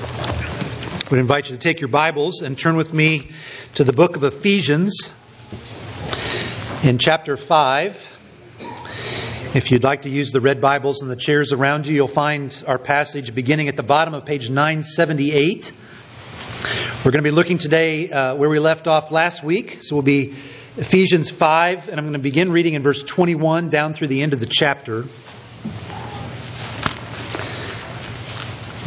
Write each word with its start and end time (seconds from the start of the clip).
I 0.00 1.06
would 1.10 1.18
invite 1.18 1.50
you 1.50 1.56
to 1.56 1.60
take 1.60 1.80
your 1.80 1.88
Bibles 1.88 2.42
and 2.42 2.56
turn 2.56 2.76
with 2.76 2.94
me 2.94 3.30
to 3.74 3.84
the 3.84 3.92
book 3.92 4.16
of 4.16 4.22
Ephesians 4.22 5.10
in 6.84 6.98
chapter 6.98 7.36
5. 7.36 8.18
If 9.54 9.72
you'd 9.72 9.82
like 9.82 10.02
to 10.02 10.10
use 10.10 10.30
the 10.30 10.40
red 10.40 10.60
Bibles 10.60 11.02
in 11.02 11.08
the 11.08 11.16
chairs 11.16 11.50
around 11.52 11.86
you, 11.86 11.94
you'll 11.94 12.06
find 12.06 12.62
our 12.66 12.78
passage 12.78 13.34
beginning 13.34 13.68
at 13.68 13.76
the 13.76 13.82
bottom 13.82 14.14
of 14.14 14.24
page 14.24 14.50
978. 14.50 15.72
We're 17.04 17.10
going 17.10 17.14
to 17.14 17.22
be 17.22 17.30
looking 17.30 17.58
today 17.58 18.10
uh, 18.10 18.36
where 18.36 18.50
we 18.50 18.60
left 18.60 18.86
off 18.86 19.10
last 19.10 19.42
week. 19.42 19.78
So 19.80 19.96
we'll 19.96 20.02
be 20.02 20.34
Ephesians 20.76 21.30
5, 21.30 21.88
and 21.88 21.98
I'm 21.98 22.04
going 22.04 22.12
to 22.12 22.20
begin 22.20 22.52
reading 22.52 22.74
in 22.74 22.82
verse 22.82 23.02
21 23.02 23.68
down 23.68 23.94
through 23.94 24.08
the 24.08 24.22
end 24.22 24.32
of 24.32 24.38
the 24.38 24.46
chapter. 24.46 25.06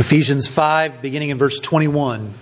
Ephesians 0.02 0.48
5, 0.48 1.04
beginning 1.04 1.30
in 1.30 1.38
verse 1.38 1.60
21. 1.60 2.34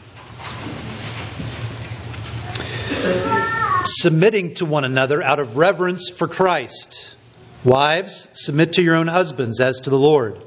Submitting 3.84 4.54
to 4.54 4.66
one 4.66 4.86
another 4.86 5.22
out 5.22 5.40
of 5.40 5.58
reverence 5.58 6.10
for 6.10 6.30
Christ. 6.30 7.18
Wives, 7.66 8.30
submit 8.32 8.72
to 8.74 8.82
your 8.82 8.96
own 8.96 9.08
husbands 9.08 9.60
as 9.60 9.82
to 9.82 9.90
the 9.90 10.00
Lord. 10.00 10.38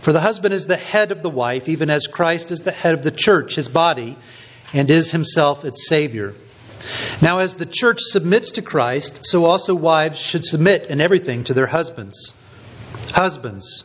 For 0.00 0.14
the 0.14 0.20
husband 0.20 0.54
is 0.54 0.66
the 0.66 0.78
head 0.78 1.12
of 1.12 1.22
the 1.22 1.28
wife, 1.28 1.68
even 1.68 1.90
as 1.90 2.06
Christ 2.06 2.50
is 2.50 2.60
the 2.60 2.72
head 2.72 2.94
of 2.94 3.02
the 3.02 3.10
church, 3.10 3.54
his 3.54 3.68
body, 3.68 4.16
and 4.72 4.90
is 4.90 5.10
himself 5.10 5.66
its 5.66 5.86
Savior. 5.86 6.32
Now, 7.20 7.40
as 7.40 7.56
the 7.56 7.66
church 7.66 7.98
submits 8.00 8.52
to 8.52 8.62
Christ, 8.62 9.26
so 9.26 9.44
also 9.44 9.74
wives 9.74 10.18
should 10.18 10.46
submit 10.46 10.86
in 10.86 11.02
everything 11.02 11.44
to 11.44 11.52
their 11.52 11.66
husbands. 11.66 12.32
Husbands, 13.08 13.84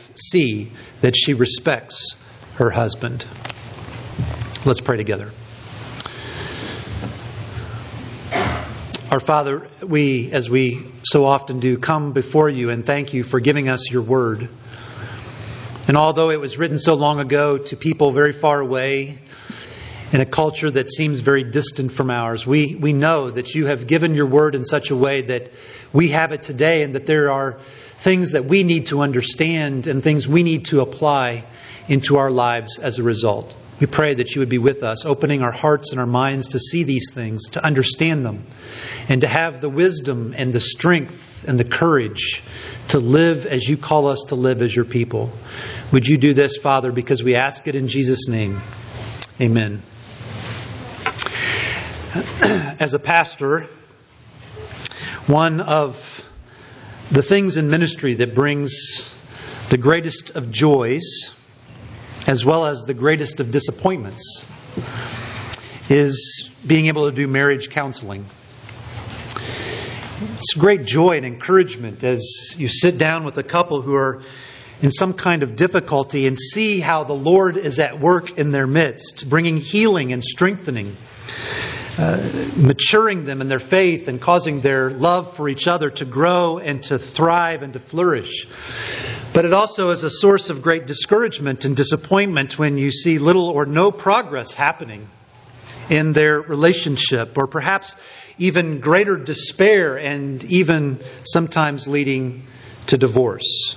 see 0.15 0.71
that 1.01 1.15
she 1.15 1.33
respects 1.33 2.15
her 2.55 2.69
husband. 2.69 3.25
Let's 4.65 4.81
pray 4.81 4.97
together. 4.97 5.31
Our 9.11 9.19
Father, 9.19 9.67
we, 9.85 10.31
as 10.31 10.49
we 10.49 10.85
so 11.03 11.25
often 11.25 11.59
do, 11.59 11.77
come 11.77 12.13
before 12.13 12.49
you 12.49 12.69
and 12.69 12.85
thank 12.85 13.13
you 13.13 13.23
for 13.23 13.39
giving 13.39 13.67
us 13.67 13.91
your 13.91 14.03
word. 14.03 14.47
And 15.87 15.97
although 15.97 16.29
it 16.29 16.39
was 16.39 16.57
written 16.57 16.79
so 16.79 16.93
long 16.93 17.19
ago 17.19 17.57
to 17.57 17.75
people 17.75 18.11
very 18.11 18.31
far 18.31 18.61
away, 18.61 19.19
in 20.13 20.19
a 20.19 20.25
culture 20.25 20.69
that 20.69 20.89
seems 20.89 21.21
very 21.21 21.43
distant 21.43 21.91
from 21.91 22.09
ours, 22.09 22.45
we, 22.45 22.75
we 22.75 22.93
know 22.93 23.31
that 23.31 23.55
you 23.55 23.65
have 23.67 23.87
given 23.87 24.13
your 24.13 24.25
word 24.25 24.55
in 24.55 24.65
such 24.65 24.91
a 24.91 24.95
way 24.95 25.21
that 25.21 25.49
we 25.93 26.09
have 26.09 26.31
it 26.31 26.41
today 26.41 26.83
and 26.83 26.95
that 26.95 27.05
there 27.05 27.31
are 27.31 27.59
things 28.01 28.31
that 28.31 28.45
we 28.45 28.63
need 28.63 28.87
to 28.87 29.01
understand 29.01 29.87
and 29.87 30.03
things 30.03 30.27
we 30.27 30.43
need 30.43 30.65
to 30.65 30.81
apply 30.81 31.45
into 31.87 32.17
our 32.17 32.31
lives 32.31 32.79
as 32.79 32.99
a 32.99 33.03
result. 33.03 33.55
We 33.79 33.87
pray 33.87 34.13
that 34.13 34.35
you 34.35 34.41
would 34.41 34.49
be 34.49 34.59
with 34.59 34.83
us, 34.83 35.05
opening 35.05 35.41
our 35.41 35.51
hearts 35.51 35.91
and 35.91 35.99
our 35.99 36.05
minds 36.05 36.49
to 36.49 36.59
see 36.59 36.83
these 36.83 37.11
things, 37.13 37.49
to 37.51 37.65
understand 37.65 38.25
them, 38.25 38.45
and 39.09 39.21
to 39.21 39.27
have 39.27 39.59
the 39.59 39.69
wisdom 39.69 40.35
and 40.37 40.53
the 40.53 40.59
strength 40.59 41.45
and 41.47 41.59
the 41.59 41.63
courage 41.63 42.43
to 42.89 42.99
live 42.99 43.45
as 43.47 43.67
you 43.67 43.77
call 43.77 44.07
us 44.07 44.25
to 44.27 44.35
live 44.35 44.61
as 44.61 44.75
your 44.75 44.85
people. 44.85 45.31
Would 45.91 46.07
you 46.07 46.17
do 46.17 46.33
this, 46.33 46.57
Father, 46.57 46.91
because 46.91 47.23
we 47.23 47.35
ask 47.35 47.67
it 47.67 47.75
in 47.75 47.87
Jesus' 47.87 48.27
name? 48.27 48.61
Amen. 49.39 49.81
As 52.79 52.93
a 52.93 52.99
pastor, 52.99 53.61
one 55.27 55.61
of 55.61 56.10
the 57.11 57.21
things 57.21 57.57
in 57.57 57.69
ministry 57.69 58.13
that 58.13 58.33
brings 58.33 59.13
the 59.69 59.77
greatest 59.77 60.29
of 60.37 60.49
joys 60.49 61.35
as 62.25 62.45
well 62.45 62.65
as 62.65 62.85
the 62.85 62.93
greatest 62.93 63.41
of 63.41 63.51
disappointments 63.51 64.45
is 65.89 66.49
being 66.65 66.85
able 66.85 67.09
to 67.09 67.15
do 67.15 67.27
marriage 67.27 67.69
counseling. 67.69 68.25
It's 70.37 70.53
great 70.53 70.85
joy 70.85 71.17
and 71.17 71.25
encouragement 71.25 72.01
as 72.05 72.55
you 72.57 72.69
sit 72.69 72.97
down 72.97 73.25
with 73.25 73.37
a 73.37 73.43
couple 73.43 73.81
who 73.81 73.95
are 73.95 74.21
in 74.81 74.89
some 74.89 75.11
kind 75.11 75.43
of 75.43 75.57
difficulty 75.57 76.27
and 76.27 76.39
see 76.39 76.79
how 76.79 77.03
the 77.03 77.13
Lord 77.13 77.57
is 77.57 77.77
at 77.79 77.99
work 77.99 78.37
in 78.37 78.51
their 78.51 78.67
midst, 78.67 79.29
bringing 79.29 79.57
healing 79.57 80.13
and 80.13 80.23
strengthening 80.23 80.95
uh, 81.97 82.51
maturing 82.55 83.25
them 83.25 83.41
in 83.41 83.49
their 83.49 83.59
faith 83.59 84.07
and 84.07 84.21
causing 84.21 84.61
their 84.61 84.89
love 84.89 85.35
for 85.35 85.49
each 85.49 85.67
other 85.67 85.89
to 85.89 86.05
grow 86.05 86.57
and 86.57 86.81
to 86.83 86.97
thrive 86.97 87.63
and 87.63 87.73
to 87.73 87.79
flourish. 87.79 88.47
But 89.33 89.45
it 89.45 89.53
also 89.53 89.89
is 89.91 90.03
a 90.03 90.09
source 90.09 90.49
of 90.49 90.61
great 90.61 90.87
discouragement 90.87 91.65
and 91.65 91.75
disappointment 91.75 92.57
when 92.57 92.77
you 92.77 92.91
see 92.91 93.19
little 93.19 93.49
or 93.49 93.65
no 93.65 93.91
progress 93.91 94.53
happening 94.53 95.07
in 95.89 96.13
their 96.13 96.39
relationship, 96.39 97.37
or 97.37 97.47
perhaps 97.47 97.97
even 98.37 98.79
greater 98.79 99.17
despair 99.17 99.97
and 99.97 100.43
even 100.45 100.99
sometimes 101.25 101.87
leading 101.87 102.43
to 102.87 102.97
divorce. 102.97 103.75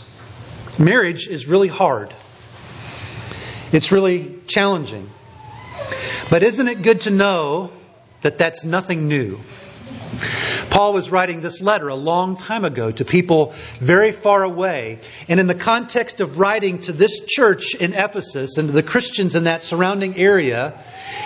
Marriage 0.79 1.27
is 1.27 1.47
really 1.47 1.69
hard. 1.69 2.15
It's 3.73 3.91
really 3.91 4.41
challenging. 4.47 5.09
But 6.31 6.43
isn't 6.43 6.69
it 6.69 6.83
good 6.83 7.03
to 7.03 7.11
know 7.11 7.71
that 8.25 8.39
that's 8.39 8.65
nothing 8.65 9.07
new. 9.07 9.39
Paul 10.71 10.93
was 10.93 11.11
writing 11.11 11.41
this 11.41 11.61
letter 11.61 11.89
a 11.89 11.95
long 11.95 12.37
time 12.37 12.65
ago 12.65 12.91
to 12.91 13.05
people 13.05 13.53
very 13.79 14.13
far 14.13 14.43
away. 14.43 15.01
And 15.29 15.39
in 15.39 15.47
the 15.47 15.55
context 15.55 16.21
of 16.21 16.39
writing 16.39 16.81
to 16.83 16.93
this 16.93 17.21
church 17.21 17.75
in 17.75 17.93
Ephesus 17.93 18.57
and 18.57 18.69
to 18.69 18.73
the 18.73 18.83
Christians 18.83 19.35
in 19.35 19.45
that 19.45 19.63
surrounding 19.63 20.17
area, 20.17 20.79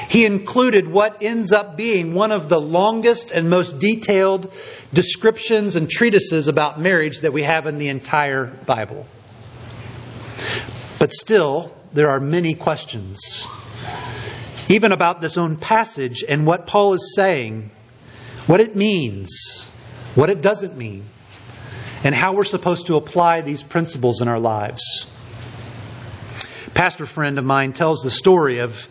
he 0.09 0.27
included 0.27 0.89
what 0.89 1.23
ends 1.23 1.53
up 1.53 1.77
being 1.77 2.15
one 2.15 2.33
of 2.33 2.49
the 2.49 2.61
longest 2.61 3.31
and 3.31 3.49
most 3.49 3.79
detailed 3.79 4.53
descriptions 4.93 5.77
and 5.77 5.89
treatises 5.89 6.49
about 6.49 6.81
marriage 6.81 7.21
that 7.21 7.33
we 7.33 7.43
have 7.43 7.67
in 7.67 7.79
the 7.79 7.89
entire 7.89 8.47
Bible. 8.47 9.07
But 10.99 11.13
still, 11.13 11.75
there 11.93 12.11
are 12.11 12.21
many 12.21 12.55
questions 12.55 13.47
even 14.69 14.93
about 14.93 15.21
this 15.21 15.37
own 15.37 15.57
passage 15.57 16.25
and 16.29 16.47
what 16.47 16.67
Paul 16.67 16.95
is 16.95 17.15
saying, 17.15 17.71
what 18.47 18.61
it 18.61 18.77
means, 18.77 19.69
what 20.15 20.31
it 20.31 20.41
doesn't 20.41 20.77
mean, 20.77 21.05
and 22.05 22.15
how 22.15 22.35
we're 22.35 22.45
supposed 22.45 22.87
to 22.87 22.97
apply 22.97 23.41
these 23.41 23.63
principles 23.63 24.21
in 24.21 24.29
our 24.29 24.39
lives. 24.39 25.07
A 26.67 26.71
pastor 26.71 27.07
friend 27.07 27.39
of 27.39 27.45
mine 27.45 27.73
tells 27.73 28.03
the 28.03 28.11
story 28.11 28.59
of 28.59 28.89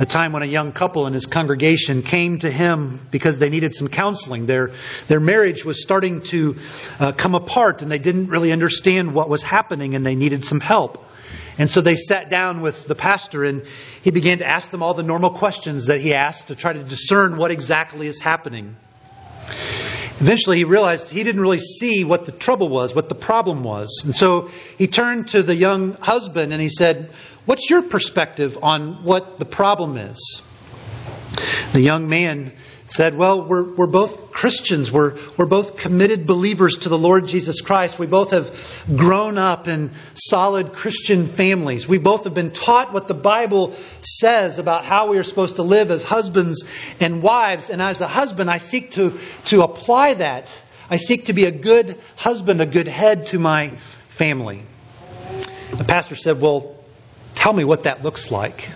a 0.00 0.06
time 0.06 0.32
when 0.32 0.42
a 0.42 0.46
young 0.46 0.72
couple 0.72 1.06
in 1.06 1.12
his 1.12 1.26
congregation 1.26 2.02
came 2.02 2.38
to 2.38 2.50
him 2.50 3.06
because 3.10 3.38
they 3.38 3.50
needed 3.50 3.74
some 3.74 3.88
counseling. 3.88 4.46
Their, 4.46 4.72
their 5.08 5.20
marriage 5.20 5.64
was 5.64 5.82
starting 5.82 6.22
to 6.22 6.56
uh, 6.98 7.12
come 7.12 7.34
apart 7.34 7.82
and 7.82 7.90
they 7.90 7.98
didn't 7.98 8.28
really 8.28 8.50
understand 8.50 9.14
what 9.14 9.28
was 9.28 9.42
happening 9.42 9.94
and 9.94 10.04
they 10.04 10.14
needed 10.14 10.44
some 10.44 10.60
help. 10.60 11.04
And 11.58 11.68
so 11.68 11.80
they 11.80 11.96
sat 11.96 12.30
down 12.30 12.62
with 12.62 12.86
the 12.86 12.94
pastor 12.94 13.44
and 13.44 13.62
he 14.02 14.10
began 14.10 14.38
to 14.38 14.46
ask 14.46 14.70
them 14.70 14.82
all 14.82 14.94
the 14.94 15.02
normal 15.02 15.30
questions 15.30 15.86
that 15.86 16.00
he 16.00 16.14
asked 16.14 16.48
to 16.48 16.54
try 16.54 16.72
to 16.72 16.82
discern 16.82 17.36
what 17.36 17.50
exactly 17.50 18.06
is 18.06 18.20
happening. 18.20 18.76
Eventually, 20.20 20.58
he 20.58 20.64
realized 20.64 21.08
he 21.08 21.24
didn't 21.24 21.40
really 21.40 21.58
see 21.58 22.04
what 22.04 22.26
the 22.26 22.32
trouble 22.32 22.68
was, 22.68 22.94
what 22.94 23.08
the 23.08 23.14
problem 23.14 23.64
was. 23.64 24.02
And 24.04 24.14
so 24.14 24.50
he 24.76 24.86
turned 24.86 25.28
to 25.28 25.42
the 25.42 25.56
young 25.56 25.94
husband 25.94 26.52
and 26.52 26.60
he 26.60 26.68
said, 26.68 27.10
What's 27.46 27.70
your 27.70 27.82
perspective 27.82 28.58
on 28.62 29.02
what 29.02 29.38
the 29.38 29.46
problem 29.46 29.96
is? 29.96 30.42
The 31.72 31.80
young 31.80 32.08
man 32.08 32.52
said, 32.90 33.16
Well, 33.16 33.44
we're, 33.44 33.62
we're 33.62 33.86
both 33.86 34.32
Christians. 34.32 34.90
We're, 34.90 35.16
we're 35.36 35.46
both 35.46 35.76
committed 35.76 36.26
believers 36.26 36.78
to 36.78 36.88
the 36.88 36.98
Lord 36.98 37.26
Jesus 37.26 37.60
Christ. 37.60 37.98
We 37.98 38.06
both 38.06 38.32
have 38.32 38.50
grown 38.94 39.38
up 39.38 39.68
in 39.68 39.92
solid 40.14 40.72
Christian 40.72 41.26
families. 41.26 41.88
We 41.88 41.98
both 41.98 42.24
have 42.24 42.34
been 42.34 42.50
taught 42.50 42.92
what 42.92 43.06
the 43.06 43.14
Bible 43.14 43.74
says 44.02 44.58
about 44.58 44.84
how 44.84 45.10
we 45.10 45.18
are 45.18 45.22
supposed 45.22 45.56
to 45.56 45.62
live 45.62 45.90
as 45.90 46.02
husbands 46.02 46.64
and 46.98 47.22
wives. 47.22 47.70
And 47.70 47.80
as 47.80 48.00
a 48.00 48.08
husband, 48.08 48.50
I 48.50 48.58
seek 48.58 48.92
to, 48.92 49.16
to 49.46 49.62
apply 49.62 50.14
that. 50.14 50.62
I 50.90 50.96
seek 50.96 51.26
to 51.26 51.32
be 51.32 51.44
a 51.44 51.52
good 51.52 51.96
husband, 52.16 52.60
a 52.60 52.66
good 52.66 52.88
head 52.88 53.28
to 53.28 53.38
my 53.38 53.70
family. 54.08 54.64
The 55.76 55.84
pastor 55.84 56.16
said, 56.16 56.40
Well, 56.40 56.76
tell 57.36 57.52
me 57.52 57.64
what 57.64 57.84
that 57.84 58.02
looks 58.02 58.32
like. 58.32 58.68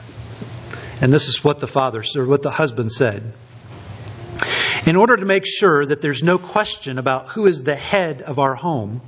And 1.00 1.12
this 1.12 1.26
is 1.26 1.42
what 1.42 1.58
the 1.58 1.66
father, 1.66 2.04
or 2.16 2.26
what 2.26 2.42
the 2.42 2.52
husband 2.52 2.92
said. 2.92 3.32
In 4.86 4.96
order 4.96 5.16
to 5.16 5.24
make 5.24 5.46
sure 5.46 5.86
that 5.86 6.02
there's 6.02 6.22
no 6.22 6.36
question 6.36 6.98
about 6.98 7.28
who 7.28 7.46
is 7.46 7.62
the 7.62 7.74
head 7.74 8.20
of 8.20 8.38
our 8.38 8.54
home, 8.54 9.00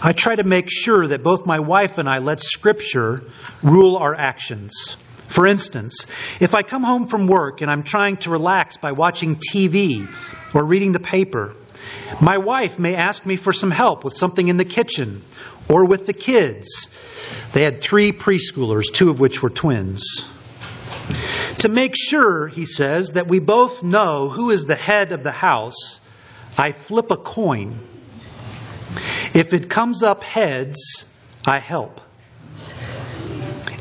I 0.00 0.12
try 0.12 0.36
to 0.36 0.44
make 0.44 0.70
sure 0.70 1.04
that 1.08 1.24
both 1.24 1.46
my 1.46 1.58
wife 1.58 1.98
and 1.98 2.08
I 2.08 2.18
let 2.18 2.40
Scripture 2.40 3.24
rule 3.60 3.96
our 3.96 4.14
actions. 4.14 4.96
For 5.26 5.44
instance, 5.44 6.06
if 6.38 6.54
I 6.54 6.62
come 6.62 6.84
home 6.84 7.08
from 7.08 7.26
work 7.26 7.60
and 7.60 7.68
I'm 7.68 7.82
trying 7.82 8.18
to 8.18 8.30
relax 8.30 8.76
by 8.76 8.92
watching 8.92 9.34
TV 9.36 10.08
or 10.54 10.64
reading 10.64 10.92
the 10.92 11.00
paper, 11.00 11.54
my 12.20 12.38
wife 12.38 12.78
may 12.78 12.94
ask 12.94 13.26
me 13.26 13.34
for 13.36 13.52
some 13.52 13.72
help 13.72 14.04
with 14.04 14.16
something 14.16 14.46
in 14.46 14.58
the 14.58 14.64
kitchen 14.64 15.22
or 15.68 15.86
with 15.86 16.06
the 16.06 16.12
kids. 16.12 16.88
They 17.52 17.62
had 17.62 17.80
three 17.80 18.12
preschoolers, 18.12 18.92
two 18.92 19.10
of 19.10 19.18
which 19.18 19.42
were 19.42 19.50
twins. 19.50 20.24
To 21.60 21.68
make 21.68 21.94
sure, 21.96 22.48
he 22.48 22.66
says, 22.66 23.12
that 23.12 23.28
we 23.28 23.38
both 23.38 23.82
know 23.82 24.28
who 24.28 24.50
is 24.50 24.66
the 24.66 24.74
head 24.74 25.12
of 25.12 25.22
the 25.22 25.32
house, 25.32 26.00
I 26.58 26.72
flip 26.72 27.10
a 27.10 27.16
coin. 27.16 27.78
If 29.34 29.54
it 29.54 29.70
comes 29.70 30.02
up 30.02 30.22
heads, 30.22 31.06
I 31.46 31.58
help. 31.58 32.00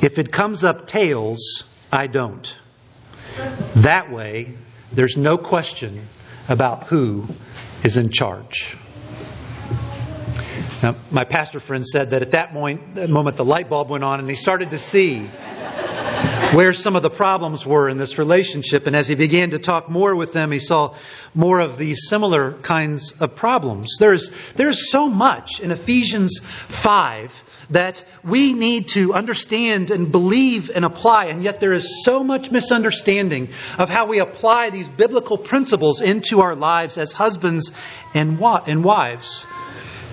If 0.01 0.19
it 0.19 0.31
comes 0.31 0.63
up 0.63 0.87
tails, 0.87 1.63
I 1.91 2.07
don't. 2.07 2.55
That 3.75 4.11
way, 4.11 4.53
there's 4.91 5.17
no 5.17 5.37
question 5.37 6.07
about 6.47 6.85
who 6.85 7.25
is 7.83 7.97
in 7.97 8.09
charge. 8.09 8.77
Now, 10.81 10.95
my 11.11 11.23
pastor 11.23 11.59
friend 11.59 11.85
said 11.85 12.11
that 12.11 12.21
at 12.21 12.31
that 12.31 12.53
moment, 12.53 13.37
the 13.37 13.45
light 13.45 13.69
bulb 13.69 13.89
went 13.89 14.03
on 14.03 14.19
and 14.19 14.29
he 14.29 14.35
started 14.35 14.71
to 14.71 14.79
see 14.79 15.27
where 16.53 16.73
some 16.73 16.95
of 16.95 17.03
the 17.03 17.09
problems 17.09 17.65
were 17.65 17.89
in 17.89 17.97
this 17.97 18.17
relationship. 18.17 18.87
And 18.87 18.95
as 18.95 19.07
he 19.07 19.15
began 19.15 19.51
to 19.51 19.59
talk 19.59 19.89
more 19.89 20.15
with 20.15 20.33
them, 20.33 20.51
he 20.51 20.59
saw 20.59 20.95
more 21.33 21.59
of 21.59 21.77
these 21.77 22.07
similar 22.07 22.53
kinds 22.53 23.13
of 23.21 23.35
problems. 23.35 23.97
There's, 23.99 24.31
there's 24.53 24.91
so 24.91 25.07
much 25.07 25.59
in 25.59 25.71
Ephesians 25.71 26.39
5 26.39 27.43
that 27.71 28.03
we 28.23 28.53
need 28.53 28.89
to 28.89 29.13
understand 29.13 29.91
and 29.91 30.11
believe 30.11 30.69
and 30.69 30.85
apply, 30.85 31.25
and 31.25 31.43
yet 31.43 31.59
there 31.59 31.73
is 31.73 32.03
so 32.03 32.23
much 32.23 32.51
misunderstanding 32.51 33.49
of 33.77 33.89
how 33.89 34.07
we 34.07 34.19
apply 34.19 34.69
these 34.69 34.87
biblical 34.87 35.37
principles 35.37 36.01
into 36.01 36.41
our 36.41 36.55
lives 36.55 36.97
as 36.97 37.11
husbands 37.11 37.71
and, 38.13 38.39
and 38.41 38.83
wives. 38.83 39.47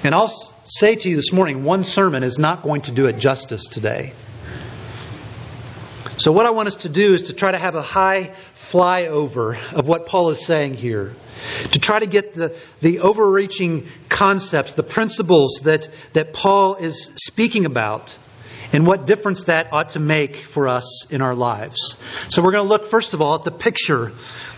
And 0.02 0.14
I'll 0.14 0.28
say 0.64 0.96
to 0.96 1.08
you 1.08 1.16
this 1.16 1.32
morning 1.32 1.64
one 1.64 1.84
sermon 1.84 2.22
is 2.22 2.38
not 2.38 2.62
going 2.62 2.82
to 2.82 2.92
do 2.92 3.06
it 3.06 3.18
justice 3.18 3.68
today. 3.68 4.12
So, 6.18 6.30
what 6.30 6.44
I 6.44 6.50
want 6.50 6.68
us 6.68 6.76
to 6.76 6.90
do 6.90 7.14
is 7.14 7.24
to 7.24 7.32
try 7.32 7.52
to 7.52 7.58
have 7.58 7.74
a 7.74 7.82
high 7.82 8.34
flyover 8.54 9.56
of 9.72 9.88
what 9.88 10.06
Paul 10.06 10.28
is 10.28 10.44
saying 10.44 10.74
here, 10.74 11.14
to 11.72 11.78
try 11.78 11.98
to 11.98 12.06
get 12.06 12.34
the, 12.34 12.54
the 12.80 13.00
overreaching 13.00 13.86
concepts, 14.10 14.74
the 14.74 14.82
principles 14.82 15.60
that, 15.64 15.88
that 16.12 16.34
Paul 16.34 16.76
is 16.76 17.10
speaking 17.16 17.64
about, 17.64 18.16
and 18.74 18.86
what 18.86 19.06
difference 19.06 19.44
that 19.44 19.72
ought 19.72 19.90
to 19.90 20.00
make 20.00 20.36
for 20.36 20.68
us 20.68 21.10
in 21.10 21.22
our 21.22 21.34
lives. 21.34 21.96
So, 22.28 22.42
we're 22.42 22.52
going 22.52 22.64
to 22.64 22.68
look, 22.68 22.86
first 22.86 23.14
of 23.14 23.22
all, 23.22 23.36
at 23.36 23.44
the 23.44 23.50
picture 23.50 24.12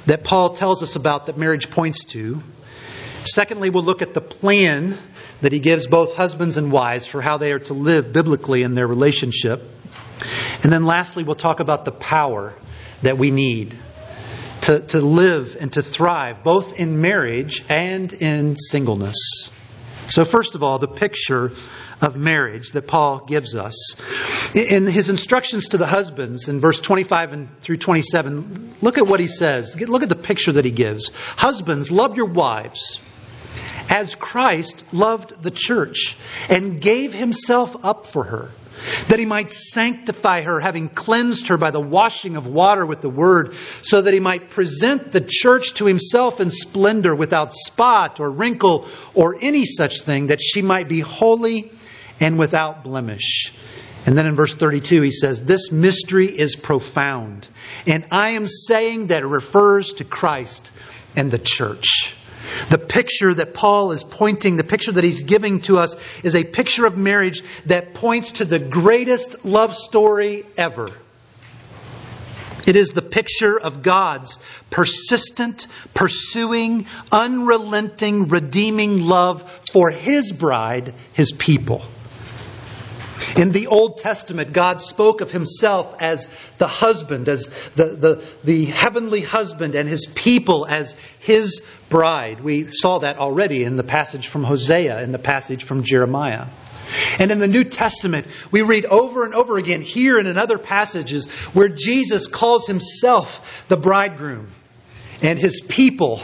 that 0.07 0.25
Paul 0.25 0.57
tells 0.57 0.83
us 0.83 0.97
about 0.97 1.27
that 1.27 1.39
marriage 1.39 1.71
points 1.71 2.05
to. 2.07 2.43
Secondly, 3.25 3.71
we'll 3.71 3.85
look 3.85 4.03
at 4.03 4.13
the 4.13 4.21
plan 4.21 4.99
that 5.41 5.53
he 5.53 5.61
gives 5.61 5.87
both 5.87 6.15
husbands 6.15 6.57
and 6.57 6.73
wives 6.73 7.07
for 7.07 7.23
how 7.23 7.39
they 7.39 7.53
are 7.53 7.59
to 7.61 7.75
live 7.75 8.13
biblically 8.13 8.63
in 8.63 8.75
their 8.75 8.87
relationship. 8.87 9.63
And 10.65 10.73
then 10.73 10.87
lastly, 10.87 11.25
we'll 11.25 11.35
talk 11.35 11.61
about 11.61 11.85
the 11.85 11.93
power 11.93 12.55
that 13.03 13.19
we 13.19 13.31
need 13.31 13.77
to, 14.63 14.81
to 14.81 15.01
live 15.01 15.59
and 15.61 15.71
to 15.75 15.83
thrive, 15.83 16.43
both 16.43 16.81
in 16.81 17.03
marriage 17.03 17.63
and 17.69 18.11
in 18.11 18.57
singleness. 18.57 19.51
So, 20.09 20.25
first 20.25 20.55
of 20.55 20.63
all, 20.63 20.79
the 20.79 20.89
picture 20.89 21.53
of 22.01 22.17
marriage 22.17 22.73
that 22.73 22.87
Paul 22.87 23.27
gives 23.27 23.55
us. 23.55 23.95
In 24.55 24.87
his 24.87 25.11
instructions 25.11 25.69
to 25.69 25.79
the 25.79 25.87
husbands 25.87 26.49
in 26.49 26.61
verse 26.61 26.81
25 26.81 27.33
and 27.35 27.61
through 27.61 27.77
27, 27.77 28.77
look 28.81 28.97
at 28.97 29.07
what 29.07 29.21
he 29.21 29.27
says. 29.27 29.79
Look 29.79 30.03
at 30.03 30.09
the 30.09 30.17
picture 30.17 30.53
that 30.53 30.65
he 30.65 30.71
gives. 30.71 31.11
Husbands, 31.15 31.93
love 31.93 32.17
your 32.17 32.27
wives 32.27 33.01
as 33.91 34.15
Christ 34.15 34.85
loved 34.93 35.43
the 35.43 35.51
church 35.51 36.17
and 36.49 36.81
gave 36.81 37.13
himself 37.13 37.85
up 37.85 38.07
for 38.07 38.25
her 38.25 38.51
that 39.09 39.19
he 39.19 39.25
might 39.25 39.51
sanctify 39.51 40.43
her, 40.43 40.61
having 40.61 40.89
cleansed 40.89 41.49
her 41.49 41.57
by 41.57 41.71
the 41.71 41.81
washing 41.81 42.37
of 42.37 42.47
water 42.47 42.85
with 42.85 43.01
the 43.01 43.09
word, 43.09 43.55
so 43.83 44.03
that 44.03 44.15
he 44.15 44.21
might 44.21 44.51
present 44.51 45.13
the 45.13 45.25
church 45.27 45.75
to 45.75 45.87
himself 45.87 46.41
in 46.41 46.51
splendor, 46.51 47.15
without 47.15 47.53
spot 47.53 48.21
or 48.21 48.31
wrinkle 48.31 48.87
or 49.15 49.37
any 49.41 49.65
such 49.65 50.03
thing, 50.03 50.29
that 50.29 50.41
she 50.41 50.63
might 50.63 50.89
be 50.89 51.01
holy 51.01 51.71
and 52.21 52.39
without 52.39 52.85
blemish. 52.85 53.53
And 54.07 54.19
then 54.19 54.27
in 54.27 54.35
verse 54.35 54.55
32, 54.55 55.03
he 55.03 55.11
says, 55.11 55.43
This 55.43 55.73
mystery 55.73 56.27
is 56.27 56.57
profound, 56.57 57.49
and 57.87 58.07
I 58.11 58.31
am 58.31 58.49
saying 58.49 59.07
that 59.07 59.23
it 59.23 59.27
refers 59.27 59.95
to 59.95 60.05
Christ 60.05 60.73
and 61.17 61.31
the 61.31 61.39
church. 61.39 62.15
The 62.71 62.79
picture 62.79 63.35
that 63.35 63.55
Paul 63.55 63.93
is 63.93 64.05
pointing, 64.05 64.57
the 64.57 64.65
picture 64.65 64.93
that 64.93 65.05
he's 65.05 65.23
giving 65.23 65.61
to 65.63 65.79
us, 65.79 65.97
is 66.23 66.35
a 66.35 66.45
picture 66.45 66.87
of 66.87 66.97
marriage 66.97 67.43
that 67.67 67.95
points 67.95 68.33
to 68.33 68.45
the 68.45 68.59
greatest 68.59 69.45
love 69.45 69.75
story 69.75 70.45
ever. 70.57 70.91
It 72.67 72.77
is 72.77 72.91
the 72.91 73.03
picture 73.03 73.61
of 73.61 73.83
God's 73.83 74.39
persistent, 74.71 75.67
pursuing, 75.93 76.87
unrelenting, 77.13 78.29
redeeming 78.29 79.05
love 79.05 79.43
for 79.71 79.91
His 79.91 80.33
bride, 80.33 80.95
His 81.13 81.33
people. 81.33 81.83
In 83.37 83.53
the 83.53 83.69
Old 83.69 83.99
Testament, 83.99 84.53
God 84.53 84.81
spoke 84.81 85.21
of 85.21 85.31
himself 85.31 85.95
as 86.01 86.29
the 86.59 86.67
husband, 86.67 87.29
as 87.29 87.49
the, 87.77 87.87
the, 87.87 88.25
the 88.43 88.65
heavenly 88.67 89.21
husband, 89.21 89.75
and 89.75 89.89
his 89.89 90.07
people 90.07 90.67
as 90.67 90.95
his 91.19 91.63
bride. 91.89 92.41
We 92.41 92.67
saw 92.69 92.99
that 92.99 93.19
already 93.19 93.65
in 93.65 93.77
the 93.77 93.85
passage 93.85 94.29
from 94.29 94.45
Hosea, 94.45 95.03
in 95.03 95.13
the 95.13 95.19
passage 95.19 95.65
from 95.65 95.83
Jeremiah. 95.83 96.47
And 97.19 97.31
in 97.31 97.39
the 97.39 97.49
New 97.49 97.65
Testament, 97.65 98.27
we 98.51 98.63
read 98.63 98.85
over 98.85 99.25
and 99.25 99.35
over 99.35 99.57
again, 99.57 99.81
here 99.81 100.19
and 100.19 100.29
in 100.29 100.37
other 100.37 100.59
passages, 100.59 101.27
where 101.53 101.69
Jesus 101.69 102.29
calls 102.29 102.67
himself 102.67 103.65
the 103.69 103.77
bridegroom 103.77 104.49
and 105.23 105.39
his 105.39 105.61
people 105.61 106.21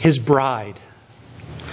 his 0.00 0.18
bride. 0.18 0.78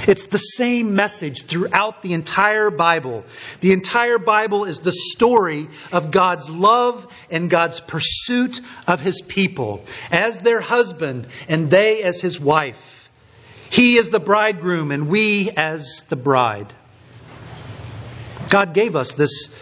It's 0.06 0.26
the 0.26 0.38
same 0.38 0.96
message 0.96 1.46
throughout 1.46 2.02
the 2.02 2.14
entire 2.14 2.70
Bible. 2.70 3.26
The 3.62 3.74
entire 3.74 4.20
Bible 4.20 4.66
is 4.66 4.80
the 4.80 4.94
story 4.94 5.68
of 5.92 6.12
God's 6.12 6.50
love 6.50 7.08
and 7.32 7.50
God's 7.50 7.80
pursuit 7.80 8.62
of 8.88 9.00
his 9.00 9.22
people 9.22 9.86
as 10.12 10.42
their 10.42 10.62
husband 10.62 11.28
and 11.48 11.72
they 11.72 12.04
as 12.04 12.22
his 12.22 12.40
wife. 12.40 13.10
He 13.70 13.98
is 13.98 14.10
the 14.10 14.20
bridegroom 14.20 14.92
and 14.92 15.10
we 15.10 15.52
as 15.56 16.06
the 16.10 16.16
bride. 16.16 16.72
God 18.50 18.74
gave 18.74 18.96
us 18.96 19.14
this 19.14 19.54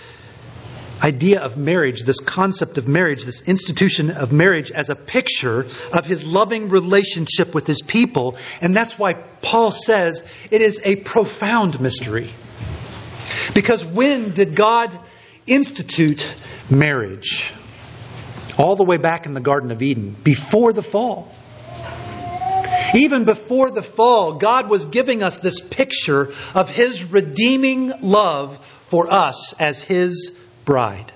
idea 1.04 1.42
of 1.42 1.58
marriage, 1.58 2.04
this 2.04 2.20
concept 2.20 2.78
of 2.78 2.88
marriage, 2.88 3.24
this 3.24 3.42
institution 3.42 4.12
of 4.12 4.32
marriage 4.32 4.72
as 4.72 4.90
a 4.90 4.96
picture 4.96 5.68
of 5.94 6.06
his 6.06 6.26
loving 6.26 6.70
relationship 6.70 7.54
with 7.54 7.68
his 7.68 7.82
people. 7.82 8.38
And 8.62 8.76
that's 8.76 8.98
why 8.98 9.14
Paul 9.14 9.72
says 9.72 10.24
it 10.52 10.62
is 10.62 10.80
a 10.84 10.96
profound 10.98 11.80
mystery. 11.80 12.30
Because 13.54 13.84
when 13.84 14.32
did 14.32 14.56
God 14.56 14.98
institute 15.48 16.26
marriage? 16.70 17.52
All 18.58 18.76
the 18.76 18.86
way 18.86 18.98
back 18.98 19.26
in 19.26 19.34
the 19.34 19.42
Garden 19.42 19.72
of 19.72 19.82
Eden, 19.82 20.16
before 20.24 20.72
the 20.72 20.84
fall. 20.84 21.34
Even 22.94 23.26
before 23.26 23.72
the 23.72 23.84
fall, 23.84 24.34
God 24.34 24.70
was 24.70 24.86
giving 24.86 25.24
us 25.24 25.40
this 25.40 25.60
picture 25.60 26.34
of 26.54 26.70
His 26.70 27.04
redeeming 27.04 27.92
love 28.02 28.66
for 28.88 29.12
us 29.12 29.54
as 29.60 29.82
His 29.82 30.38
bride. 30.66 31.12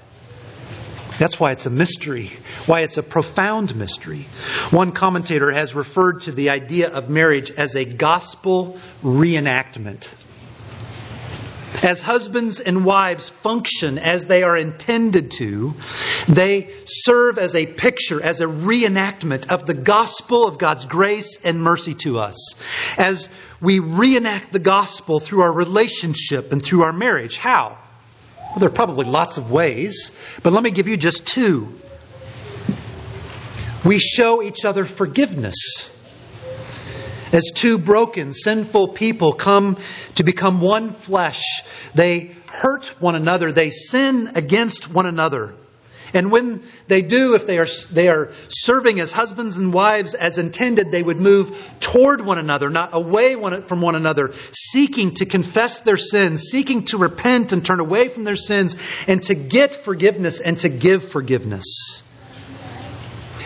That's 1.19 1.37
why 1.37 1.51
it's 1.51 1.65
a 1.65 1.69
mystery, 1.69 2.31
why 2.65 2.81
it's 2.81 2.97
a 2.97 3.03
profound 3.03 3.75
mystery. 3.75 4.27
One 4.71 4.93
commentator 4.93 5.51
has 5.51 5.75
referred 5.75 6.21
to 6.21 6.31
the 6.31 6.51
idea 6.51 6.89
of 6.89 7.09
marriage 7.09 7.51
as 7.51 7.75
a 7.75 7.83
gospel 7.83 8.79
reenactment. 9.03 10.07
As 11.83 12.01
husbands 12.01 12.61
and 12.61 12.85
wives 12.85 13.29
function 13.29 13.97
as 13.97 14.25
they 14.25 14.43
are 14.43 14.55
intended 14.55 15.31
to, 15.31 15.73
they 16.27 16.69
serve 16.85 17.37
as 17.37 17.53
a 17.53 17.65
picture, 17.65 18.23
as 18.23 18.39
a 18.39 18.45
reenactment 18.45 19.49
of 19.49 19.65
the 19.65 19.73
gospel 19.73 20.47
of 20.47 20.57
God's 20.57 20.85
grace 20.85 21.37
and 21.43 21.61
mercy 21.61 21.95
to 21.95 22.19
us. 22.19 22.55
As 22.97 23.27
we 23.61 23.79
reenact 23.79 24.51
the 24.53 24.59
gospel 24.59 25.19
through 25.19 25.41
our 25.41 25.51
relationship 25.51 26.51
and 26.51 26.63
through 26.63 26.83
our 26.83 26.93
marriage. 26.93 27.37
How? 27.37 27.77
Well, 28.49 28.59
there 28.59 28.69
are 28.69 28.73
probably 28.73 29.05
lots 29.05 29.37
of 29.37 29.51
ways, 29.51 30.11
but 30.41 30.53
let 30.53 30.63
me 30.63 30.71
give 30.71 30.87
you 30.87 30.97
just 30.97 31.27
two. 31.27 31.73
We 33.85 33.99
show 33.99 34.41
each 34.41 34.65
other 34.65 34.85
forgiveness. 34.85 35.55
As 37.31 37.51
two 37.53 37.77
broken, 37.77 38.33
sinful 38.33 38.89
people 38.89 39.33
come 39.33 39.77
to 40.15 40.23
become 40.23 40.61
one 40.61 40.93
flesh, 40.93 41.43
they 41.93 42.35
hurt 42.47 42.85
one 42.99 43.15
another, 43.15 43.51
they 43.51 43.69
sin 43.69 44.31
against 44.33 44.91
one 44.91 45.05
another. 45.05 45.53
And 46.13 46.31
when 46.31 46.63
they 46.87 47.01
do, 47.01 47.35
if 47.35 47.45
they 47.45 47.59
are, 47.59 47.67
they 47.91 48.09
are 48.09 48.31
serving 48.49 48.99
as 48.99 49.11
husbands 49.11 49.55
and 49.55 49.71
wives 49.73 50.13
as 50.13 50.37
intended, 50.37 50.91
they 50.91 51.03
would 51.03 51.19
move 51.19 51.55
toward 51.79 52.21
one 52.21 52.37
another, 52.37 52.69
not 52.69 52.93
away 52.93 53.35
one, 53.35 53.63
from 53.63 53.81
one 53.81 53.95
another, 53.95 54.33
seeking 54.51 55.13
to 55.15 55.25
confess 55.25 55.81
their 55.81 55.97
sins, 55.97 56.43
seeking 56.43 56.85
to 56.85 56.97
repent 56.97 57.51
and 57.51 57.65
turn 57.65 57.79
away 57.79 58.07
from 58.07 58.23
their 58.23 58.35
sins, 58.35 58.75
and 59.07 59.21
to 59.23 59.35
get 59.35 59.73
forgiveness 59.73 60.39
and 60.39 60.59
to 60.59 60.69
give 60.69 61.09
forgiveness. 61.09 62.01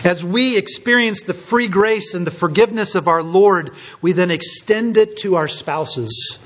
As 0.04 0.22
we 0.22 0.58
experience 0.58 1.22
the 1.22 1.32
free 1.32 1.68
grace 1.68 2.12
and 2.12 2.26
the 2.26 2.30
forgiveness 2.30 2.94
of 2.94 3.08
our 3.08 3.22
Lord, 3.22 3.70
we 4.02 4.12
then 4.12 4.30
extend 4.30 4.98
it 4.98 5.16
to 5.18 5.36
our 5.36 5.48
spouses 5.48 6.38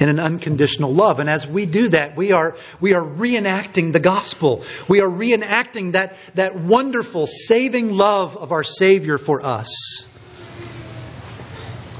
in 0.00 0.08
an 0.08 0.18
unconditional 0.18 0.92
love. 0.92 1.20
And 1.20 1.28
as 1.28 1.46
we 1.46 1.66
do 1.66 1.88
that, 1.90 2.16
we 2.16 2.32
are, 2.32 2.56
we 2.80 2.94
are 2.94 3.02
reenacting 3.02 3.92
the 3.92 4.00
gospel. 4.00 4.64
We 4.88 5.00
are 5.02 5.08
reenacting 5.08 5.92
that, 5.92 6.16
that 6.34 6.56
wonderful 6.56 7.26
saving 7.26 7.92
love 7.92 8.36
of 8.36 8.50
our 8.50 8.64
Savior 8.64 9.18
for 9.18 9.44
us. 9.44 10.06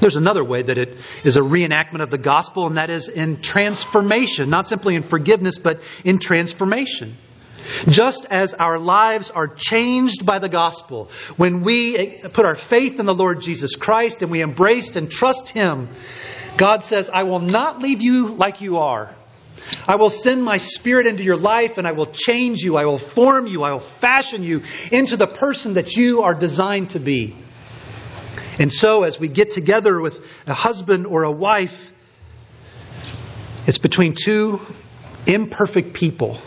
There's 0.01 0.15
another 0.15 0.43
way 0.43 0.63
that 0.63 0.79
it 0.79 0.97
is 1.23 1.37
a 1.37 1.41
reenactment 1.41 2.01
of 2.01 2.09
the 2.09 2.17
gospel, 2.17 2.65
and 2.65 2.77
that 2.77 2.89
is 2.89 3.07
in 3.07 3.39
transformation, 3.39 4.49
not 4.49 4.67
simply 4.67 4.95
in 4.95 5.03
forgiveness, 5.03 5.59
but 5.59 5.79
in 6.03 6.17
transformation. 6.17 7.15
Just 7.87 8.25
as 8.25 8.55
our 8.55 8.79
lives 8.79 9.29
are 9.29 9.47
changed 9.47 10.25
by 10.25 10.39
the 10.39 10.49
gospel, 10.49 11.11
when 11.37 11.61
we 11.61 12.17
put 12.33 12.45
our 12.45 12.55
faith 12.55 12.99
in 12.99 13.05
the 13.05 13.13
Lord 13.13 13.41
Jesus 13.41 13.75
Christ 13.75 14.23
and 14.23 14.31
we 14.31 14.41
embrace 14.41 14.95
and 14.95 15.09
trust 15.09 15.49
Him, 15.49 15.89
God 16.57 16.83
says, 16.83 17.09
I 17.09 17.23
will 17.23 17.39
not 17.39 17.81
leave 17.81 18.01
you 18.01 18.29
like 18.29 18.61
you 18.61 18.77
are. 18.77 19.13
I 19.87 19.95
will 19.95 20.09
send 20.09 20.43
my 20.43 20.57
spirit 20.57 21.07
into 21.07 21.23
your 21.23 21.37
life 21.37 21.77
and 21.77 21.87
I 21.87 21.91
will 21.91 22.07
change 22.07 22.61
you. 22.61 22.77
I 22.77 22.85
will 22.85 22.97
form 22.97 23.47
you. 23.47 23.63
I 23.63 23.71
will 23.71 23.79
fashion 23.79 24.43
you 24.43 24.63
into 24.91 25.17
the 25.17 25.27
person 25.27 25.75
that 25.75 25.95
you 25.95 26.23
are 26.23 26.33
designed 26.33 26.91
to 26.91 26.99
be. 26.99 27.35
And 28.59 28.71
so, 28.71 29.03
as 29.03 29.19
we 29.19 29.27
get 29.27 29.51
together 29.51 29.99
with 29.99 30.19
a 30.45 30.53
husband 30.53 31.07
or 31.07 31.23
a 31.23 31.31
wife, 31.31 31.91
it's 33.65 33.77
between 33.77 34.13
two 34.13 34.59
imperfect 35.25 35.93
people 35.93 36.37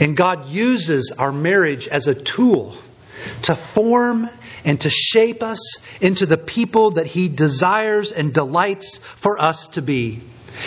and 0.00 0.16
God 0.16 0.48
uses 0.48 1.12
our 1.18 1.32
marriage 1.32 1.88
as 1.88 2.06
a 2.06 2.14
tool 2.14 2.76
to 3.42 3.56
form 3.56 4.28
and 4.66 4.80
to 4.82 4.90
shape 4.90 5.42
us 5.42 5.78
into 6.02 6.26
the 6.26 6.36
people 6.36 6.90
that 6.90 7.06
He 7.06 7.28
desires 7.28 8.12
and 8.12 8.34
delights 8.34 8.98
for 8.98 9.40
us 9.40 9.68
to 9.68 9.80
be. 9.80 10.20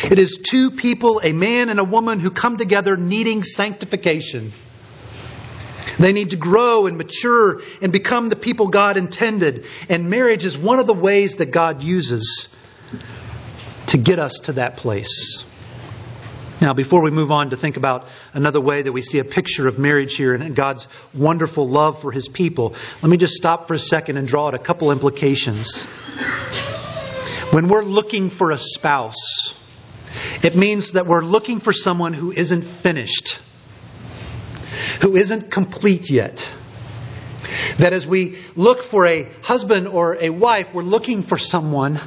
It 0.09 0.17
is 0.17 0.39
two 0.41 0.71
people, 0.71 1.21
a 1.23 1.33
man 1.33 1.69
and 1.69 1.79
a 1.79 1.83
woman, 1.83 2.19
who 2.19 2.31
come 2.31 2.57
together 2.57 2.95
needing 2.95 3.43
sanctification. 3.43 4.51
They 5.99 6.13
need 6.13 6.29
to 6.29 6.37
grow 6.37 6.85
and 6.85 6.97
mature 6.97 7.61
and 7.81 7.91
become 7.91 8.29
the 8.29 8.35
people 8.35 8.69
God 8.69 8.95
intended. 8.95 9.65
And 9.89 10.09
marriage 10.09 10.45
is 10.45 10.57
one 10.57 10.79
of 10.79 10.87
the 10.87 10.93
ways 10.93 11.35
that 11.35 11.47
God 11.47 11.83
uses 11.83 12.47
to 13.87 13.97
get 13.97 14.17
us 14.17 14.33
to 14.43 14.53
that 14.53 14.77
place. 14.77 15.43
Now, 16.61 16.73
before 16.73 17.01
we 17.01 17.09
move 17.09 17.31
on 17.31 17.51
to 17.51 17.57
think 17.57 17.77
about 17.77 18.05
another 18.33 18.59
way 18.59 18.81
that 18.81 18.91
we 18.91 19.01
see 19.01 19.19
a 19.19 19.23
picture 19.23 19.69
of 19.69 19.79
marriage 19.79 20.17
here 20.17 20.33
and 20.33 20.53
God's 20.53 20.89
wonderful 21.13 21.69
love 21.69 22.01
for 22.01 22.11
his 22.11 22.27
people, 22.27 22.75
let 23.01 23.09
me 23.09 23.15
just 23.15 23.35
stop 23.35 23.67
for 23.67 23.75
a 23.75 23.79
second 23.79 24.17
and 24.17 24.27
draw 24.27 24.47
out 24.47 24.55
a 24.55 24.59
couple 24.59 24.91
implications. 24.91 25.83
When 27.51 27.69
we're 27.69 27.85
looking 27.85 28.29
for 28.29 28.51
a 28.51 28.57
spouse, 28.57 29.55
it 30.43 30.57
means 30.57 30.91
that 30.91 31.05
we're 31.05 31.21
looking 31.21 31.61
for 31.61 31.71
someone 31.71 32.11
who 32.13 32.33
isn't 32.33 32.63
finished, 32.63 33.39
who 35.01 35.15
isn't 35.15 35.49
complete 35.49 36.09
yet. 36.09 36.53
That 37.77 37.93
as 37.93 38.05
we 38.05 38.37
look 38.57 38.83
for 38.83 39.05
a 39.05 39.29
husband 39.43 39.87
or 39.87 40.17
a 40.19 40.29
wife, 40.29 40.73
we're 40.73 40.83
looking 40.83 41.23
for 41.23 41.37
someone 41.37 41.99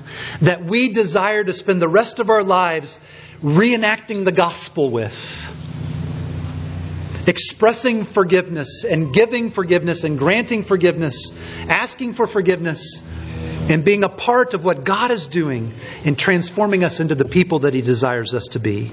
that 0.42 0.62
we 0.62 0.92
desire 0.92 1.42
to 1.42 1.54
spend 1.54 1.80
the 1.80 1.88
rest 1.88 2.20
of 2.20 2.28
our 2.28 2.42
lives 2.42 2.98
reenacting 3.42 4.24
the 4.24 4.32
gospel 4.32 4.90
with. 4.90 5.48
Expressing 7.26 8.04
forgiveness 8.04 8.84
and 8.84 9.12
giving 9.12 9.50
forgiveness 9.50 10.04
and 10.04 10.18
granting 10.18 10.64
forgiveness, 10.64 11.30
asking 11.68 12.14
for 12.14 12.26
forgiveness, 12.26 13.02
and 13.68 13.84
being 13.84 14.02
a 14.02 14.08
part 14.08 14.54
of 14.54 14.64
what 14.64 14.84
God 14.84 15.10
is 15.10 15.26
doing 15.26 15.72
in 16.04 16.16
transforming 16.16 16.82
us 16.82 16.98
into 17.00 17.14
the 17.14 17.24
people 17.24 17.60
that 17.60 17.74
He 17.74 17.82
desires 17.82 18.34
us 18.34 18.48
to 18.52 18.58
be. 18.58 18.90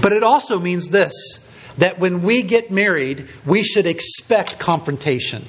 But 0.00 0.12
it 0.12 0.22
also 0.22 0.58
means 0.58 0.88
this 0.88 1.48
that 1.78 1.98
when 1.98 2.22
we 2.22 2.42
get 2.42 2.70
married, 2.70 3.28
we 3.46 3.62
should 3.62 3.86
expect 3.86 4.58
confrontation. 4.58 5.42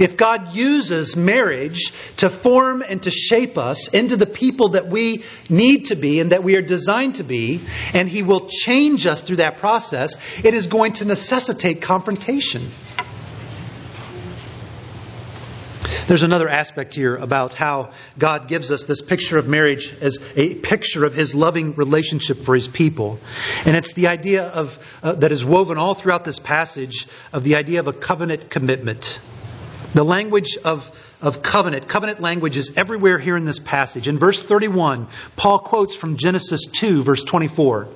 If 0.00 0.16
God 0.16 0.54
uses 0.54 1.16
marriage 1.16 1.92
to 2.18 2.30
form 2.30 2.82
and 2.86 3.02
to 3.02 3.10
shape 3.10 3.58
us 3.58 3.88
into 3.88 4.16
the 4.16 4.26
people 4.26 4.70
that 4.70 4.88
we 4.88 5.24
need 5.48 5.86
to 5.86 5.96
be 5.96 6.20
and 6.20 6.32
that 6.32 6.42
we 6.42 6.56
are 6.56 6.62
designed 6.62 7.16
to 7.16 7.24
be, 7.24 7.60
and 7.92 8.08
He 8.08 8.22
will 8.22 8.48
change 8.48 9.06
us 9.06 9.22
through 9.22 9.36
that 9.36 9.58
process, 9.58 10.16
it 10.44 10.54
is 10.54 10.66
going 10.66 10.94
to 10.94 11.04
necessitate 11.04 11.82
confrontation. 11.82 12.70
There's 16.06 16.22
another 16.22 16.50
aspect 16.50 16.94
here 16.94 17.16
about 17.16 17.54
how 17.54 17.92
God 18.18 18.46
gives 18.46 18.70
us 18.70 18.84
this 18.84 19.00
picture 19.00 19.38
of 19.38 19.48
marriage 19.48 19.94
as 20.02 20.18
a 20.36 20.54
picture 20.54 21.04
of 21.04 21.14
His 21.14 21.34
loving 21.34 21.74
relationship 21.76 22.38
for 22.38 22.54
His 22.54 22.68
people. 22.68 23.18
And 23.64 23.74
it's 23.74 23.94
the 23.94 24.08
idea 24.08 24.44
of, 24.44 24.78
uh, 25.02 25.14
that 25.14 25.32
is 25.32 25.44
woven 25.44 25.78
all 25.78 25.94
throughout 25.94 26.24
this 26.24 26.38
passage 26.38 27.06
of 27.32 27.42
the 27.42 27.54
idea 27.54 27.80
of 27.80 27.86
a 27.86 27.94
covenant 27.94 28.50
commitment. 28.50 29.18
The 29.94 30.04
language 30.04 30.58
of, 30.64 30.90
of 31.22 31.42
covenant, 31.42 31.88
covenant 31.88 32.20
language 32.20 32.56
is 32.56 32.72
everywhere 32.76 33.18
here 33.18 33.36
in 33.36 33.44
this 33.44 33.60
passage. 33.60 34.08
In 34.08 34.18
verse 34.18 34.42
31, 34.42 35.06
Paul 35.36 35.60
quotes 35.60 35.94
from 35.94 36.16
Genesis 36.16 36.66
2, 36.66 37.04
verse 37.04 37.22
24. 37.22 37.88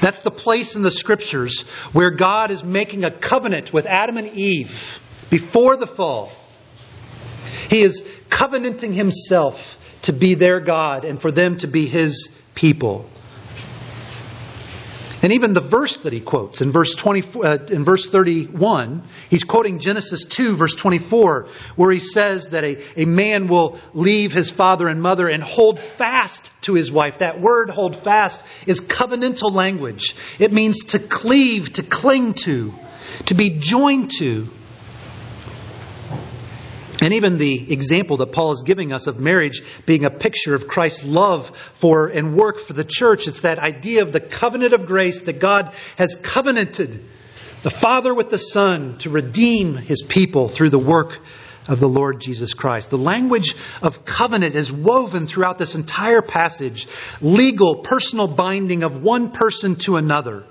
That's 0.00 0.20
the 0.20 0.30
place 0.30 0.76
in 0.76 0.82
the 0.82 0.90
scriptures 0.90 1.62
where 1.92 2.10
God 2.10 2.50
is 2.50 2.62
making 2.62 3.04
a 3.04 3.10
covenant 3.10 3.72
with 3.72 3.86
Adam 3.86 4.18
and 4.18 4.28
Eve 4.28 5.00
before 5.30 5.76
the 5.76 5.86
fall. 5.86 6.30
He 7.70 7.80
is 7.80 8.06
covenanting 8.28 8.92
himself 8.92 9.78
to 10.02 10.12
be 10.12 10.34
their 10.34 10.60
God 10.60 11.06
and 11.06 11.20
for 11.20 11.30
them 11.30 11.56
to 11.58 11.66
be 11.66 11.86
his 11.86 12.28
people. 12.54 13.08
And 15.22 15.32
even 15.32 15.54
the 15.54 15.60
verse 15.60 15.98
that 15.98 16.12
he 16.12 16.20
quotes 16.20 16.60
in 16.62 16.72
verse 16.72 16.96
20, 16.96 17.22
uh, 17.44 17.58
in 17.70 17.84
verse 17.84 18.10
31, 18.10 19.02
he's 19.30 19.44
quoting 19.44 19.78
Genesis 19.78 20.24
2, 20.24 20.56
verse 20.56 20.74
24, 20.74 21.46
where 21.76 21.92
he 21.92 22.00
says 22.00 22.48
that 22.48 22.64
a, 22.64 23.00
a 23.00 23.04
man 23.04 23.46
will 23.46 23.78
leave 23.94 24.32
his 24.32 24.50
father 24.50 24.88
and 24.88 25.00
mother 25.00 25.28
and 25.28 25.40
hold 25.40 25.78
fast 25.78 26.50
to 26.62 26.74
his 26.74 26.90
wife. 26.90 27.18
That 27.18 27.40
word 27.40 27.70
hold 27.70 27.94
fast 27.94 28.42
is 28.66 28.80
covenantal 28.80 29.52
language. 29.52 30.16
It 30.40 30.52
means 30.52 30.86
to 30.86 30.98
cleave, 30.98 31.74
to 31.74 31.84
cling 31.84 32.34
to, 32.44 32.74
to 33.26 33.34
be 33.34 33.58
joined 33.60 34.10
to. 34.18 34.48
And 37.02 37.14
even 37.14 37.36
the 37.36 37.72
example 37.72 38.18
that 38.18 38.30
Paul 38.30 38.52
is 38.52 38.62
giving 38.62 38.92
us 38.92 39.08
of 39.08 39.18
marriage 39.18 39.60
being 39.86 40.04
a 40.04 40.10
picture 40.10 40.54
of 40.54 40.68
Christ's 40.68 41.04
love 41.04 41.48
for 41.74 42.06
and 42.06 42.36
work 42.36 42.60
for 42.60 42.74
the 42.74 42.84
church, 42.84 43.26
it's 43.26 43.40
that 43.40 43.58
idea 43.58 44.02
of 44.02 44.12
the 44.12 44.20
covenant 44.20 44.72
of 44.72 44.86
grace 44.86 45.22
that 45.22 45.40
God 45.40 45.74
has 45.96 46.14
covenanted 46.14 47.02
the 47.64 47.70
Father 47.70 48.14
with 48.14 48.30
the 48.30 48.38
Son 48.38 48.98
to 48.98 49.10
redeem 49.10 49.74
his 49.74 50.02
people 50.02 50.46
through 50.48 50.70
the 50.70 50.78
work 50.78 51.18
of 51.66 51.80
the 51.80 51.88
Lord 51.88 52.20
Jesus 52.20 52.54
Christ. 52.54 52.90
The 52.90 52.98
language 52.98 53.56
of 53.82 54.04
covenant 54.04 54.54
is 54.54 54.70
woven 54.70 55.26
throughout 55.26 55.58
this 55.58 55.74
entire 55.74 56.22
passage 56.22 56.86
legal, 57.20 57.82
personal 57.82 58.28
binding 58.28 58.84
of 58.84 59.02
one 59.02 59.32
person 59.32 59.74
to 59.76 59.96
another. 59.96 60.44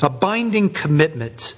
a 0.00 0.10
binding 0.10 0.70
commitment. 0.70 1.54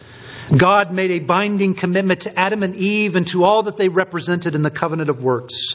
God 0.54 0.92
made 0.92 1.10
a 1.10 1.20
binding 1.20 1.74
commitment 1.74 2.22
to 2.22 2.38
Adam 2.38 2.62
and 2.62 2.74
Eve 2.74 3.16
and 3.16 3.26
to 3.28 3.44
all 3.44 3.62
that 3.64 3.78
they 3.78 3.88
represented 3.88 4.54
in 4.54 4.62
the 4.62 4.70
covenant 4.70 5.08
of 5.08 5.22
works. 5.22 5.74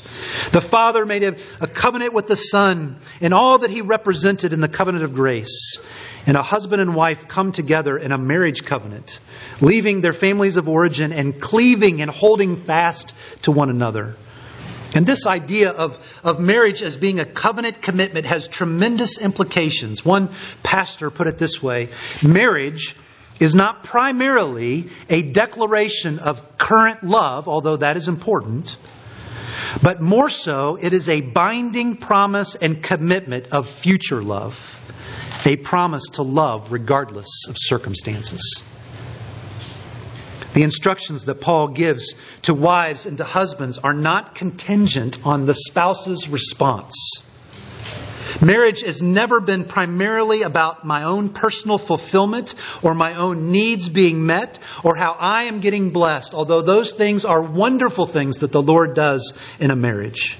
The 0.51 0.61
Father 0.61 1.05
made 1.05 1.23
a, 1.23 1.35
a, 1.59 1.67
covenant 1.67 2.13
with 2.13 2.27
the 2.27 2.35
Son 2.35 2.97
and 3.19 3.33
all 3.33 3.59
that 3.59 3.71
he 3.71 3.81
represented 3.81 4.53
in 4.53 4.61
the 4.61 4.67
covenant 4.67 5.03
of 5.03 5.15
grace. 5.15 5.79
And 6.27 6.37
a 6.37 6.43
husband 6.43 6.81
and 6.81 6.93
wife 6.93 7.27
come 7.27 7.51
together 7.51 7.97
in 7.97 8.11
a 8.11 8.17
marriage 8.17 8.63
covenant, 8.63 9.19
leaving 9.61 10.01
their 10.01 10.13
families 10.13 10.57
of 10.57 10.69
origin 10.69 11.13
and 11.13 11.39
cleaving 11.41 12.01
and 12.01 12.11
holding 12.11 12.55
fast 12.55 13.15
to 13.43 13.51
one 13.51 13.69
another. 13.69 14.15
And 14.93 15.05
this 15.05 15.25
idea 15.25 15.71
of, 15.71 15.97
of 16.23 16.39
marriage 16.39 16.81
as 16.81 16.97
being 16.97 17.19
a 17.19 17.25
covenant 17.25 17.81
commitment 17.81 18.25
has 18.25 18.47
tremendous 18.47 19.17
implications. 19.17 20.03
One 20.03 20.29
pastor 20.61 21.09
put 21.09 21.27
it 21.27 21.37
this 21.37 21.61
way 21.61 21.89
marriage 22.23 22.95
is 23.39 23.55
not 23.55 23.83
primarily 23.83 24.89
a 25.09 25.21
declaration 25.21 26.19
of 26.19 26.57
current 26.57 27.03
love, 27.03 27.47
although 27.47 27.77
that 27.77 27.97
is 27.97 28.07
important, 28.07 28.75
but 29.81 30.01
more 30.01 30.29
so, 30.29 30.77
it 30.81 30.93
is 30.93 31.07
a 31.09 31.21
binding 31.21 31.95
promise 31.95 32.55
and 32.55 32.81
commitment 32.81 33.47
of 33.53 33.69
future 33.69 34.21
love, 34.21 34.79
a 35.45 35.55
promise 35.57 36.03
to 36.13 36.23
love 36.23 36.71
regardless 36.71 37.47
of 37.47 37.55
circumstances. 37.57 38.63
The 40.53 40.63
instructions 40.63 41.25
that 41.25 41.41
Paul 41.41 41.69
gives 41.69 42.15
to 42.43 42.53
wives 42.53 43.05
and 43.05 43.17
to 43.19 43.23
husbands 43.23 43.77
are 43.77 43.93
not 43.93 44.35
contingent 44.35 45.25
on 45.25 45.45
the 45.45 45.53
spouse's 45.53 46.27
response. 46.27 47.23
Marriage 48.41 48.81
has 48.81 49.01
never 49.01 49.39
been 49.39 49.65
primarily 49.65 50.43
about 50.43 50.85
my 50.85 51.03
own 51.03 51.29
personal 51.29 51.77
fulfillment 51.77 52.55
or 52.81 52.93
my 52.93 53.15
own 53.15 53.51
needs 53.51 53.89
being 53.89 54.25
met 54.25 54.59
or 54.83 54.95
how 54.95 55.15
I 55.19 55.45
am 55.45 55.59
getting 55.59 55.89
blessed, 55.89 56.33
although 56.33 56.61
those 56.61 56.91
things 56.91 57.25
are 57.25 57.41
wonderful 57.41 58.05
things 58.05 58.39
that 58.39 58.51
the 58.51 58.61
Lord 58.61 58.95
does 58.95 59.33
in 59.59 59.71
a 59.71 59.75
marriage. 59.75 60.37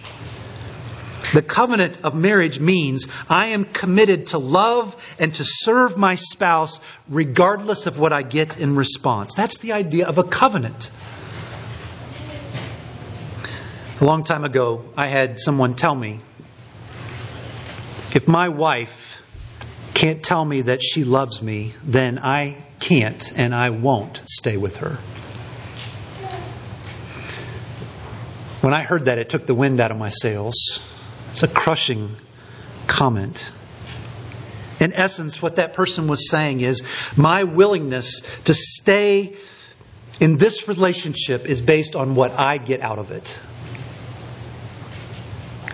The 1.34 1.41
covenant 1.43 2.03
of 2.03 2.15
marriage 2.15 2.60
means 2.60 3.08
I 3.27 3.48
am 3.48 3.65
committed 3.65 4.27
to 4.27 4.39
love 4.39 4.96
and 5.19 5.34
to 5.36 5.43
serve 5.46 5.98
my 5.98 6.15
spouse 6.15 6.79
regardless 7.08 7.86
of 7.86 8.00
what 8.00 8.13
I 8.13 8.24
get 8.24 8.58
in 8.60 8.75
response. 8.75 9.36
That's 9.36 9.60
the 9.60 9.74
idea 9.74 10.08
of 10.08 10.17
a 10.17 10.24
covenant. 10.24 10.89
A 14.01 14.05
long 14.05 14.24
time 14.24 14.46
ago, 14.46 14.86
I 14.96 15.08
had 15.08 15.39
someone 15.39 15.75
tell 15.75 15.93
me 15.93 16.22
if 18.15 18.27
my 18.27 18.49
wife 18.49 19.21
can't 19.93 20.23
tell 20.23 20.43
me 20.43 20.61
that 20.61 20.81
she 20.81 21.03
loves 21.03 21.41
me, 21.41 21.73
then 21.83 22.19
I 22.19 22.63
can't 22.79 23.31
and 23.37 23.53
I 23.53 23.69
won't 23.69 24.23
stay 24.27 24.57
with 24.57 24.77
her. 24.77 24.97
When 28.61 28.73
I 28.73 28.83
heard 28.83 29.05
that, 29.05 29.17
it 29.17 29.29
took 29.29 29.45
the 29.45 29.55
wind 29.55 29.79
out 29.79 29.91
of 29.91 29.97
my 29.97 30.09
sails. 30.09 30.79
It's 31.31 31.43
a 31.43 31.47
crushing 31.47 32.15
comment. 32.87 33.51
In 34.79 34.93
essence, 34.93 35.41
what 35.41 35.57
that 35.57 35.73
person 35.73 36.07
was 36.07 36.29
saying 36.29 36.61
is 36.61 36.83
my 37.15 37.43
willingness 37.43 38.21
to 38.45 38.53
stay 38.53 39.35
in 40.19 40.37
this 40.37 40.67
relationship 40.67 41.45
is 41.45 41.61
based 41.61 41.95
on 41.95 42.15
what 42.15 42.37
I 42.37 42.57
get 42.57 42.81
out 42.81 42.99
of 42.99 43.11
it. 43.11 43.37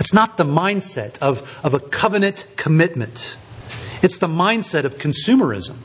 It's 0.06 0.14
not 0.14 0.38
the 0.38 0.44
mindset 0.44 1.18
of, 1.18 1.42
of 1.64 1.74
a 1.74 1.80
covenant 1.80 2.46
commitment, 2.56 3.38
it's 4.04 4.20
the 4.20 4.28
mindset 4.28 4.84
of 4.84 5.00
consumerism. 5.00 5.78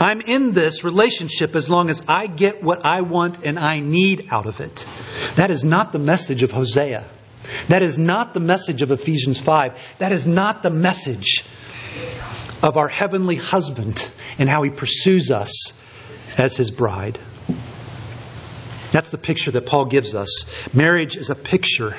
I'm 0.00 0.20
in 0.20 0.50
this 0.50 0.82
relationship 0.82 1.54
as 1.54 1.70
long 1.70 1.90
as 1.90 2.02
I 2.08 2.26
get 2.26 2.60
what 2.60 2.84
I 2.84 3.02
want 3.02 3.46
and 3.46 3.56
I 3.56 3.78
need 3.78 4.26
out 4.32 4.46
of 4.46 4.58
it. 4.58 4.84
That 5.36 5.52
is 5.52 5.62
not 5.62 5.92
the 5.92 6.00
message 6.00 6.42
of 6.42 6.50
Hosea. 6.50 7.04
That 7.68 7.82
is 7.82 7.98
not 7.98 8.34
the 8.34 8.40
message 8.40 8.82
of 8.82 8.90
Ephesians 8.90 9.38
5. 9.38 9.98
That 9.98 10.10
is 10.10 10.26
not 10.26 10.64
the 10.64 10.70
message 10.70 11.44
of 12.64 12.76
our 12.76 12.88
heavenly 12.88 13.36
husband 13.36 14.10
and 14.40 14.48
how 14.48 14.64
he 14.64 14.70
pursues 14.70 15.30
us 15.30 15.72
as 16.36 16.56
his 16.56 16.72
bride. 16.72 17.20
That's 18.90 19.10
the 19.10 19.18
picture 19.18 19.52
that 19.52 19.66
Paul 19.66 19.84
gives 19.84 20.16
us. 20.16 20.46
Marriage 20.74 21.16
is 21.16 21.30
a 21.30 21.36
picture 21.36 21.94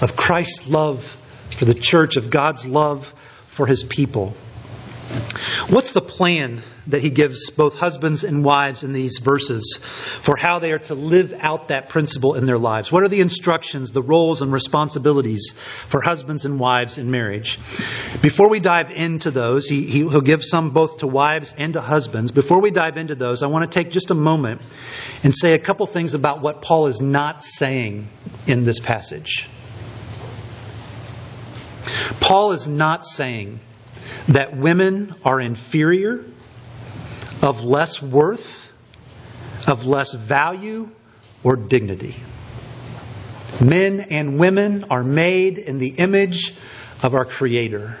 of 0.00 0.16
Christ's 0.16 0.68
love 0.68 1.16
for 1.56 1.64
the 1.64 1.74
church, 1.74 2.16
of 2.16 2.30
God's 2.30 2.66
love 2.66 3.14
for 3.48 3.66
his 3.66 3.84
people. 3.84 4.34
What's 5.68 5.92
the 5.92 6.00
plan 6.00 6.62
that 6.86 7.00
he 7.00 7.10
gives 7.10 7.50
both 7.50 7.76
husbands 7.76 8.24
and 8.24 8.44
wives 8.44 8.82
in 8.82 8.92
these 8.92 9.18
verses 9.18 9.78
for 10.20 10.36
how 10.36 10.58
they 10.58 10.72
are 10.72 10.78
to 10.80 10.94
live 10.94 11.34
out 11.40 11.68
that 11.68 11.88
principle 11.88 12.34
in 12.34 12.46
their 12.46 12.58
lives? 12.58 12.92
What 12.92 13.02
are 13.02 13.08
the 13.08 13.20
instructions, 13.20 13.90
the 13.90 14.02
roles, 14.02 14.42
and 14.42 14.52
responsibilities 14.52 15.54
for 15.88 16.00
husbands 16.02 16.44
and 16.44 16.58
wives 16.58 16.98
in 16.98 17.10
marriage? 17.10 17.58
Before 18.22 18.48
we 18.48 18.60
dive 18.60 18.90
into 18.90 19.30
those, 19.30 19.68
he, 19.68 19.86
he'll 19.86 20.20
give 20.20 20.44
some 20.44 20.70
both 20.70 20.98
to 20.98 21.06
wives 21.06 21.54
and 21.56 21.72
to 21.74 21.80
husbands. 21.80 22.32
Before 22.32 22.60
we 22.60 22.70
dive 22.70 22.96
into 22.96 23.14
those, 23.14 23.42
I 23.42 23.46
want 23.46 23.70
to 23.70 23.78
take 23.78 23.92
just 23.92 24.10
a 24.10 24.14
moment 24.14 24.60
and 25.22 25.34
say 25.34 25.54
a 25.54 25.58
couple 25.58 25.86
things 25.86 26.14
about 26.14 26.42
what 26.42 26.60
Paul 26.60 26.86
is 26.88 27.00
not 27.00 27.42
saying 27.42 28.08
in 28.46 28.64
this 28.64 28.80
passage. 28.80 29.48
Paul 32.24 32.52
is 32.52 32.66
not 32.66 33.04
saying 33.04 33.60
that 34.28 34.56
women 34.56 35.14
are 35.26 35.38
inferior, 35.38 36.24
of 37.42 37.64
less 37.64 38.00
worth, 38.00 38.72
of 39.68 39.84
less 39.84 40.14
value, 40.14 40.88
or 41.42 41.56
dignity. 41.56 42.14
Men 43.60 44.06
and 44.08 44.38
women 44.38 44.84
are 44.84 45.04
made 45.04 45.58
in 45.58 45.78
the 45.78 45.88
image 45.88 46.54
of 47.02 47.12
our 47.12 47.26
Creator, 47.26 47.98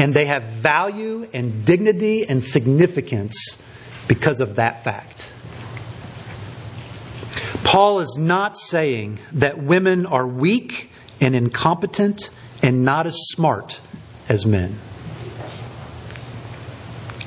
and 0.00 0.14
they 0.14 0.24
have 0.24 0.42
value 0.42 1.28
and 1.32 1.64
dignity 1.64 2.28
and 2.28 2.44
significance 2.44 3.64
because 4.08 4.40
of 4.40 4.56
that 4.56 4.82
fact. 4.82 5.30
Paul 7.62 8.00
is 8.00 8.18
not 8.18 8.58
saying 8.58 9.20
that 9.34 9.62
women 9.62 10.06
are 10.06 10.26
weak 10.26 10.90
and 11.20 11.36
incompetent 11.36 12.30
and 12.62 12.84
not 12.84 13.06
as 13.06 13.16
smart 13.28 13.80
as 14.28 14.46
men. 14.46 14.78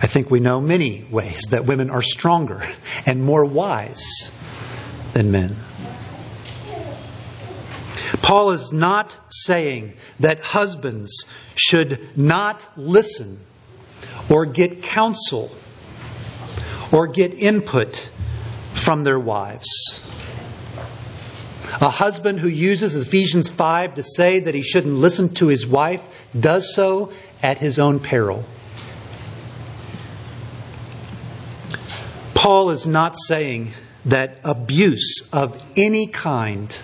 I 0.01 0.07
think 0.07 0.29
we 0.29 0.39
know 0.39 0.59
many 0.59 1.05
ways 1.09 1.47
that 1.51 1.65
women 1.65 1.89
are 1.89 2.01
stronger 2.01 2.61
and 3.05 3.23
more 3.23 3.45
wise 3.45 4.31
than 5.13 5.31
men. 5.31 5.55
Paul 8.21 8.51
is 8.51 8.71
not 8.71 9.17
saying 9.29 9.93
that 10.19 10.39
husbands 10.39 11.25
should 11.55 12.17
not 12.17 12.67
listen 12.77 13.39
or 14.29 14.45
get 14.45 14.83
counsel 14.83 15.51
or 16.91 17.07
get 17.07 17.33
input 17.33 18.09
from 18.73 19.03
their 19.03 19.19
wives. 19.19 20.01
A 21.81 21.89
husband 21.89 22.39
who 22.39 22.47
uses 22.47 22.95
Ephesians 22.95 23.49
5 23.49 23.95
to 23.95 24.03
say 24.03 24.41
that 24.41 24.53
he 24.53 24.61
shouldn't 24.61 24.95
listen 24.95 25.33
to 25.35 25.47
his 25.47 25.65
wife 25.65 26.01
does 26.39 26.75
so 26.75 27.11
at 27.41 27.57
his 27.57 27.79
own 27.79 27.99
peril. 27.99 28.45
Paul 32.35 32.69
is 32.69 32.85
not 32.85 33.17
saying 33.17 33.71
that 34.05 34.37
abuse 34.43 35.27
of 35.33 35.65
any 35.75 36.07
kind 36.07 36.77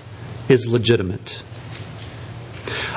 is 0.47 0.67
legitimate. 0.67 1.43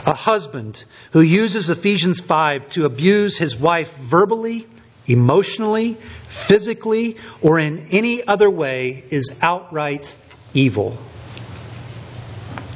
A 0.06 0.14
husband 0.14 0.82
who 1.12 1.20
uses 1.20 1.68
Ephesians 1.68 2.20
5 2.20 2.70
to 2.70 2.86
abuse 2.86 3.36
his 3.36 3.54
wife 3.54 3.94
verbally, 3.98 4.66
emotionally, 5.06 5.98
physically, 6.28 7.16
or 7.42 7.58
in 7.58 7.88
any 7.90 8.26
other 8.26 8.48
way 8.48 9.04
is 9.10 9.38
outright 9.42 10.16
evil 10.54 10.96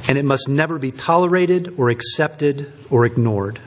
and 0.09 0.19
it 0.19 0.25
must 0.25 0.49
never 0.49 0.79
be 0.79 0.93
tolerated 0.93 1.75
or 1.79 1.91
accepted 1.91 2.73
or 2.91 3.07
ignored. 3.07 3.61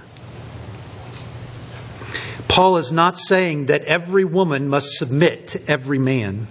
Paul 2.48 2.78
is 2.78 2.92
not 2.92 3.18
saying 3.18 3.68
that 3.68 3.86
every 3.86 4.26
woman 4.26 4.70
must 4.70 4.94
submit 4.94 5.50
to 5.50 5.62
every 5.72 6.00
man. 6.00 6.48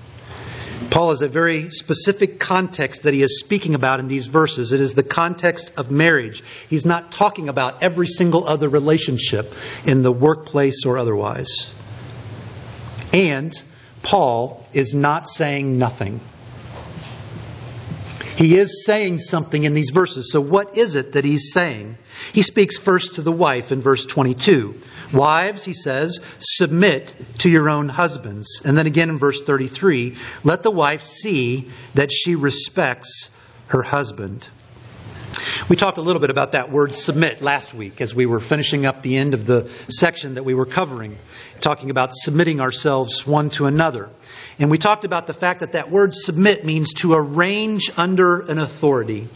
Paul 0.90 1.10
has 1.10 1.22
a 1.22 1.28
very 1.28 1.70
specific 1.70 2.38
context 2.38 3.02
that 3.02 3.12
he 3.12 3.22
is 3.22 3.40
speaking 3.40 3.74
about 3.74 3.98
in 3.98 4.06
these 4.08 4.26
verses. 4.26 4.72
It 4.72 4.80
is 4.80 4.94
the 4.94 5.02
context 5.02 5.72
of 5.76 5.90
marriage. 5.90 6.42
He's 6.70 6.86
not 6.86 7.10
talking 7.10 7.48
about 7.48 7.82
every 7.82 8.06
single 8.06 8.46
other 8.46 8.68
relationship 8.68 9.52
in 9.84 10.02
the 10.02 10.12
workplace 10.12 10.84
or 10.86 10.98
otherwise. 10.98 11.72
And 13.12 13.52
Paul 14.02 14.64
is 14.72 14.94
not 14.94 15.28
saying 15.28 15.78
nothing. 15.78 16.20
He 18.38 18.56
is 18.56 18.84
saying 18.84 19.18
something 19.18 19.64
in 19.64 19.74
these 19.74 19.90
verses. 19.90 20.30
So, 20.30 20.40
what 20.40 20.78
is 20.78 20.94
it 20.94 21.14
that 21.14 21.24
he's 21.24 21.52
saying? 21.52 21.98
He 22.32 22.42
speaks 22.42 22.78
first 22.78 23.16
to 23.16 23.22
the 23.22 23.32
wife 23.32 23.72
in 23.72 23.80
verse 23.80 24.06
22. 24.06 24.80
Wives, 25.12 25.64
he 25.64 25.72
says, 25.72 26.20
submit 26.38 27.16
to 27.38 27.50
your 27.50 27.68
own 27.68 27.88
husbands. 27.88 28.62
And 28.64 28.78
then 28.78 28.86
again 28.86 29.10
in 29.10 29.18
verse 29.18 29.42
33, 29.42 30.16
let 30.44 30.62
the 30.62 30.70
wife 30.70 31.02
see 31.02 31.68
that 31.94 32.12
she 32.12 32.36
respects 32.36 33.30
her 33.68 33.82
husband. 33.82 34.48
We 35.68 35.74
talked 35.74 35.98
a 35.98 36.02
little 36.02 36.20
bit 36.20 36.30
about 36.30 36.52
that 36.52 36.70
word 36.70 36.94
submit 36.94 37.42
last 37.42 37.74
week 37.74 38.00
as 38.00 38.14
we 38.14 38.24
were 38.24 38.40
finishing 38.40 38.86
up 38.86 39.02
the 39.02 39.16
end 39.16 39.34
of 39.34 39.46
the 39.46 39.68
section 39.88 40.36
that 40.36 40.44
we 40.44 40.54
were 40.54 40.64
covering, 40.64 41.18
talking 41.60 41.90
about 41.90 42.14
submitting 42.14 42.60
ourselves 42.60 43.26
one 43.26 43.50
to 43.50 43.66
another. 43.66 44.10
And 44.60 44.72
we 44.72 44.78
talked 44.78 45.04
about 45.04 45.28
the 45.28 45.34
fact 45.34 45.60
that 45.60 45.72
that 45.72 45.90
word 45.90 46.14
submit 46.14 46.64
means 46.64 46.92
to 46.94 47.12
arrange 47.14 47.92
under 47.96 48.40
an 48.40 48.58
authority. 48.58 49.28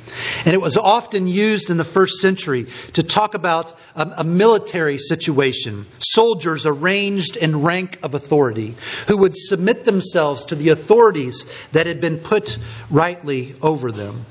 And 0.44 0.52
it 0.52 0.60
was 0.60 0.76
often 0.76 1.28
used 1.28 1.70
in 1.70 1.76
the 1.76 1.84
first 1.84 2.20
century 2.20 2.66
to 2.94 3.04
talk 3.04 3.34
about 3.34 3.72
a, 3.94 4.14
a, 4.18 4.24
military 4.24 4.98
situation. 4.98 5.86
Soldiers 6.00 6.66
arranged 6.66 7.36
in 7.36 7.62
rank 7.62 8.00
of 8.02 8.14
authority 8.14 8.74
who 9.06 9.18
would 9.18 9.36
submit 9.36 9.84
themselves 9.84 10.46
to 10.46 10.56
the 10.56 10.70
authorities 10.70 11.44
that 11.70 11.86
had 11.86 12.00
been 12.00 12.18
put 12.18 12.58
rightly 12.90 13.54
over 13.62 13.92
them. 13.92 14.26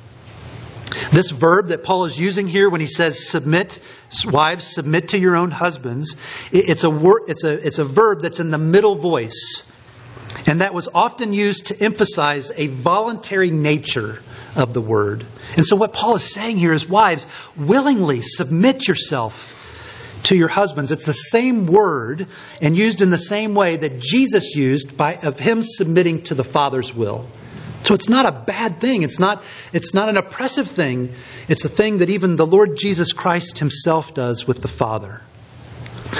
This 1.13 1.31
verb 1.31 1.69
that 1.69 1.85
Paul 1.85 2.03
is 2.03 2.19
using 2.19 2.47
here 2.47 2.69
when 2.69 2.81
he 2.81 2.87
says 2.87 3.29
submit, 3.29 3.79
wives, 4.25 4.67
submit 4.67 5.09
to 5.09 5.17
your 5.17 5.37
own 5.37 5.51
husbands, 5.51 6.17
it's 6.51 6.83
a, 6.83 6.89
word, 6.89 7.23
it's 7.29 7.45
a, 7.45 7.65
it's 7.65 7.79
a 7.79 7.85
verb 7.85 8.21
that's 8.23 8.41
in 8.41 8.51
the 8.51 8.57
middle 8.57 8.95
voice. 8.95 9.71
And 10.47 10.61
that 10.61 10.73
was 10.73 10.87
often 10.93 11.33
used 11.33 11.67
to 11.67 11.83
emphasize 11.83 12.51
a 12.55 12.67
voluntary 12.67 13.51
nature 13.51 14.19
of 14.55 14.73
the 14.73 14.81
word. 14.81 15.25
And 15.55 15.65
so, 15.65 15.75
what 15.75 15.93
Paul 15.93 16.15
is 16.15 16.23
saying 16.23 16.57
here 16.57 16.73
is, 16.73 16.87
wives, 16.87 17.25
willingly 17.57 18.21
submit 18.21 18.87
yourself 18.87 19.53
to 20.23 20.35
your 20.35 20.47
husbands. 20.47 20.91
It's 20.91 21.05
the 21.05 21.13
same 21.13 21.67
word 21.67 22.27
and 22.61 22.75
used 22.75 23.01
in 23.01 23.09
the 23.09 23.17
same 23.17 23.55
way 23.55 23.77
that 23.77 23.99
Jesus 23.99 24.55
used 24.55 24.97
by 24.97 25.15
of 25.15 25.39
him 25.39 25.63
submitting 25.63 26.23
to 26.23 26.35
the 26.35 26.43
Father's 26.43 26.93
will. 26.93 27.25
So 27.83 27.95
it's 27.95 28.09
not 28.09 28.27
a 28.27 28.31
bad 28.31 28.79
thing. 28.79 29.01
It's 29.03 29.19
not, 29.19 29.43
it's 29.73 29.93
not 29.93 30.09
an 30.09 30.17
oppressive 30.17 30.67
thing. 30.67 31.13
It's 31.47 31.65
a 31.65 31.69
thing 31.69 31.99
that 31.99 32.09
even 32.09 32.35
the 32.35 32.45
Lord 32.45 32.77
Jesus 32.77 33.11
Christ 33.11 33.57
himself 33.57 34.13
does 34.13 34.45
with 34.45 34.61
the 34.61 34.67
Father. 34.67 35.21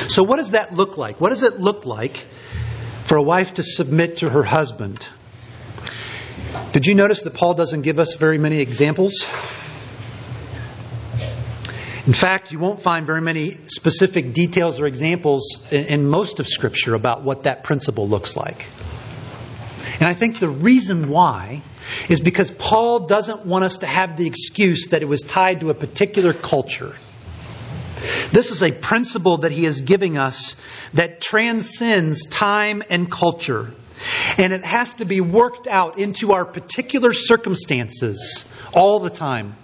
So, 0.08 0.24
what 0.24 0.38
does 0.38 0.52
that 0.52 0.74
look 0.74 0.98
like? 0.98 1.22
What 1.22 1.30
does 1.30 1.44
it 1.44 1.60
look 1.60 1.86
like 1.86 2.26
for 3.12 3.18
a 3.18 3.22
wife 3.22 3.56
to 3.56 3.62
submit 3.62 4.20
to 4.20 4.30
her 4.30 4.42
husband? 4.42 5.06
Did 6.72 6.86
you 6.86 6.96
notice 6.96 7.24
that 7.24 7.34
Paul 7.34 7.56
doesn't 7.56 7.82
give 7.82 8.00
us 8.00 8.16
very 8.16 8.38
many 8.38 8.62
examples? 8.62 9.28
In 12.08 12.14
fact, 12.14 12.54
you 12.54 12.60
won't 12.60 12.82
find 12.82 13.06
very 13.06 13.20
many 13.20 13.58
specific 13.68 14.32
details 14.32 14.80
or 14.80 14.88
examples 14.88 15.62
in, 15.74 16.08
most 16.08 16.40
of 16.40 16.48
Scripture 16.48 16.96
about 16.96 17.24
what 17.24 17.44
that 17.44 17.66
principle 17.66 18.08
looks 18.08 18.38
like. 18.38 18.66
And 20.00 20.08
I 20.08 20.14
think 20.14 20.40
the 20.40 20.48
reason 20.48 21.10
why 21.10 21.64
is 22.08 22.22
because 22.22 22.50
Paul 22.50 23.08
doesn't 23.08 23.46
want 23.46 23.66
us 23.66 23.80
to 23.80 23.88
have 23.88 24.16
the 24.16 24.26
excuse 24.26 24.88
that 24.92 25.02
it 25.02 25.10
was 25.10 25.24
tied 25.24 25.60
to 25.60 25.70
a 25.70 25.74
particular 25.74 26.32
culture. 26.32 26.96
This 28.32 28.52
is 28.52 28.64
a 28.64 28.72
principle 28.72 29.38
that 29.40 29.52
he 29.52 29.66
is 29.66 29.82
giving 29.82 30.18
us 30.18 30.56
that 30.94 31.22
transcends 31.22 32.26
time 32.26 32.84
and 32.90 33.10
culture. 33.12 33.72
And 34.38 34.52
it 34.52 34.66
has 34.66 34.96
to 34.96 35.06
be 35.06 35.22
worked 35.22 35.68
out 35.68 36.00
into 36.00 36.32
our 36.32 36.46
particular 36.46 37.14
circumstances 37.14 38.46
all 38.74 39.00
the 39.00 39.10
time. 39.10 39.56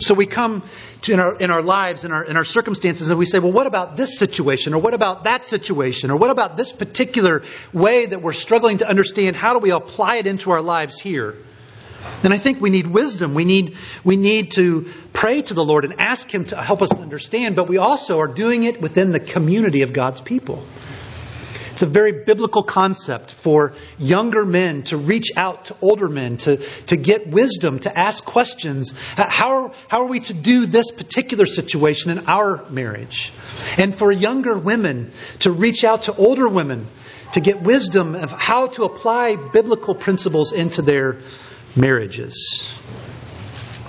So 0.00 0.14
we 0.14 0.26
come 0.26 0.62
in 1.08 1.20
our, 1.20 1.36
in 1.36 1.50
our 1.50 1.62
lives, 1.62 2.04
in 2.04 2.12
our, 2.12 2.24
in 2.24 2.36
our 2.36 2.44
circumstances, 2.44 3.10
and 3.10 3.18
we 3.18 3.26
say, 3.26 3.38
well, 3.38 3.52
what 3.52 3.66
about 3.66 3.96
this 3.96 4.18
situation? 4.18 4.74
Or 4.74 4.80
what 4.80 4.92
about 4.92 5.24
that 5.24 5.44
situation? 5.44 6.10
Or 6.10 6.16
what 6.16 6.30
about 6.30 6.56
this 6.56 6.72
particular 6.72 7.44
way 7.72 8.06
that 8.06 8.20
we're 8.20 8.32
struggling 8.32 8.78
to 8.78 8.88
understand? 8.88 9.36
How 9.36 9.52
do 9.52 9.60
we 9.60 9.70
apply 9.70 10.16
it 10.16 10.26
into 10.26 10.50
our 10.50 10.60
lives 10.60 10.98
here? 11.00 11.36
And 12.22 12.32
I 12.32 12.38
think 12.38 12.60
we 12.60 12.70
need 12.70 12.86
wisdom. 12.86 13.34
We 13.34 13.44
need, 13.44 13.76
we 14.04 14.16
need 14.16 14.52
to 14.52 14.86
pray 15.12 15.42
to 15.42 15.54
the 15.54 15.64
Lord 15.64 15.84
and 15.84 16.00
ask 16.00 16.32
Him 16.32 16.44
to 16.46 16.56
help 16.56 16.82
us 16.82 16.92
understand, 16.92 17.56
but 17.56 17.68
we 17.68 17.78
also 17.78 18.18
are 18.18 18.28
doing 18.28 18.64
it 18.64 18.80
within 18.80 19.12
the 19.12 19.20
community 19.20 19.82
of 19.82 19.92
God's 19.92 20.20
people. 20.20 20.64
It's 21.76 21.82
a 21.82 21.86
very 21.86 22.24
biblical 22.24 22.62
concept 22.62 23.32
for 23.32 23.74
younger 23.98 24.46
men 24.46 24.84
to 24.84 24.96
reach 24.96 25.32
out 25.36 25.66
to 25.66 25.76
older 25.82 26.08
men, 26.08 26.38
to, 26.38 26.56
to 26.86 26.96
get 26.96 27.26
wisdom, 27.26 27.80
to 27.80 27.98
ask 27.98 28.24
questions. 28.24 28.94
How, 29.14 29.74
how 29.86 30.00
are 30.00 30.06
we 30.06 30.20
to 30.20 30.32
do 30.32 30.64
this 30.64 30.90
particular 30.90 31.44
situation 31.44 32.12
in 32.12 32.28
our 32.28 32.64
marriage? 32.70 33.30
And 33.76 33.94
for 33.94 34.10
younger 34.10 34.56
women 34.56 35.12
to 35.40 35.52
reach 35.52 35.84
out 35.84 36.04
to 36.04 36.14
older 36.16 36.48
women 36.48 36.86
to 37.32 37.40
get 37.40 37.60
wisdom 37.60 38.14
of 38.14 38.30
how 38.30 38.68
to 38.68 38.84
apply 38.84 39.36
biblical 39.36 39.94
principles 39.94 40.52
into 40.52 40.80
their 40.80 41.18
marriages. 41.76 42.66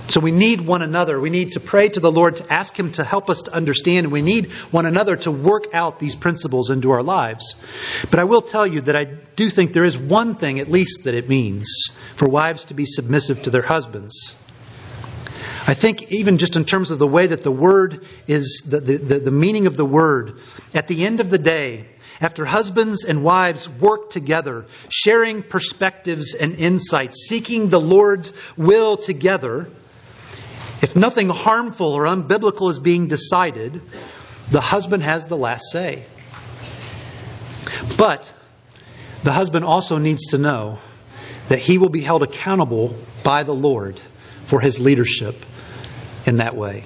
So 0.08 0.20
we 0.20 0.32
need 0.32 0.62
one 0.62 0.80
another. 0.80 1.20
We 1.20 1.28
need 1.28 1.52
to 1.52 1.60
pray 1.60 1.90
to 1.90 2.00
the 2.00 2.10
Lord 2.10 2.36
to 2.36 2.52
ask 2.52 2.78
Him 2.78 2.92
to 2.92 3.04
help 3.04 3.28
us 3.28 3.42
to 3.42 3.52
understand, 3.52 4.10
we 4.10 4.22
need 4.22 4.50
one 4.70 4.86
another 4.86 5.16
to 5.16 5.30
work 5.30 5.74
out 5.74 5.98
these 5.98 6.14
principles 6.14 6.70
into 6.70 6.90
our 6.92 7.02
lives. 7.02 7.56
But 8.10 8.18
I 8.18 8.24
will 8.24 8.40
tell 8.40 8.66
you 8.66 8.80
that 8.82 8.96
I 8.96 9.04
do 9.04 9.50
think 9.50 9.74
there 9.74 9.84
is 9.84 9.98
one 9.98 10.34
thing, 10.34 10.60
at 10.60 10.70
least, 10.70 11.04
that 11.04 11.14
it 11.14 11.28
means 11.28 11.92
for 12.16 12.26
wives 12.26 12.66
to 12.66 12.74
be 12.74 12.86
submissive 12.86 13.42
to 13.42 13.50
their 13.50 13.62
husbands. 13.62 14.34
I 15.66 15.74
think, 15.74 16.10
even 16.10 16.38
just 16.38 16.56
in 16.56 16.64
terms 16.64 16.90
of 16.90 16.98
the 16.98 17.06
way 17.06 17.26
that 17.26 17.44
the 17.44 17.52
word 17.52 18.06
is, 18.26 18.64
the, 18.66 18.80
the, 18.80 19.18
the 19.18 19.30
meaning 19.30 19.66
of 19.66 19.76
the 19.76 19.84
word, 19.84 20.38
at 20.72 20.88
the 20.88 21.04
end 21.04 21.20
of 21.20 21.28
the 21.28 21.36
day, 21.36 21.84
after 22.20 22.44
husbands 22.44 23.04
and 23.04 23.22
wives 23.22 23.68
work 23.68 24.10
together, 24.10 24.66
sharing 24.88 25.42
perspectives 25.42 26.34
and 26.34 26.54
insights, 26.56 27.26
seeking 27.28 27.68
the 27.68 27.80
Lord's 27.80 28.32
will 28.56 28.96
together, 28.96 29.68
if 30.82 30.96
nothing 30.96 31.28
harmful 31.28 31.92
or 31.92 32.04
unbiblical 32.04 32.70
is 32.70 32.78
being 32.78 33.08
decided, 33.08 33.80
the 34.50 34.60
husband 34.60 35.02
has 35.02 35.26
the 35.26 35.36
last 35.36 35.70
say. 35.70 36.04
But 37.96 38.32
the 39.22 39.32
husband 39.32 39.64
also 39.64 39.98
needs 39.98 40.28
to 40.28 40.38
know 40.38 40.78
that 41.48 41.58
he 41.58 41.78
will 41.78 41.88
be 41.88 42.00
held 42.00 42.22
accountable 42.22 42.96
by 43.22 43.42
the 43.42 43.54
Lord 43.54 44.00
for 44.46 44.60
his 44.60 44.80
leadership 44.80 45.36
in 46.26 46.38
that 46.38 46.56
way. 46.56 46.84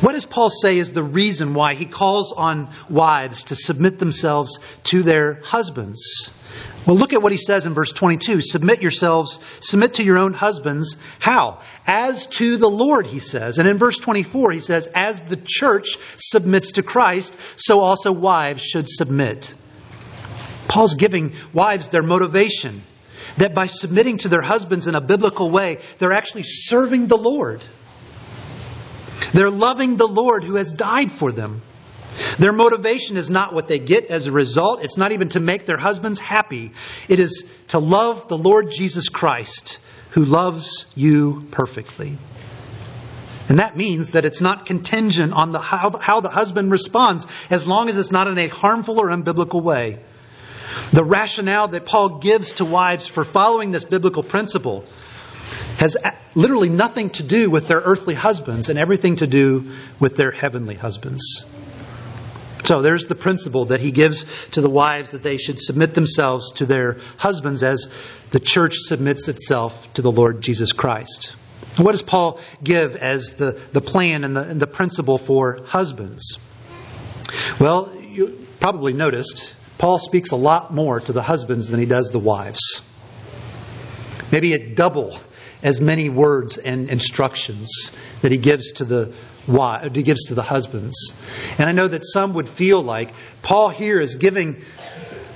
What 0.00 0.12
does 0.12 0.26
Paul 0.26 0.48
say 0.48 0.78
is 0.78 0.92
the 0.92 1.02
reason 1.02 1.54
why 1.54 1.74
he 1.74 1.84
calls 1.84 2.32
on 2.32 2.68
wives 2.88 3.44
to 3.44 3.56
submit 3.56 3.98
themselves 3.98 4.60
to 4.84 5.02
their 5.02 5.40
husbands? 5.42 6.30
Well, 6.86 6.96
look 6.96 7.12
at 7.12 7.20
what 7.20 7.32
he 7.32 7.38
says 7.38 7.66
in 7.66 7.74
verse 7.74 7.92
22. 7.92 8.40
Submit 8.40 8.80
yourselves, 8.80 9.40
submit 9.60 9.94
to 9.94 10.04
your 10.04 10.18
own 10.18 10.32
husbands. 10.32 10.96
How? 11.18 11.60
As 11.86 12.26
to 12.28 12.56
the 12.56 12.70
Lord, 12.70 13.06
he 13.06 13.18
says. 13.18 13.58
And 13.58 13.68
in 13.68 13.76
verse 13.76 13.98
24, 13.98 14.52
he 14.52 14.60
says, 14.60 14.88
As 14.94 15.20
the 15.20 15.38
church 15.44 15.96
submits 16.16 16.72
to 16.72 16.82
Christ, 16.82 17.36
so 17.56 17.80
also 17.80 18.12
wives 18.12 18.62
should 18.62 18.88
submit. 18.88 19.54
Paul's 20.68 20.94
giving 20.94 21.32
wives 21.52 21.88
their 21.88 22.02
motivation 22.02 22.82
that 23.38 23.54
by 23.54 23.66
submitting 23.66 24.18
to 24.18 24.28
their 24.28 24.42
husbands 24.42 24.86
in 24.86 24.94
a 24.94 25.00
biblical 25.00 25.50
way, 25.50 25.78
they're 25.98 26.12
actually 26.12 26.44
serving 26.44 27.08
the 27.08 27.16
Lord. 27.16 27.62
They're 29.32 29.50
loving 29.50 29.96
the 29.96 30.08
Lord 30.08 30.44
who 30.44 30.56
has 30.56 30.72
died 30.72 31.12
for 31.12 31.32
them. 31.32 31.62
Their 32.38 32.52
motivation 32.52 33.16
is 33.16 33.30
not 33.30 33.52
what 33.52 33.68
they 33.68 33.78
get 33.78 34.06
as 34.06 34.26
a 34.26 34.32
result. 34.32 34.82
It's 34.82 34.96
not 34.96 35.12
even 35.12 35.28
to 35.30 35.40
make 35.40 35.66
their 35.66 35.76
husbands 35.76 36.18
happy. 36.18 36.72
It 37.08 37.18
is 37.18 37.48
to 37.68 37.78
love 37.78 38.28
the 38.28 38.38
Lord 38.38 38.70
Jesus 38.70 39.08
Christ, 39.08 39.78
who 40.10 40.24
loves 40.24 40.86
you 40.96 41.46
perfectly. 41.50 42.16
And 43.48 43.60
that 43.60 43.76
means 43.76 44.10
that 44.10 44.24
it's 44.24 44.40
not 44.40 44.66
contingent 44.66 45.32
on 45.32 45.52
the, 45.52 45.58
how, 45.58 45.96
how 45.98 46.20
the 46.20 46.28
husband 46.28 46.70
responds, 46.70 47.26
as 47.48 47.66
long 47.66 47.88
as 47.88 47.96
it's 47.96 48.12
not 48.12 48.26
in 48.26 48.36
a 48.36 48.48
harmful 48.48 49.00
or 49.00 49.08
unbiblical 49.08 49.62
way. 49.62 49.98
The 50.92 51.04
rationale 51.04 51.68
that 51.68 51.86
Paul 51.86 52.18
gives 52.18 52.52
to 52.54 52.64
wives 52.64 53.06
for 53.06 53.24
following 53.24 53.70
this 53.70 53.84
biblical 53.84 54.22
principle 54.22 54.84
has 55.78 55.96
literally 56.34 56.68
nothing 56.68 57.10
to 57.10 57.22
do 57.22 57.50
with 57.50 57.68
their 57.68 57.78
earthly 57.78 58.14
husbands 58.14 58.68
and 58.68 58.78
everything 58.78 59.16
to 59.16 59.26
do 59.26 59.72
with 60.00 60.16
their 60.16 60.32
heavenly 60.32 60.74
husbands. 60.74 61.44
So 62.64 62.82
there's 62.82 63.06
the 63.06 63.14
principle 63.14 63.66
that 63.66 63.80
he 63.80 63.92
gives 63.92 64.24
to 64.50 64.60
the 64.60 64.68
wives 64.68 65.12
that 65.12 65.22
they 65.22 65.38
should 65.38 65.60
submit 65.60 65.94
themselves 65.94 66.52
to 66.54 66.66
their 66.66 66.98
husbands 67.16 67.62
as 67.62 67.88
the 68.30 68.40
church 68.40 68.74
submits 68.76 69.28
itself 69.28 69.92
to 69.94 70.02
the 70.02 70.12
Lord 70.12 70.42
Jesus 70.42 70.72
Christ. 70.72 71.34
What 71.76 71.92
does 71.92 72.02
Paul 72.02 72.40
give 72.62 72.96
as 72.96 73.34
the, 73.34 73.52
the 73.72 73.80
plan 73.80 74.24
and 74.24 74.36
the, 74.36 74.42
and 74.42 74.60
the 74.60 74.66
principle 74.66 75.16
for 75.16 75.60
husbands? 75.66 76.38
Well, 77.60 77.94
you 78.02 78.46
probably 78.58 78.92
noticed 78.92 79.54
Paul 79.78 79.98
speaks 79.98 80.32
a 80.32 80.36
lot 80.36 80.74
more 80.74 80.98
to 80.98 81.12
the 81.12 81.22
husbands 81.22 81.68
than 81.68 81.78
he 81.78 81.86
does 81.86 82.10
the 82.10 82.18
wives. 82.18 82.82
Maybe 84.32 84.54
a 84.54 84.74
double 84.74 85.16
as 85.62 85.80
many 85.80 86.08
words 86.08 86.56
and 86.56 86.88
instructions 86.90 87.92
that 88.22 88.32
he 88.32 88.38
gives 88.38 88.72
to 88.72 88.84
the 88.84 89.12
wives, 89.46 89.86
uh, 89.86 89.90
he 89.92 90.02
gives 90.02 90.26
to 90.26 90.34
the 90.34 90.42
husbands. 90.42 91.12
And 91.58 91.68
I 91.68 91.72
know 91.72 91.88
that 91.88 92.04
some 92.04 92.34
would 92.34 92.48
feel 92.48 92.82
like 92.82 93.12
Paul 93.42 93.68
here 93.68 94.00
is 94.00 94.16
giving 94.16 94.62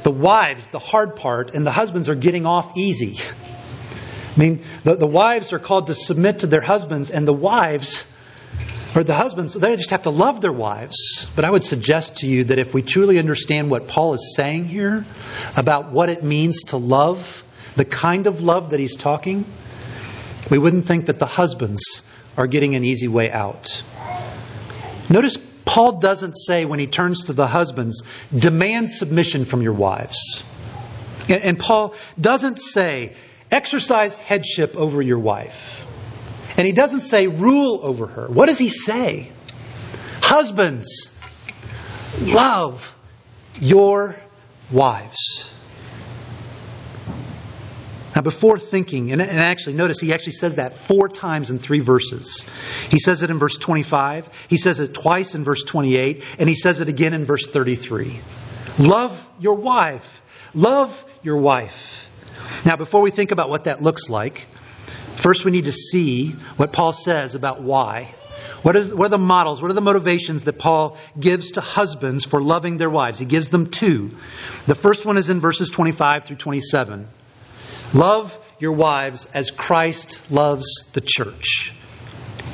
the 0.02 0.10
wives 0.10 0.68
the 0.68 0.78
hard 0.78 1.16
part 1.16 1.54
and 1.54 1.66
the 1.66 1.70
husbands 1.72 2.08
are 2.08 2.14
getting 2.14 2.46
off 2.46 2.76
easy. 2.76 3.18
I 4.34 4.38
mean, 4.38 4.62
the, 4.84 4.96
the 4.96 5.06
wives 5.06 5.52
are 5.52 5.58
called 5.58 5.88
to 5.88 5.94
submit 5.94 6.40
to 6.40 6.46
their 6.46 6.62
husbands, 6.62 7.10
and 7.10 7.28
the 7.28 7.34
wives, 7.34 8.06
or 8.96 9.04
the 9.04 9.14
husbands, 9.14 9.52
they 9.52 9.76
just 9.76 9.90
have 9.90 10.04
to 10.04 10.10
love 10.10 10.40
their 10.40 10.52
wives. 10.52 11.26
But 11.36 11.44
I 11.44 11.50
would 11.50 11.64
suggest 11.64 12.18
to 12.18 12.26
you 12.26 12.44
that 12.44 12.58
if 12.58 12.72
we 12.72 12.80
truly 12.80 13.18
understand 13.18 13.70
what 13.70 13.88
Paul 13.88 14.14
is 14.14 14.34
saying 14.34 14.64
here 14.64 15.04
about 15.54 15.92
what 15.92 16.08
it 16.08 16.24
means 16.24 16.62
to 16.68 16.78
love, 16.78 17.42
the 17.76 17.84
kind 17.84 18.26
of 18.26 18.42
love 18.42 18.70
that 18.70 18.80
he's 18.80 18.96
talking, 18.96 19.44
we 20.50 20.58
wouldn't 20.58 20.86
think 20.86 21.06
that 21.06 21.18
the 21.18 21.26
husbands 21.26 22.02
are 22.36 22.46
getting 22.46 22.74
an 22.74 22.84
easy 22.84 23.08
way 23.08 23.30
out. 23.30 23.82
Notice 25.08 25.38
Paul 25.64 26.00
doesn't 26.00 26.34
say 26.34 26.64
when 26.64 26.78
he 26.78 26.86
turns 26.86 27.24
to 27.24 27.32
the 27.32 27.46
husbands, 27.46 28.02
demand 28.36 28.90
submission 28.90 29.44
from 29.44 29.62
your 29.62 29.72
wives. 29.72 30.42
And, 31.28 31.58
Paul 31.58 31.94
doesn't 32.20 32.60
say, 32.60 33.14
exercise 33.50 34.18
headship 34.18 34.76
over 34.76 35.00
your 35.00 35.18
wife. 35.18 35.86
And 36.56 36.66
he 36.66 36.72
doesn't 36.72 37.02
say, 37.02 37.28
rule 37.28 37.80
over 37.82 38.06
her. 38.06 38.26
What 38.26 38.46
does 38.46 38.58
he 38.58 38.68
say? 38.68 39.30
Husbands, 40.20 41.16
love 42.20 42.94
your 43.60 44.16
wives. 44.70 45.51
Now, 48.14 48.22
before 48.22 48.58
thinking, 48.58 49.12
and, 49.12 49.22
actually 49.22 49.74
notice 49.74 49.98
he 49.98 50.12
actually 50.12 50.32
says 50.32 50.56
that 50.56 50.76
four 50.76 51.08
times 51.08 51.50
in 51.50 51.58
three 51.58 51.80
verses. 51.80 52.44
He 52.90 52.98
says 52.98 53.22
it 53.22 53.30
in 53.30 53.38
verse 53.38 53.56
25, 53.56 54.28
he 54.48 54.56
says 54.56 54.80
it 54.80 54.92
twice 54.92 55.34
in 55.34 55.44
verse 55.44 55.62
28, 55.62 56.22
and 56.38 56.48
he 56.48 56.54
says 56.54 56.80
it 56.80 56.88
again 56.88 57.14
in 57.14 57.24
verse 57.24 57.46
33. 57.46 58.20
Love 58.78 59.28
your 59.40 59.54
wife. 59.54 60.22
Love 60.54 61.04
your 61.22 61.38
wife. 61.38 62.08
Now, 62.64 62.76
before 62.76 63.00
we 63.00 63.10
think 63.10 63.30
about 63.30 63.48
what 63.48 63.64
that 63.64 63.82
looks 63.82 64.10
like, 64.10 64.46
first 65.16 65.44
we 65.44 65.50
need 65.50 65.64
to 65.64 65.72
see 65.72 66.32
what 66.56 66.72
Paul 66.72 66.92
says 66.92 67.34
about 67.34 67.62
why. 67.62 68.08
What, 68.62 68.76
is, 68.76 68.94
what 68.94 69.06
are 69.06 69.08
the 69.08 69.18
models? 69.18 69.60
What 69.60 69.70
are 69.70 69.74
the 69.74 69.80
motivations 69.80 70.44
that 70.44 70.58
Paul 70.58 70.96
gives 71.18 71.52
to 71.52 71.60
husbands 71.60 72.24
for 72.24 72.40
loving 72.40 72.76
their 72.76 72.90
wives? 72.90 73.18
He 73.18 73.24
gives 73.24 73.48
them 73.48 73.70
two. 73.70 74.12
The 74.66 74.74
first 74.74 75.04
one 75.04 75.16
is 75.16 75.30
in 75.30 75.40
verses 75.40 75.70
25 75.70 76.24
through 76.24 76.36
27. 76.36 77.08
Love 77.94 78.38
your 78.58 78.72
wives 78.72 79.26
as 79.34 79.50
Christ 79.50 80.30
loves 80.30 80.90
the 80.92 81.00
church. 81.00 81.72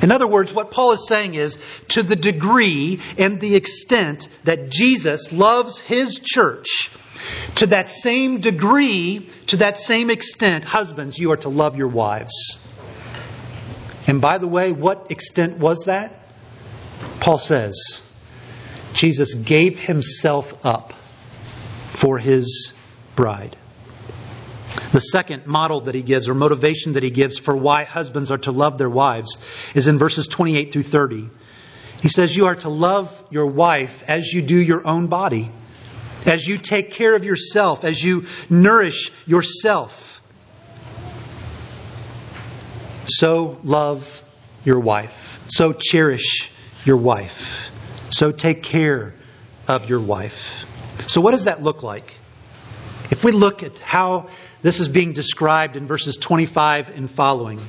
In 0.01 0.11
other 0.11 0.27
words, 0.27 0.53
what 0.53 0.71
Paul 0.71 0.93
is 0.93 1.07
saying 1.07 1.35
is 1.35 1.57
to 1.89 2.03
the 2.03 2.15
degree 2.15 3.01
and 3.17 3.39
the 3.39 3.55
extent 3.55 4.27
that 4.45 4.69
Jesus 4.69 5.31
loves 5.31 5.79
his 5.79 6.19
church, 6.19 6.89
to 7.55 7.67
that 7.67 7.89
same 7.89 8.39
degree, 8.39 9.29
to 9.47 9.57
that 9.57 9.77
same 9.77 10.09
extent, 10.09 10.63
husbands, 10.63 11.17
you 11.17 11.31
are 11.31 11.37
to 11.37 11.49
love 11.49 11.77
your 11.77 11.89
wives. 11.89 12.57
And 14.07 14.21
by 14.21 14.37
the 14.37 14.47
way, 14.47 14.71
what 14.71 15.11
extent 15.11 15.57
was 15.57 15.83
that? 15.85 16.13
Paul 17.19 17.37
says, 17.37 18.01
Jesus 18.93 19.33
gave 19.33 19.79
himself 19.79 20.65
up 20.65 20.93
for 21.91 22.17
his 22.17 22.73
bride. 23.15 23.57
The 24.91 24.99
second 24.99 25.45
model 25.45 25.81
that 25.81 25.95
he 25.95 26.01
gives, 26.01 26.27
or 26.27 26.33
motivation 26.33 26.93
that 26.93 27.03
he 27.03 27.11
gives 27.11 27.37
for 27.37 27.55
why 27.55 27.83
husbands 27.83 28.31
are 28.31 28.37
to 28.39 28.51
love 28.51 28.77
their 28.77 28.89
wives, 28.89 29.37
is 29.75 29.87
in 29.87 29.99
verses 29.99 30.27
28 30.27 30.73
through 30.73 30.83
30. 30.83 31.29
He 32.01 32.09
says, 32.09 32.35
You 32.35 32.47
are 32.47 32.55
to 32.55 32.69
love 32.69 33.23
your 33.29 33.47
wife 33.47 34.03
as 34.07 34.31
you 34.33 34.41
do 34.41 34.57
your 34.57 34.87
own 34.87 35.07
body, 35.07 35.51
as 36.25 36.47
you 36.47 36.57
take 36.57 36.91
care 36.91 37.15
of 37.15 37.23
yourself, 37.23 37.83
as 37.83 38.03
you 38.03 38.25
nourish 38.49 39.11
yourself. 39.27 40.21
So 43.05 43.59
love 43.63 44.23
your 44.63 44.79
wife. 44.79 45.39
So 45.47 45.73
cherish 45.73 46.51
your 46.85 46.97
wife. 46.97 47.69
So 48.11 48.31
take 48.31 48.63
care 48.63 49.13
of 49.67 49.89
your 49.89 49.99
wife. 49.99 50.65
So, 51.07 51.21
what 51.21 51.31
does 51.31 51.45
that 51.45 51.61
look 51.61 51.83
like? 51.83 52.15
If 53.11 53.23
we 53.23 53.31
look 53.31 53.63
at 53.63 53.77
how 53.79 54.27
this 54.61 54.79
is 54.79 54.89
being 54.89 55.13
described 55.13 55.75
in 55.75 55.87
verses 55.87 56.17
25 56.17 56.95
and 56.95 57.09
following. 57.09 57.59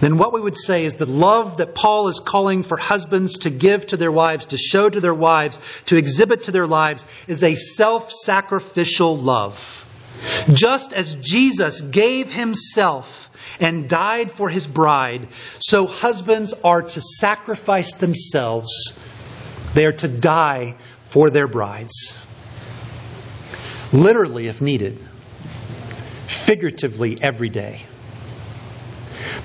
Then 0.00 0.16
what 0.16 0.32
we 0.32 0.40
would 0.40 0.56
say 0.56 0.84
is 0.84 0.94
the 0.94 1.06
love 1.06 1.58
that 1.58 1.74
Paul 1.74 2.08
is 2.08 2.20
calling 2.20 2.62
for 2.62 2.76
husbands 2.76 3.38
to 3.38 3.50
give 3.50 3.86
to 3.88 3.96
their 3.96 4.12
wives, 4.12 4.46
to 4.46 4.56
show 4.56 4.88
to 4.88 5.00
their 5.00 5.14
wives, 5.14 5.58
to 5.86 5.96
exhibit 5.96 6.44
to 6.44 6.52
their 6.52 6.66
lives, 6.66 7.04
is 7.28 7.42
a 7.42 7.54
self 7.54 8.10
sacrificial 8.10 9.16
love. 9.16 9.86
Just 10.52 10.92
as 10.92 11.14
Jesus 11.16 11.80
gave 11.80 12.32
himself 12.32 13.30
and 13.58 13.88
died 13.88 14.32
for 14.32 14.48
his 14.48 14.66
bride, 14.66 15.28
so 15.58 15.86
husbands 15.86 16.54
are 16.64 16.82
to 16.82 17.00
sacrifice 17.00 17.94
themselves. 17.94 18.98
They 19.74 19.86
are 19.86 19.92
to 19.92 20.08
die 20.08 20.76
for 21.10 21.30
their 21.30 21.46
brides. 21.46 22.26
Literally, 23.92 24.46
if 24.48 24.60
needed 24.60 24.98
figuratively 26.30 27.18
every 27.20 27.48
day. 27.48 27.82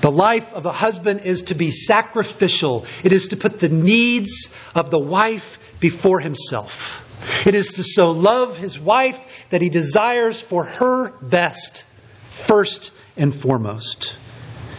The 0.00 0.10
life 0.10 0.52
of 0.54 0.66
a 0.66 0.72
husband 0.72 1.20
is 1.24 1.42
to 1.42 1.54
be 1.54 1.70
sacrificial. 1.70 2.86
It 3.04 3.12
is 3.12 3.28
to 3.28 3.36
put 3.36 3.60
the 3.60 3.68
needs 3.68 4.48
of 4.74 4.90
the 4.90 4.98
wife 4.98 5.58
before 5.80 6.20
himself. 6.20 7.02
It 7.46 7.54
is 7.54 7.74
to 7.74 7.82
so 7.82 8.12
love 8.12 8.56
his 8.56 8.78
wife 8.78 9.18
that 9.50 9.62
he 9.62 9.68
desires 9.68 10.40
for 10.40 10.64
her 10.64 11.10
best, 11.22 11.84
first 12.30 12.90
and 13.16 13.34
foremost. 13.34 14.16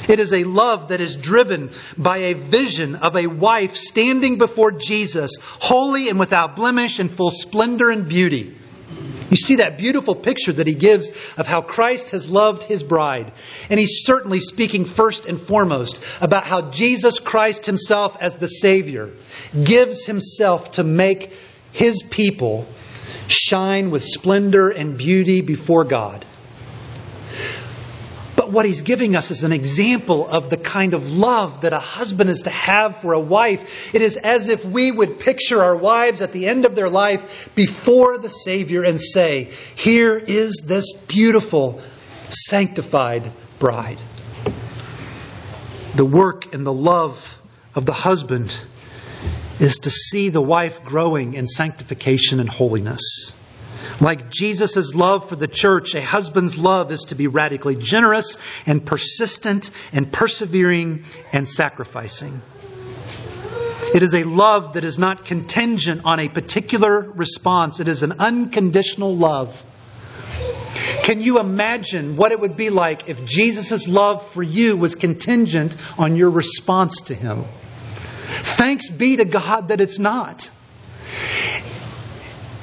It 0.08 0.20
is 0.20 0.32
a 0.32 0.44
love 0.46 0.90
that 0.90 1.02
is 1.02 1.16
driven 1.16 1.72
by 1.98 2.18
a 2.18 2.34
vision 2.34 2.96
of 2.96 3.16
a 3.16 3.28
wife 3.28 3.76
standing 3.76 4.38
before 4.38 4.72
Jesus, 4.72 5.38
holy 5.42 6.10
and 6.10 6.20
without 6.20 6.56
blemish 6.56 7.00
in 7.00 7.10
full 7.10 7.32
splendor 7.32 7.90
and 7.90 8.08
beauty. 8.08 8.57
You 9.30 9.36
see 9.36 9.56
that 9.58 9.78
beautiful 9.78 10.16
picture 10.16 10.54
that 10.54 10.68
he 10.68 10.74
gives 10.74 11.10
of 11.38 11.48
how 11.48 11.62
Christ 11.62 12.12
has 12.12 12.30
loved 12.30 12.64
his 12.64 12.84
bride. 12.84 13.32
And 13.70 13.80
he's 13.80 14.06
certainly 14.06 14.40
speaking 14.40 14.86
first 14.86 15.26
and 15.26 15.40
foremost 15.40 16.02
about 16.22 16.46
how 16.46 16.72
Jesus 16.72 17.20
Christ 17.20 17.66
himself, 17.66 18.18
as 18.22 18.36
the 18.36 18.48
Savior, 18.48 19.12
gives 19.62 20.06
himself 20.06 20.72
to 20.72 20.84
make 20.84 21.34
his 21.74 22.04
people 22.04 22.66
shine 23.28 23.92
with 23.92 24.04
splendor 24.04 24.70
and 24.70 24.98
beauty 24.98 25.42
before 25.42 25.84
God. 25.84 26.26
But 28.48 28.54
what 28.54 28.66
he's 28.66 28.80
giving 28.80 29.18
us 29.18 29.30
is 29.30 29.44
an 29.44 29.52
example 29.52 30.26
of 30.26 30.50
the 30.50 30.56
kind 30.56 30.94
of 30.94 31.12
love 31.12 31.64
that 31.64 31.74
a 31.74 31.80
husband 31.80 32.30
is 32.30 32.44
to 32.44 32.50
have 32.50 33.02
for 33.02 33.12
a 33.12 33.20
wife. 33.20 33.94
It 33.94 34.02
is 34.02 34.16
as 34.16 34.48
if 34.48 34.64
we 34.64 34.90
would 34.90 35.20
picture 35.20 35.62
our 35.62 35.76
wives 35.76 36.22
at 36.22 36.32
the 36.32 36.48
end 36.48 36.64
of 36.64 36.74
their 36.74 36.88
life 36.90 37.50
before 37.56 38.18
the 38.18 38.30
Savior 38.30 38.84
and 38.84 39.02
say, 39.02 39.52
Here 39.76 40.18
is 40.18 40.64
this 40.66 40.94
beautiful, 40.94 41.82
sanctified 42.30 43.30
bride. 43.60 44.00
The 45.96 46.06
work 46.06 46.54
and 46.54 46.66
the 46.66 46.72
love 46.72 47.38
of 47.76 47.86
the 47.86 47.92
husband 47.92 48.56
is 49.60 49.80
to 49.80 49.90
see 49.90 50.30
the 50.30 50.40
wife 50.40 50.86
growing 50.86 51.34
in 51.34 51.48
sanctification 51.48 52.40
and 52.40 52.48
holiness. 52.48 53.34
Like 54.00 54.30
Jesus' 54.30 54.94
love 54.94 55.28
for 55.28 55.36
the 55.36 55.48
church, 55.48 55.96
a 55.96 56.02
husband's 56.02 56.58
love 56.58 56.92
is 56.92 57.06
to 57.06 57.16
be 57.16 57.28
radically 57.28 57.76
generous 57.76 58.38
and 58.66 58.86
persistent 58.86 59.72
and 59.92 60.12
persevering 60.12 61.04
and 61.34 61.50
sacrificing. 61.50 62.42
It 63.96 64.04
is 64.04 64.14
a 64.14 64.24
love 64.24 64.74
that 64.74 64.84
is 64.84 65.00
not 65.00 65.26
contingent 65.26 66.02
on 66.06 66.20
a 66.20 66.28
particular 66.28 67.02
response. 67.02 67.80
It 67.80 67.88
is 67.88 68.04
an 68.04 68.14
unconditional 68.20 69.16
love. 69.16 69.64
Can 71.04 71.22
you 71.22 71.40
imagine 71.40 72.18
what 72.18 72.32
it 72.32 72.40
would 72.40 72.58
be 72.58 72.70
like 72.70 73.10
if 73.10 73.26
Jesus' 73.26 73.88
love 73.88 74.30
for 74.32 74.44
you 74.44 74.78
was 74.78 74.96
contingent 74.96 75.76
on 75.98 76.16
your 76.16 76.30
response 76.30 77.02
to 77.04 77.16
Him? 77.16 77.46
Thanks 78.58 78.90
be 78.90 79.16
to 79.18 79.26
God 79.26 79.70
that 79.70 79.82
it's 79.82 80.00
not. 80.00 80.52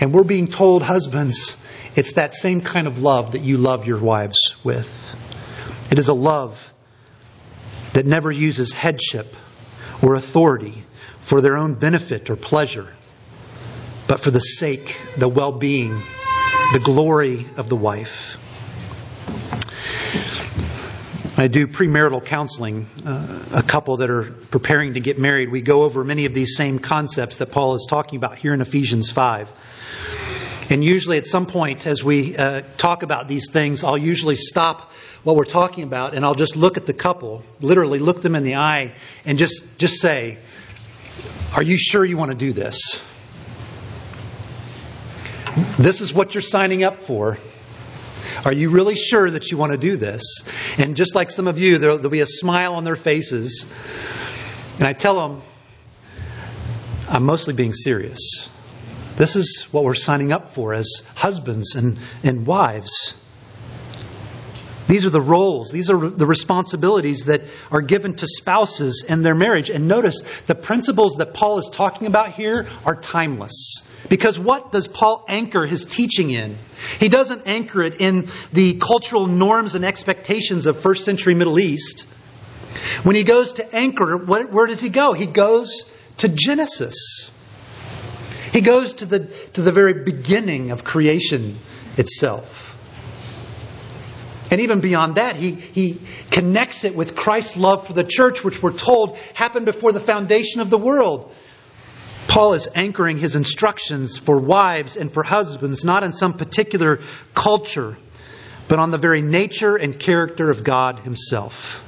And 0.05 0.13
we're 0.13 0.23
being 0.23 0.49
told, 0.49 0.83
husbands, 0.83 1.57
it's 1.97 2.13
that 2.13 2.35
same 2.35 2.61
kind 2.61 2.87
of 2.87 2.99
love 2.99 3.33
that 3.33 3.41
you 3.41 3.57
love 3.57 3.87
your 3.87 3.97
wives 3.97 4.37
with. 4.63 4.87
It 5.91 5.99
is 5.99 6.09
a 6.09 6.13
love 6.13 6.75
that 7.95 8.05
never 8.05 8.31
uses 8.31 8.75
headship 8.75 9.35
or 10.03 10.15
authority 10.15 10.85
for 11.23 11.41
their 11.41 11.57
own 11.57 11.73
benefit 11.73 12.29
or 12.29 12.37
pleasure, 12.37 12.93
but 14.07 14.21
for 14.21 14.31
the 14.31 14.41
sake, 14.41 15.01
the 15.17 15.27
well 15.27 15.53
being, 15.53 15.99
the 16.75 16.83
glory 16.85 17.47
of 17.57 17.71
the 17.71 17.77
wife. 17.77 18.37
I 21.37 21.49
do 21.49 21.67
premarital 21.67 22.25
counseling, 22.25 22.87
uh, 23.05 23.45
a 23.53 23.63
couple 23.65 23.97
that 23.97 24.09
are 24.09 24.23
preparing 24.23 24.95
to 24.95 25.01
get 25.01 25.19
married. 25.19 25.51
We 25.51 25.63
go 25.63 25.83
over 25.83 26.05
many 26.05 26.27
of 26.27 26.35
these 26.35 26.57
same 26.57 26.79
concepts 26.79 27.39
that 27.39 27.51
Paul 27.51 27.75
is 27.75 27.89
talking 27.91 28.19
about 28.19 28.37
here 28.37 28.55
in 28.55 28.61
Ephesians 28.61 29.11
5. 29.11 29.51
And 30.71 30.85
usually, 30.85 31.19
at 31.19 31.27
some 31.27 31.47
point, 31.47 31.89
as 31.89 32.05
we 32.05 32.37
uh, 32.37 32.63
talk 32.77 33.03
about 33.03 33.27
these 33.27 33.51
things, 33.51 33.83
I'll 33.83 33.99
usually 33.99 34.37
stop 34.37 34.93
what 35.25 35.35
we're 35.35 35.45
talking 35.45 35.83
about 35.83 36.15
and 36.15 36.25
I'll 36.25 36.37
just 36.37 36.55
look 36.55 36.77
at 36.77 36.87
the 36.87 36.95
couple, 36.95 37.43
literally 37.61 37.99
look 37.99 38.23
them 38.23 38.37
in 38.37 38.45
the 38.45 38.55
eye, 38.55 38.93
and 39.27 39.37
just, 39.37 39.77
just 39.77 40.01
say, 40.01 40.39
Are 41.57 41.63
you 41.65 41.79
sure 41.79 42.05
you 42.05 42.17
want 42.17 42.31
to 42.31 42.37
do 42.37 42.53
this? 42.53 43.03
This 45.81 46.01
is 46.01 46.15
what 46.15 46.35
you're 46.37 46.43
signing 46.43 46.85
up 46.85 47.03
for. 47.03 47.39
Are 48.45 48.53
you 48.53 48.69
really 48.71 48.95
sure 48.95 49.31
that 49.31 49.51
you 49.51 49.57
want 49.57 49.73
to 49.73 49.79
do 49.79 49.97
this? 49.97 50.43
And 50.79 50.97
just 50.97 51.15
like 51.15 51.31
some 51.31 51.47
of 51.47 51.59
you, 51.59 51.79
there'll, 51.79 51.97
there'll 51.97 52.11
be 52.11 52.21
a 52.21 52.27
smile 52.27 52.75
on 52.75 52.85
their 52.85 52.97
faces. 52.97 53.65
And 54.79 54.85
I 54.85 54.93
tell 54.93 55.29
them, 55.29 55.43
I'm 57.09 57.25
mostly 57.25 57.55
being 57.55 57.73
serious. 57.73 58.51
This 59.17 59.37
is 59.37 59.69
what 59.71 59.85
we're 59.85 59.95
signing 59.95 60.33
up 60.33 60.51
for 60.51 60.75
as 60.75 61.03
husbands 61.15 61.75
and, 61.75 61.99
and 62.23 62.47
wives. 62.47 63.15
These 64.87 65.07
are 65.07 65.11
the 65.11 65.21
roles, 65.21 65.71
these 65.71 65.89
are 65.89 66.11
the 66.11 66.27
responsibilities 66.27 67.25
that 67.25 67.43
are 67.71 67.81
given 67.81 68.15
to 68.17 68.27
spouses 68.27 69.05
in 69.09 69.23
their 69.23 69.35
marriage. 69.35 69.71
And 69.71 69.89
notice 69.89 70.21
the 70.47 70.55
principles 70.55 71.17
that 71.17 71.33
Paul 71.33 71.59
is 71.59 71.71
talking 71.71 72.07
about 72.07 72.33
here 72.33 72.67
are 72.85 72.95
timeless. 72.95 73.89
Because 74.11 74.39
what 74.39 74.73
does 74.73 74.87
Paul 74.87 75.25
anchor 75.27 75.65
his 75.65 75.87
teaching 75.87 76.31
in? 76.31 76.59
He 77.01 77.09
doesn't 77.09 77.47
anchor 77.47 77.83
it 77.83 78.01
in 78.01 78.29
the 78.53 78.75
cultural 78.75 79.27
norms 79.27 79.75
and 79.75 79.85
expectations 79.85 80.67
of 80.67 80.81
first 80.81 81.05
century 81.05 81.35
Middle 81.35 81.59
East. 81.59 82.07
When 83.05 83.17
he 83.17 83.25
goes 83.25 83.55
to 83.55 83.75
anchor, 83.75 84.19
where 84.19 84.67
does 84.67 84.81
he 84.81 84.91
go? 84.91 85.15
He 85.15 85.27
goes 85.27 85.91
to 86.19 86.29
Genesis. 86.29 87.31
He 88.53 88.61
goes 88.61 88.95
to 88.95 89.07
the, 89.07 89.21
to 89.55 89.63
the 89.63 89.73
very 89.73 90.05
beginning 90.05 90.71
of 90.71 90.85
creation 90.85 91.57
itself. 91.97 92.64
And 94.55 94.61
even 94.61 94.81
beyond 94.81 95.17
that, 95.17 95.35
he, 95.35 95.51
he 95.51 95.99
connects 96.31 96.85
it 96.85 96.95
with 96.95 97.17
Christ's 97.17 97.57
love 97.57 97.89
for 97.89 97.93
the 97.93 98.05
church, 98.05 98.45
which 98.45 98.63
we're 98.63 98.73
told 98.73 99.17
happened 99.35 99.67
before 99.67 99.91
the 99.91 99.99
foundation 99.99 100.61
of 100.61 100.71
the 100.71 100.79
world. 100.79 101.35
Paul 102.29 102.55
is 102.55 102.69
anchoring 102.73 103.19
his 103.19 103.35
instructions 103.35 104.17
for 104.17 104.39
wives 104.39 104.97
and 104.97 105.13
for 105.13 105.25
husbands 105.25 105.85
not 105.85 106.05
in 106.05 106.13
some 106.13 106.35
particular 106.35 107.01
culture, 107.35 107.97
but 108.69 108.79
on 108.79 108.93
the 108.93 108.97
very 108.97 109.23
nature 109.23 109.75
and 109.75 109.99
character 109.99 110.51
of 110.51 110.63
God 110.63 111.01
Himself. 111.01 111.83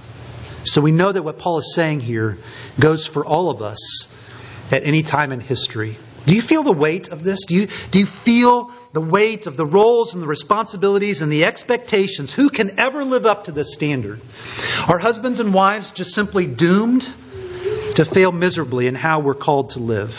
So 0.65 0.81
we 0.81 0.91
know 0.91 1.13
that 1.13 1.23
what 1.23 1.39
Paul 1.39 1.59
is 1.59 1.73
saying 1.73 2.01
here 2.01 2.37
goes 2.81 3.07
for 3.07 3.25
all 3.25 3.49
of 3.49 3.63
us 3.63 4.09
at 4.73 4.83
any 4.83 5.05
time 5.05 5.31
in 5.31 5.39
history. 5.39 5.99
Do 6.27 6.35
you 6.35 6.43
feel 6.43 6.63
the 6.63 6.73
weight 6.73 7.09
of 7.09 7.23
this? 7.23 7.45
Do 7.47 7.55
you, 7.55 7.69
do 7.91 7.99
you 8.01 8.07
feel 8.07 8.73
the 8.93 9.01
weight 9.01 9.47
of 9.47 9.57
the 9.57 9.67
roles 9.67 10.15
and 10.15 10.23
the 10.23 10.27
responsibilities 10.27 11.23
and 11.23 11.31
the 11.31 11.45
expectations? 11.45 12.33
Who 12.33 12.51
can 12.51 12.79
ever 12.81 13.05
live 13.05 13.27
up 13.27 13.45
to 13.45 13.53
this 13.53 13.73
standard? 13.73 14.21
Are 14.89 14.99
husbands 14.99 15.41
and 15.41 15.55
wives 15.55 15.93
just 15.93 16.13
simply 16.13 16.47
doomed 16.47 17.07
to 17.97 18.05
fail 18.05 18.31
miserably 18.31 18.87
in 18.87 18.95
how 18.95 19.21
we're 19.21 19.35
called 19.35 19.71
to 19.71 19.79
live. 19.79 20.15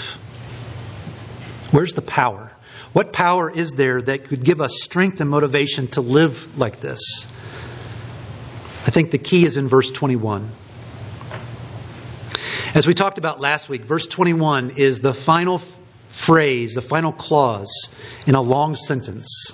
Where's 1.69 1.93
the 1.93 2.01
power? 2.01 2.51
What 2.91 3.13
power 3.13 3.51
is 3.51 3.73
there 3.73 4.01
that 4.01 4.27
could 4.29 4.43
give 4.43 4.61
us 4.61 4.81
strength 4.81 5.21
and 5.21 5.29
motivation 5.29 5.87
to 5.89 6.01
live 6.01 6.57
like 6.57 6.79
this? 6.79 7.27
I 8.87 8.89
think 8.89 9.11
the 9.11 9.19
key 9.19 9.45
is 9.45 9.57
in 9.57 9.67
verse 9.67 9.91
21. 9.91 10.49
As 12.73 12.87
we 12.87 12.95
talked 12.95 13.19
about 13.19 13.39
last 13.39 13.69
week, 13.69 13.83
verse 13.83 14.07
21 14.07 14.71
is 14.77 14.99
the 14.99 15.13
final 15.13 15.59
phrase, 16.17 16.73
the 16.73 16.81
final 16.81 17.11
clause 17.11 17.89
in 18.25 18.35
a 18.35 18.41
long 18.41 18.75
sentence. 18.75 19.53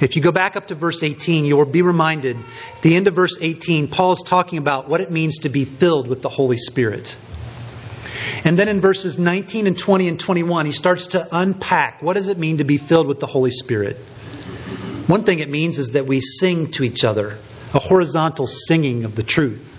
If 0.00 0.16
you 0.16 0.22
go 0.22 0.32
back 0.32 0.56
up 0.56 0.68
to 0.68 0.74
verse 0.74 1.02
18, 1.02 1.44
you 1.44 1.56
will 1.56 1.64
be 1.64 1.82
reminded, 1.82 2.36
at 2.36 2.82
the 2.82 2.94
end 2.94 3.08
of 3.08 3.14
verse 3.14 3.36
18, 3.40 3.88
Paul 3.88 4.12
is 4.12 4.22
talking 4.24 4.58
about 4.58 4.88
what 4.88 5.00
it 5.00 5.10
means 5.10 5.38
to 5.38 5.48
be 5.48 5.64
filled 5.64 6.08
with 6.08 6.22
the 6.22 6.28
Holy 6.28 6.56
Spirit. 6.56 7.16
And 8.44 8.58
then 8.58 8.68
in 8.68 8.80
verses 8.80 9.18
19 9.18 9.66
and 9.66 9.78
20 9.78 10.08
and 10.08 10.18
21, 10.18 10.66
he 10.66 10.72
starts 10.72 11.08
to 11.08 11.28
unpack 11.32 12.00
what 12.02 12.14
does 12.14 12.28
it 12.28 12.38
mean 12.38 12.58
to 12.58 12.64
be 12.64 12.76
filled 12.76 13.06
with 13.06 13.20
the 13.20 13.26
Holy 13.26 13.50
Spirit. 13.50 13.96
One 15.06 15.24
thing 15.24 15.40
it 15.40 15.48
means 15.48 15.78
is 15.78 15.90
that 15.90 16.06
we 16.06 16.20
sing 16.20 16.70
to 16.72 16.84
each 16.84 17.04
other, 17.04 17.36
a 17.74 17.78
horizontal 17.78 18.46
singing 18.46 19.04
of 19.04 19.16
the 19.16 19.22
truth. 19.22 19.77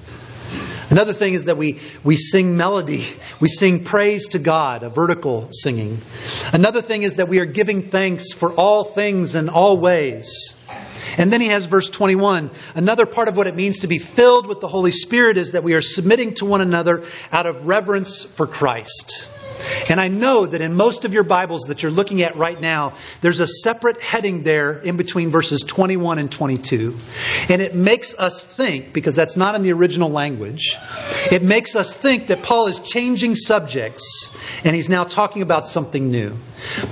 Another 0.90 1.14
thing 1.14 1.34
is 1.34 1.46
that 1.46 1.58
we, 1.58 1.80
we 2.04 2.16
sing 2.16 2.58
melody. 2.58 3.06
We 3.40 3.48
sing 3.48 3.84
praise 3.84 4.30
to 4.30 4.40
God, 4.40 4.84
a 4.84 4.90
vertical 4.90 5.50
singing. 5.52 6.00
Another 6.52 6.82
thing 6.82 7.04
is 7.04 7.16
that 7.16 7.28
we 7.28 7.40
are 7.40 7.46
giving 7.46 7.84
thanks 7.84 8.34
for 8.34 8.52
all 8.52 8.84
things 8.84 9.36
in 9.36 9.50
all 9.50 9.78
ways. 9.78 10.56
And 11.18 11.32
then 11.32 11.42
he 11.42 11.48
has 11.48 11.66
verse 11.66 11.90
21. 11.90 12.50
Another 12.76 13.06
part 13.06 13.28
of 13.28 13.38
what 13.38 13.48
it 13.48 13.56
means 13.56 13.80
to 13.80 13.88
be 13.88 14.00
filled 14.00 14.48
with 14.48 14.62
the 14.62 14.68
Holy 14.68 14.92
Spirit 14.92 15.38
is 15.38 15.52
that 15.52 15.64
we 15.64 15.74
are 15.74 15.82
submitting 15.82 16.34
to 16.36 16.46
one 16.46 16.62
another 16.62 17.04
out 17.32 17.46
of 17.46 17.68
reverence 17.68 18.24
for 18.24 18.48
Christ. 18.48 19.30
And 19.90 20.00
I 20.00 20.08
know 20.08 20.46
that 20.46 20.62
in 20.62 20.74
most 20.74 21.06
of 21.06 21.14
your 21.14 21.24
Bibles 21.24 21.64
that 21.64 21.84
you're 21.84 21.92
looking 21.92 22.22
at 22.22 22.36
right 22.36 22.60
now, 22.60 22.94
there's 23.22 23.40
a 23.40 23.48
separate 23.48 24.02
heading 24.02 24.44
there 24.44 24.80
in 24.80 24.98
between 24.98 25.30
verses 25.32 25.64
21 25.64 26.20
and 26.20 26.32
22. 26.32 26.98
And 27.50 27.62
it 27.62 27.76
makes 27.76 28.14
us 28.16 28.44
think, 28.44 28.94
because 28.94 29.16
that's 29.16 29.38
not 29.38 29.56
in 29.56 29.62
the 29.62 29.74
original 29.74 30.10
language, 30.10 30.76
it 31.32 31.44
makes 31.44 31.76
us 31.76 31.96
think 31.96 32.28
that 32.28 32.44
Paul 32.44 32.68
is 32.68 32.80
changing 32.80 33.36
subjects 33.36 34.36
and 34.64 34.76
he's 34.76 34.90
now 34.90 35.04
talking 35.04 35.42
about 35.42 35.68
something 35.68 36.10
new. 36.10 36.38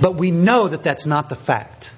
But 0.00 0.14
we 0.14 0.30
know 0.30 0.68
that 0.68 0.84
that's 0.84 1.06
not 1.06 1.28
the 1.28 1.36
fact. 1.36 1.94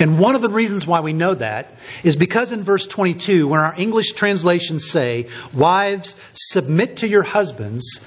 And 0.00 0.18
one 0.18 0.34
of 0.34 0.42
the 0.42 0.48
reasons 0.48 0.86
why 0.86 1.00
we 1.00 1.12
know 1.12 1.34
that 1.34 1.72
is 2.02 2.16
because 2.16 2.50
in 2.50 2.62
verse 2.62 2.86
22, 2.86 3.46
when 3.46 3.60
our 3.60 3.74
English 3.76 4.12
translations 4.12 4.90
say, 4.90 5.28
Wives, 5.52 6.16
submit 6.32 6.98
to 6.98 7.08
your 7.08 7.22
husbands, 7.22 8.04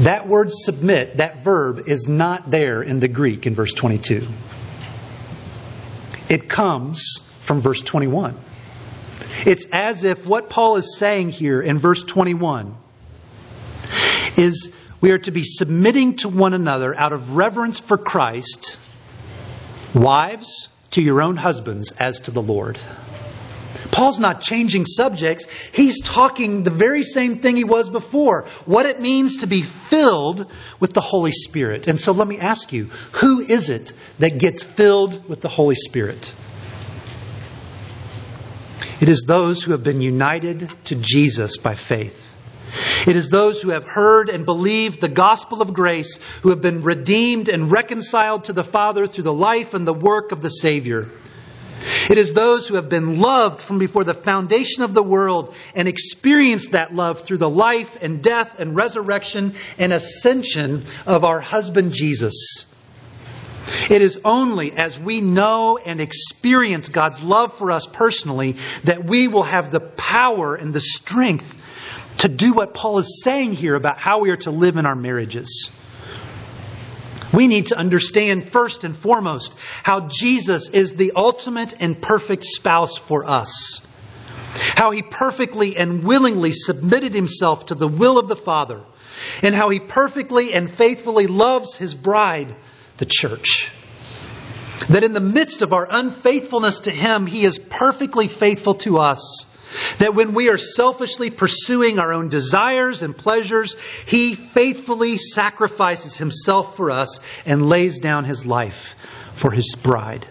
that 0.00 0.26
word 0.26 0.48
submit, 0.50 1.18
that 1.18 1.42
verb, 1.42 1.88
is 1.88 2.08
not 2.08 2.50
there 2.50 2.82
in 2.82 3.00
the 3.00 3.08
Greek 3.08 3.46
in 3.46 3.54
verse 3.54 3.74
22. 3.74 4.26
It 6.28 6.48
comes 6.48 7.20
from 7.40 7.60
verse 7.60 7.82
21. 7.82 8.36
It's 9.46 9.66
as 9.72 10.04
if 10.04 10.26
what 10.26 10.48
Paul 10.48 10.76
is 10.76 10.96
saying 10.96 11.30
here 11.30 11.60
in 11.60 11.78
verse 11.78 12.02
21 12.02 12.74
is 14.36 14.72
we 15.00 15.12
are 15.12 15.18
to 15.18 15.30
be 15.30 15.44
submitting 15.44 16.16
to 16.16 16.28
one 16.28 16.54
another 16.54 16.98
out 16.98 17.12
of 17.12 17.36
reverence 17.36 17.78
for 17.78 17.98
Christ. 17.98 18.78
Wives, 19.94 20.68
to 20.92 21.02
your 21.02 21.22
own 21.22 21.36
husbands 21.36 21.92
as 21.92 22.20
to 22.20 22.30
the 22.30 22.42
Lord. 22.42 22.78
Paul's 23.90 24.18
not 24.18 24.40
changing 24.40 24.84
subjects. 24.84 25.46
He's 25.72 26.02
talking 26.02 26.62
the 26.62 26.70
very 26.70 27.02
same 27.02 27.38
thing 27.38 27.56
he 27.56 27.64
was 27.64 27.90
before 27.90 28.46
what 28.64 28.86
it 28.86 29.00
means 29.00 29.38
to 29.38 29.46
be 29.46 29.62
filled 29.62 30.50
with 30.80 30.92
the 30.92 31.00
Holy 31.00 31.32
Spirit. 31.32 31.86
And 31.86 32.00
so 32.00 32.12
let 32.12 32.28
me 32.28 32.38
ask 32.38 32.72
you 32.72 32.84
who 33.12 33.40
is 33.40 33.68
it 33.68 33.92
that 34.18 34.38
gets 34.38 34.62
filled 34.62 35.28
with 35.28 35.40
the 35.40 35.48
Holy 35.48 35.74
Spirit? 35.74 36.34
It 39.00 39.08
is 39.08 39.24
those 39.26 39.62
who 39.62 39.72
have 39.72 39.84
been 39.84 40.00
united 40.00 40.72
to 40.86 40.94
Jesus 40.94 41.58
by 41.58 41.74
faith. 41.74 42.25
It 43.06 43.16
is 43.16 43.28
those 43.28 43.60
who 43.60 43.70
have 43.70 43.84
heard 43.84 44.28
and 44.28 44.44
believed 44.44 45.00
the 45.00 45.08
gospel 45.08 45.62
of 45.62 45.72
grace, 45.72 46.18
who 46.42 46.50
have 46.50 46.60
been 46.60 46.82
redeemed 46.82 47.48
and 47.48 47.70
reconciled 47.70 48.44
to 48.44 48.52
the 48.52 48.64
Father 48.64 49.06
through 49.06 49.24
the 49.24 49.32
life 49.32 49.74
and 49.74 49.86
the 49.86 49.94
work 49.94 50.32
of 50.32 50.40
the 50.40 50.50
Savior. 50.50 51.08
It 52.08 52.18
is 52.18 52.32
those 52.32 52.66
who 52.66 52.76
have 52.76 52.88
been 52.88 53.18
loved 53.18 53.60
from 53.60 53.78
before 53.78 54.04
the 54.04 54.14
foundation 54.14 54.82
of 54.82 54.94
the 54.94 55.02
world 55.02 55.54
and 55.74 55.86
experienced 55.86 56.72
that 56.72 56.94
love 56.94 57.20
through 57.20 57.38
the 57.38 57.50
life 57.50 58.02
and 58.02 58.22
death 58.22 58.58
and 58.58 58.74
resurrection 58.74 59.54
and 59.78 59.92
ascension 59.92 60.84
of 61.06 61.24
our 61.24 61.40
husband 61.40 61.92
Jesus. 61.92 62.66
It 63.90 64.00
is 64.02 64.20
only 64.24 64.72
as 64.72 64.98
we 64.98 65.20
know 65.20 65.78
and 65.78 66.00
experience 66.00 66.88
God's 66.88 67.22
love 67.22 67.56
for 67.58 67.70
us 67.70 67.86
personally 67.86 68.56
that 68.84 69.04
we 69.04 69.28
will 69.28 69.42
have 69.42 69.70
the 69.70 69.80
power 69.80 70.54
and 70.54 70.72
the 70.72 70.80
strength 70.80 71.54
to 72.18 72.28
do 72.28 72.52
what 72.52 72.74
Paul 72.74 72.98
is 72.98 73.22
saying 73.22 73.52
here 73.52 73.74
about 73.74 73.98
how 73.98 74.20
we 74.20 74.30
are 74.30 74.36
to 74.38 74.50
live 74.50 74.76
in 74.76 74.86
our 74.86 74.96
marriages. 74.96 75.70
We 77.32 77.48
need 77.48 77.66
to 77.66 77.78
understand 77.78 78.48
first 78.48 78.84
and 78.84 78.96
foremost 78.96 79.54
how 79.82 80.08
Jesus 80.08 80.70
is 80.70 80.94
the 80.94 81.12
ultimate 81.14 81.74
and 81.80 82.00
perfect 82.00 82.44
spouse 82.44 82.96
for 82.96 83.26
us. 83.26 83.86
How 84.54 84.90
he 84.90 85.02
perfectly 85.02 85.76
and 85.76 86.02
willingly 86.02 86.52
submitted 86.52 87.12
himself 87.12 87.66
to 87.66 87.74
the 87.74 87.88
will 87.88 88.18
of 88.18 88.28
the 88.28 88.36
Father, 88.36 88.80
and 89.42 89.54
how 89.54 89.68
he 89.68 89.80
perfectly 89.80 90.54
and 90.54 90.70
faithfully 90.70 91.26
loves 91.26 91.76
his 91.76 91.94
bride, 91.94 92.54
the 92.96 93.06
church. 93.06 93.70
That 94.88 95.04
in 95.04 95.12
the 95.12 95.20
midst 95.20 95.62
of 95.62 95.72
our 95.72 95.86
unfaithfulness 95.90 96.80
to 96.80 96.90
him, 96.90 97.26
he 97.26 97.44
is 97.44 97.58
perfectly 97.58 98.28
faithful 98.28 98.74
to 98.76 98.98
us 98.98 99.46
That 99.98 100.14
when 100.14 100.34
we 100.34 100.48
are 100.48 100.58
selfishly 100.58 101.30
pursuing 101.30 101.98
our 101.98 102.12
own 102.12 102.28
desires 102.28 103.02
and 103.02 103.16
pleasures, 103.16 103.76
He 104.06 104.34
faithfully 104.34 105.16
sacrifices 105.16 106.16
Himself 106.16 106.76
for 106.76 106.90
us 106.90 107.20
and 107.44 107.68
lays 107.68 107.98
down 107.98 108.24
His 108.24 108.46
life 108.46 108.94
for 109.34 109.50
His 109.50 109.74
bride. 109.74 110.26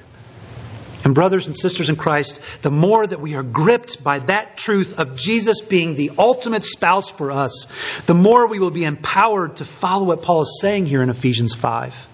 And, 1.03 1.13
brothers 1.13 1.45
and 1.45 1.55
sisters 1.55 1.89
in 1.89 1.97
Christ, 1.97 2.41
the 2.63 2.71
more 2.71 3.05
that 3.05 3.21
we 3.21 3.35
are 3.35 3.43
gripped 3.43 4.03
by 4.03 4.17
that 4.19 4.57
truth 4.57 4.99
of 4.99 5.15
Jesus 5.15 5.61
being 5.61 5.95
the 5.95 6.11
ultimate 6.17 6.65
spouse 6.65 7.11
for 7.11 7.31
us, 7.31 7.67
the 8.07 8.15
more 8.15 8.47
we 8.47 8.57
will 8.57 8.71
be 8.71 8.83
empowered 8.83 9.57
to 9.57 9.65
follow 9.65 10.05
what 10.05 10.23
Paul 10.23 10.41
is 10.41 10.57
saying 10.59 10.87
here 10.87 11.03
in 11.03 11.11
Ephesians 11.11 11.53
5. 11.53 12.07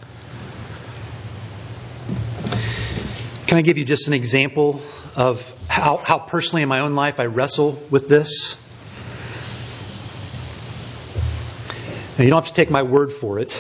Can 3.47 3.57
I 3.57 3.61
give 3.61 3.78
you 3.78 3.86
just 3.86 4.07
an 4.07 4.13
example 4.13 4.82
of 5.15 5.41
how, 5.72 5.95
how 5.95 6.19
personally 6.19 6.63
in 6.63 6.69
my 6.69 6.82
own 6.82 6.95
life 6.95 7.17
I 7.22 7.28
wrestle 7.28 7.82
with 7.89 8.09
this? 8.09 8.57
Now, 12.17 12.26
you 12.26 12.30
don't 12.30 12.43
have 12.43 12.47
to 12.47 12.53
take 12.53 12.69
my 12.69 12.84
word 12.84 13.13
for 13.13 13.39
it. 13.39 13.57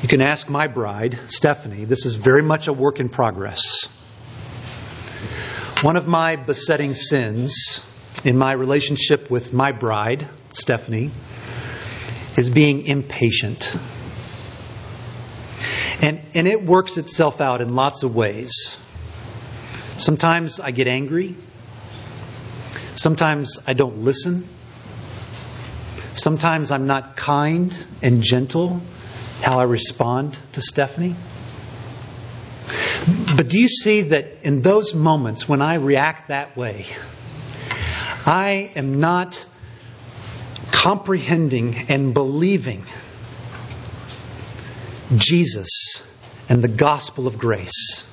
You 0.00 0.08
can 0.08 0.20
ask 0.20 0.48
my 0.48 0.68
bride, 0.68 1.18
Stephanie. 1.26 1.86
This 1.86 2.06
is 2.06 2.14
very 2.14 2.42
much 2.42 2.68
a 2.68 2.72
work 2.72 3.00
in 3.00 3.08
progress. 3.08 3.88
One 5.82 5.96
of 5.96 6.06
my 6.06 6.36
besetting 6.36 6.94
sins 6.94 7.82
in 8.24 8.38
my 8.38 8.52
relationship 8.52 9.28
with 9.28 9.52
my 9.52 9.72
bride, 9.72 10.28
Stephanie, 10.52 11.10
is 12.36 12.48
being 12.48 12.86
impatient. 12.86 13.76
And, 16.00 16.20
and 16.32 16.46
it 16.46 16.62
works 16.64 16.96
itself 16.96 17.40
out 17.40 17.60
in 17.60 17.74
lots 17.74 18.04
of 18.04 18.14
ways. 18.14 18.78
Sometimes 20.02 20.58
I 20.58 20.72
get 20.72 20.88
angry. 20.88 21.36
Sometimes 22.96 23.60
I 23.68 23.74
don't 23.74 23.98
listen. 23.98 24.44
Sometimes 26.14 26.72
I'm 26.72 26.88
not 26.88 27.14
kind 27.16 27.86
and 28.02 28.20
gentle 28.20 28.80
how 29.42 29.60
I 29.60 29.62
respond 29.62 30.36
to 30.54 30.60
Stephanie. 30.60 31.14
But 33.36 33.48
do 33.48 33.56
you 33.56 33.68
see 33.68 34.02
that 34.02 34.26
in 34.42 34.62
those 34.62 34.92
moments 34.92 35.48
when 35.48 35.62
I 35.62 35.76
react 35.76 36.28
that 36.28 36.56
way, 36.56 36.86
I 38.26 38.72
am 38.74 38.98
not 38.98 39.46
comprehending 40.72 41.76
and 41.88 42.12
believing 42.12 42.84
Jesus 45.14 46.02
and 46.48 46.60
the 46.60 46.66
gospel 46.66 47.28
of 47.28 47.38
grace. 47.38 48.04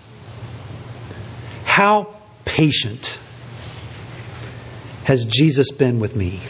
How 1.79 2.13
patient 2.43 3.17
has 5.05 5.23
Jesus 5.23 5.71
been 5.71 6.01
with 6.01 6.13
me? 6.13 6.41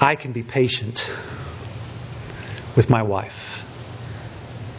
I 0.00 0.16
can 0.16 0.32
be 0.32 0.42
patient 0.42 1.10
with 2.74 2.88
my 2.88 3.02
wife. 3.02 3.63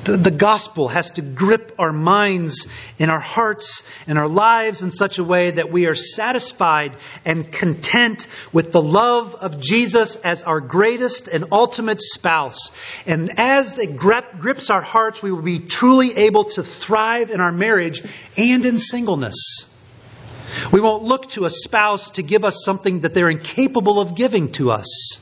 The, 0.05 0.17
the, 0.17 0.31
gospel 0.31 0.87
has 0.87 1.09
to 1.11 1.23
grip 1.23 1.73
our 1.79 1.91
minds 1.91 2.67
and 2.99 3.09
our 3.09 3.19
hearts 3.19 3.81
and 4.05 4.19
our 4.19 4.27
lives 4.27 4.83
in 4.83 4.91
such 4.91 5.17
a 5.17 5.23
way 5.23 5.49
that 5.49 5.71
we 5.71 5.87
are 5.87 5.95
satisfied 5.95 6.95
and 7.25 7.51
content 7.51 8.27
with 8.53 8.71
the 8.71 8.83
love 8.83 9.33
of 9.33 9.59
Jesus 9.59 10.15
as 10.17 10.43
our 10.43 10.61
greatest 10.61 11.27
and 11.27 11.45
ultimate 11.51 11.99
spouse. 12.01 12.69
And 13.07 13.31
as 13.39 13.79
it 13.79 13.97
grip, 13.97 14.37
grips 14.37 14.69
our 14.69 14.81
hearts, 14.81 15.23
we 15.23 15.31
will 15.31 15.41
be 15.41 15.59
truly 15.59 16.15
able 16.15 16.43
to 16.51 16.61
thrive 16.61 17.31
in 17.31 17.41
our 17.41 17.51
marriage 17.51 18.03
and 18.37 18.63
in 18.63 18.77
singleness. 18.77 19.65
We 20.71 20.81
won't 20.81 21.03
look 21.03 21.31
to 21.31 21.45
a 21.45 21.49
spouse 21.49 22.11
to 22.11 22.21
give 22.21 22.45
us 22.45 22.63
something 22.63 22.99
that 22.99 23.15
they're 23.15 23.31
incapable 23.31 23.99
of 23.99 24.13
giving 24.13 24.51
to 24.53 24.69
us. 24.69 25.17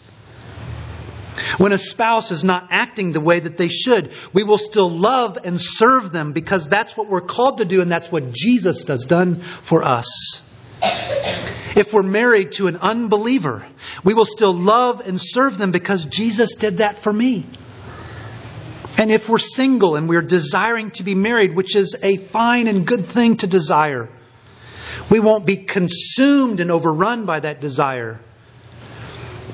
When 1.57 1.71
a 1.71 1.77
spouse 1.77 2.31
is 2.31 2.43
not 2.43 2.67
acting 2.71 3.11
the 3.11 3.21
way 3.21 3.39
that 3.39 3.57
they 3.57 3.67
should, 3.67 4.11
we 4.33 4.43
will 4.43 4.57
still 4.57 4.89
love 4.89 5.37
and 5.43 5.59
serve 5.59 6.11
them 6.11 6.33
because 6.33 6.67
that's 6.67 6.97
what 6.97 7.07
we're 7.07 7.21
called 7.21 7.59
to 7.59 7.65
do 7.65 7.81
and 7.81 7.91
that's 7.91 8.11
what 8.11 8.31
Jesus 8.31 8.83
has 8.87 9.05
done 9.05 9.35
for 9.35 9.83
us. 9.83 10.41
If 11.75 11.93
we're 11.93 12.03
married 12.03 12.53
to 12.53 12.67
an 12.67 12.77
unbeliever, 12.77 13.65
we 14.03 14.13
will 14.13 14.25
still 14.25 14.53
love 14.53 15.01
and 15.07 15.19
serve 15.19 15.57
them 15.57 15.71
because 15.71 16.05
Jesus 16.05 16.55
did 16.55 16.77
that 16.79 16.99
for 16.99 17.11
me. 17.11 17.45
And 18.97 19.11
if 19.11 19.27
we're 19.27 19.39
single 19.39 19.95
and 19.95 20.07
we're 20.07 20.21
desiring 20.21 20.91
to 20.91 21.03
be 21.03 21.15
married, 21.15 21.55
which 21.55 21.75
is 21.75 21.95
a 22.01 22.17
fine 22.17 22.67
and 22.67 22.85
good 22.85 23.05
thing 23.05 23.37
to 23.37 23.47
desire, 23.47 24.07
we 25.09 25.19
won't 25.19 25.45
be 25.45 25.57
consumed 25.57 26.59
and 26.59 26.69
overrun 26.69 27.25
by 27.25 27.39
that 27.39 27.59
desire 27.59 28.19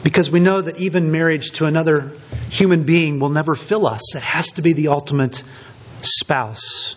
because 0.04 0.32
we 0.32 0.40
know 0.40 0.62
that 0.62 0.80
even 0.80 1.12
marriage 1.12 1.52
to 1.52 1.66
another 1.66 2.12
human 2.50 2.84
being 2.84 3.20
will 3.20 3.30
never 3.30 3.56
fill 3.56 3.86
us. 3.86 4.16
It 4.16 4.22
has 4.22 4.52
to 4.54 4.62
be 4.62 4.74
the 4.74 4.90
ultimate 4.90 5.44
spouse. 6.02 6.96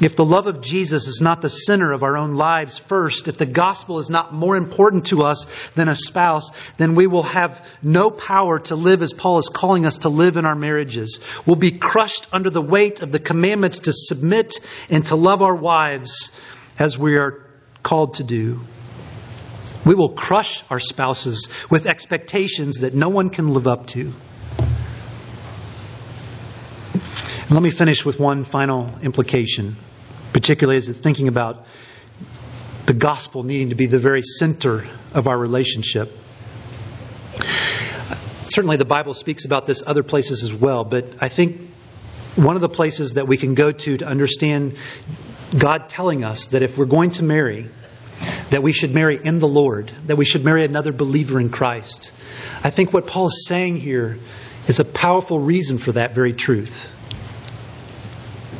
If 0.00 0.16
the 0.16 0.24
love 0.24 0.48
of 0.48 0.60
Jesus 0.60 1.06
is 1.06 1.20
not 1.20 1.42
the 1.42 1.50
center 1.50 1.92
of 1.92 2.02
our 2.02 2.16
own 2.16 2.34
lives 2.34 2.76
first, 2.76 3.28
if 3.28 3.38
the 3.38 3.46
gospel 3.46 4.00
is 4.00 4.10
not 4.10 4.34
more 4.34 4.56
important 4.56 5.06
to 5.06 5.22
us 5.22 5.46
than 5.76 5.88
a 5.88 5.94
spouse, 5.94 6.50
then 6.76 6.96
we 6.96 7.06
will 7.06 7.22
have 7.22 7.64
no 7.82 8.10
power 8.10 8.58
to 8.58 8.74
live 8.74 9.02
as 9.02 9.12
Paul 9.12 9.38
is 9.38 9.48
calling 9.48 9.86
us 9.86 9.98
to 9.98 10.08
live 10.08 10.36
in 10.36 10.44
our 10.44 10.56
marriages. 10.56 11.20
We'll 11.46 11.54
be 11.54 11.70
crushed 11.70 12.26
under 12.32 12.50
the 12.50 12.62
weight 12.62 13.00
of 13.02 13.12
the 13.12 13.20
commandments 13.20 13.80
to 13.80 13.92
submit 13.92 14.54
and 14.90 15.06
to 15.06 15.14
love 15.14 15.40
our 15.40 15.54
wives 15.54 16.32
as 16.80 16.98
we 16.98 17.16
are 17.16 17.46
called 17.84 18.14
to 18.14 18.24
do. 18.24 18.60
We 19.84 19.94
will 19.94 20.10
crush 20.10 20.62
our 20.70 20.78
spouses 20.78 21.48
with 21.70 21.86
expectations 21.86 22.80
that 22.80 22.94
no 22.94 23.08
one 23.08 23.30
can 23.30 23.52
live 23.52 23.66
up 23.66 23.86
to. 23.88 24.12
And 27.42 27.50
let 27.50 27.62
me 27.62 27.70
finish 27.70 28.04
with 28.04 28.20
one 28.20 28.44
final 28.44 28.90
implication, 29.02 29.76
particularly 30.32 30.78
as 30.78 30.88
thinking 30.88 31.28
about 31.28 31.66
the 32.86 32.94
gospel 32.94 33.42
needing 33.42 33.70
to 33.70 33.74
be 33.74 33.86
the 33.86 33.98
very 33.98 34.22
center 34.22 34.86
of 35.12 35.26
our 35.26 35.38
relationship. 35.38 36.16
Certainly, 38.46 38.76
the 38.76 38.84
Bible 38.84 39.14
speaks 39.14 39.44
about 39.44 39.66
this 39.66 39.82
other 39.86 40.02
places 40.02 40.42
as 40.42 40.52
well, 40.52 40.84
but 40.84 41.06
I 41.20 41.28
think 41.28 41.60
one 42.36 42.56
of 42.56 42.62
the 42.62 42.68
places 42.68 43.12
that 43.12 43.28
we 43.28 43.36
can 43.36 43.54
go 43.54 43.72
to 43.72 43.96
to 43.98 44.06
understand 44.06 44.76
God 45.56 45.88
telling 45.88 46.24
us 46.24 46.46
that 46.48 46.62
if 46.62 46.78
we're 46.78 46.86
going 46.86 47.10
to 47.12 47.22
marry, 47.22 47.68
that 48.50 48.62
we 48.62 48.72
should 48.72 48.94
marry 48.94 49.18
in 49.22 49.38
the 49.38 49.48
Lord, 49.48 49.90
that 50.06 50.16
we 50.16 50.24
should 50.24 50.44
marry 50.44 50.64
another 50.64 50.92
believer 50.92 51.40
in 51.40 51.50
Christ. 51.50 52.12
I 52.62 52.70
think 52.70 52.92
what 52.92 53.06
Paul 53.06 53.28
is 53.28 53.46
saying 53.46 53.76
here 53.76 54.18
is 54.66 54.80
a 54.80 54.84
powerful 54.84 55.38
reason 55.38 55.78
for 55.78 55.92
that 55.92 56.14
very 56.14 56.32
truth. 56.32 56.88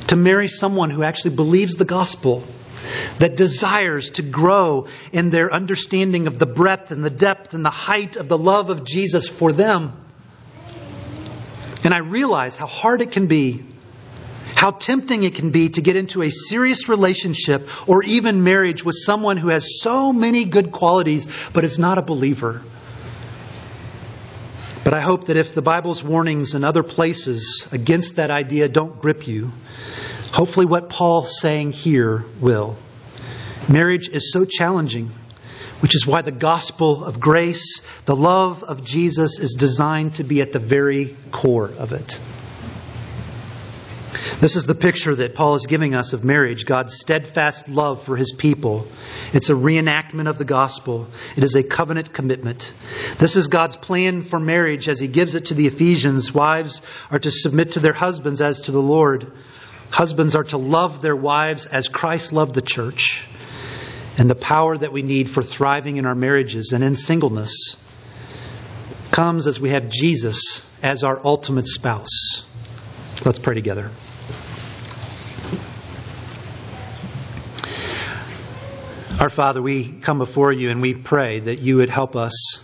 To 0.09 0.17
marry 0.17 0.49
someone 0.49 0.91
who 0.91 1.03
actually 1.03 1.37
believes 1.37 1.77
the 1.77 1.85
gospel, 1.85 2.45
that 3.19 3.37
desires 3.37 4.11
to 4.11 4.23
grow 4.23 4.89
in 5.13 5.31
their 5.31 5.53
understanding 5.53 6.27
of 6.27 6.39
the 6.39 6.47
breadth 6.47 6.91
and 6.91 7.05
the 7.05 7.11
depth 7.11 7.55
and 7.55 7.65
the 7.65 7.71
height 7.71 8.17
of 8.17 8.29
the 8.29 8.39
love 8.39 8.71
of 8.71 8.85
Jesus 8.85 9.29
for 9.29 9.53
them. 9.53 9.93
And 11.85 11.95
I 11.95 11.99
realize 11.99 12.57
how 12.57 12.67
hard 12.67 13.03
it 13.03 13.13
can 13.13 13.27
be 13.27 13.65
how 14.63 14.71
tempting 14.71 15.25
it 15.25 15.35
can 15.35 15.51
be 15.51 15.71
to 15.71 15.81
get 15.81 15.97
into 15.97 16.23
a 16.23 16.31
serious 16.31 16.89
relationship 16.89 17.69
or 17.89 18.05
even 18.05 18.45
marriage 18.45 18.85
with 18.85 18.95
someone 18.97 19.37
who 19.37 19.49
has 19.49 19.81
so 19.81 20.13
many 20.13 20.45
good 20.45 20.71
qualities 20.71 21.27
but 21.53 21.65
is 21.65 21.81
not 21.81 21.99
a 21.99 22.03
believer. 22.03 22.63
But 24.85 24.95
I 24.95 25.01
hope 25.01 25.27
that 25.27 25.37
if 25.37 25.53
the 25.53 25.63
Bible's 25.63 26.05
warnings 26.05 26.55
in 26.55 26.63
other 26.63 26.85
places 26.85 27.67
against 27.73 28.15
that 28.15 28.31
idea 28.31 28.69
don't 28.69 29.01
grip 29.03 29.27
you, 29.27 29.51
hopefully 30.33 30.67
what 30.67 30.89
Paul's 30.89 31.41
saying 31.41 31.73
here 31.73 32.25
will. 32.41 32.77
Marriage 33.69 34.09
is 34.11 34.31
so 34.31 34.45
challenging, 34.45 35.11
which 35.81 35.97
is 35.97 36.07
why 36.07 36.23
the 36.23 36.31
gospel 36.31 37.05
of 37.05 37.19
grace, 37.19 37.81
the 38.05 38.15
love 38.15 38.63
of 38.63 38.85
Jesus, 38.85 39.41
is 39.41 39.55
designed 39.55 40.15
to 40.15 40.23
be 40.23 40.41
at 40.41 40.53
the 40.53 40.61
very 40.61 41.17
core 41.33 41.73
of 41.81 41.91
it. 41.91 42.21
This 44.43 44.57
is 44.57 44.65
the 44.65 44.75
picture 44.75 45.15
that 45.15 45.37
Paul 45.37 45.55
is 45.55 45.67
giving 45.67 45.95
us 45.95 46.15
of 46.15 46.25
marriage 46.25 46.67
God's 46.67 46.99
steadfast 46.99 47.69
love 47.69 48.03
for 48.03 48.17
his 48.17 48.33
people. 48.33 48.89
It's 49.33 49.51
a 49.51 49.55
reenactment 49.55 50.29
of 50.29 50.37
the 50.37 50.45
gospel, 50.45 51.07
it 51.37 51.45
is 51.45 51.55
a 51.55 51.63
covenant 51.63 52.13
commitment. 52.13 52.75
This 53.21 53.37
is 53.37 53.47
God's 53.47 53.77
plan 53.77 54.23
for 54.23 54.41
marriage 54.41 54.89
as 54.89 54.99
he 54.99 55.07
gives 55.07 55.37
it 55.37 55.47
to 55.47 55.55
the 55.55 55.69
Ephesians. 55.69 56.35
Wives 56.35 56.83
are 57.13 57.21
to 57.21 57.31
submit 57.31 57.75
to 57.75 57.79
their 57.79 57.93
husbands 57.93 58.41
as 58.41 58.63
to 58.63 58.73
the 58.73 58.83
Lord, 58.83 59.31
husbands 59.91 60.35
are 60.35 60.43
to 60.43 60.59
love 60.59 61.03
their 61.03 61.15
wives 61.15 61.67
as 61.67 61.87
Christ 61.87 62.33
loved 62.33 62.57
the 62.57 62.63
church. 62.63 63.25
And 64.19 64.29
the 64.29 64.35
power 64.35 64.77
that 64.77 64.93
we 64.93 65.03
need 65.03 65.31
for 65.31 65.45
thriving 65.45 65.99
in 65.99 66.05
our 66.05 66.17
marriages 66.17 66.73
and 66.73 66.83
in 66.83 66.97
singleness 66.97 67.77
comes 69.13 69.47
as 69.47 69.61
we 69.61 69.69
have 69.69 69.89
Jesus 69.89 70.69
as 70.83 71.05
our 71.05 71.25
ultimate 71.25 71.69
spouse. 71.69 72.43
Let's 73.25 73.39
pray 73.39 73.55
together. 73.55 73.93
Our 79.23 79.31
Father, 79.31 79.63
we 79.63 79.87
come 79.87 80.19
before 80.19 80.53
you 80.53 80.71
and 80.71 80.83
we 80.83 80.95
pray 80.95 81.39
that 81.39 81.61
you 81.61 81.77
would 81.77 81.91
help 81.91 82.17
us 82.17 82.59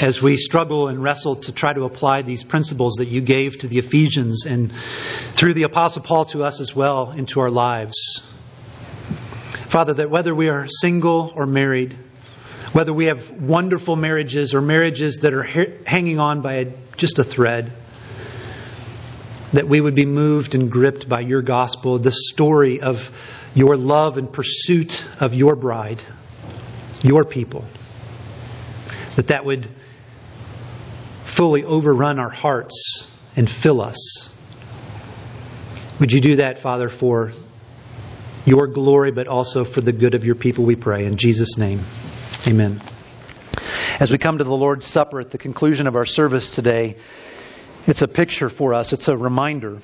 as 0.00 0.22
we 0.22 0.36
struggle 0.36 0.86
and 0.86 1.02
wrestle 1.02 1.34
to 1.34 1.52
try 1.52 1.72
to 1.72 1.82
apply 1.82 2.22
these 2.22 2.44
principles 2.44 2.98
that 2.98 3.06
you 3.06 3.20
gave 3.20 3.58
to 3.58 3.66
the 3.66 3.78
Ephesians 3.78 4.46
and 4.46 4.70
through 5.34 5.54
the 5.54 5.64
Apostle 5.64 6.02
Paul 6.02 6.24
to 6.26 6.44
us 6.44 6.60
as 6.60 6.76
well 6.76 7.10
into 7.10 7.40
our 7.40 7.50
lives. 7.50 8.22
Father, 9.68 9.94
that 9.94 10.08
whether 10.08 10.32
we 10.32 10.48
are 10.48 10.68
single 10.68 11.32
or 11.34 11.44
married, 11.44 11.98
whether 12.70 12.92
we 12.92 13.06
have 13.06 13.28
wonderful 13.32 13.96
marriages 13.96 14.54
or 14.54 14.60
marriages 14.60 15.22
that 15.22 15.34
are 15.34 15.42
hanging 15.42 16.20
on 16.20 16.40
by 16.40 16.52
a, 16.52 16.72
just 16.96 17.18
a 17.18 17.24
thread, 17.24 17.72
that 19.52 19.66
we 19.66 19.80
would 19.80 19.96
be 19.96 20.06
moved 20.06 20.54
and 20.54 20.70
gripped 20.70 21.08
by 21.08 21.18
your 21.18 21.42
gospel, 21.42 21.98
the 21.98 22.12
story 22.12 22.80
of 22.80 23.10
your 23.56 23.76
love 23.78 24.18
and 24.18 24.30
pursuit 24.30 25.08
of 25.18 25.34
your 25.34 25.56
bride, 25.56 26.00
your 27.02 27.24
people. 27.24 27.64
That 29.16 29.28
that 29.28 29.46
would 29.46 29.66
fully 31.24 31.64
overrun 31.64 32.18
our 32.18 32.28
hearts 32.28 33.10
and 33.34 33.48
fill 33.48 33.80
us. 33.80 34.28
Would 35.98 36.12
you 36.12 36.20
do 36.20 36.36
that, 36.36 36.58
Father, 36.58 36.90
for 36.90 37.32
your 38.44 38.66
glory, 38.66 39.10
but 39.10 39.26
also 39.26 39.64
for 39.64 39.80
the 39.80 39.92
good 39.92 40.14
of 40.14 40.24
your 40.26 40.34
people, 40.34 40.64
we 40.64 40.76
pray. 40.76 41.06
In 41.06 41.16
Jesus' 41.16 41.56
name, 41.56 41.80
amen. 42.46 42.82
As 43.98 44.10
we 44.10 44.18
come 44.18 44.36
to 44.36 44.44
the 44.44 44.54
Lord's 44.54 44.86
Supper 44.86 45.20
at 45.20 45.30
the 45.30 45.38
conclusion 45.38 45.86
of 45.86 45.96
our 45.96 46.04
service 46.04 46.50
today, 46.50 46.98
it's 47.86 48.02
a 48.02 48.08
picture 48.08 48.50
for 48.50 48.74
us, 48.74 48.92
it's 48.92 49.08
a 49.08 49.16
reminder 49.16 49.78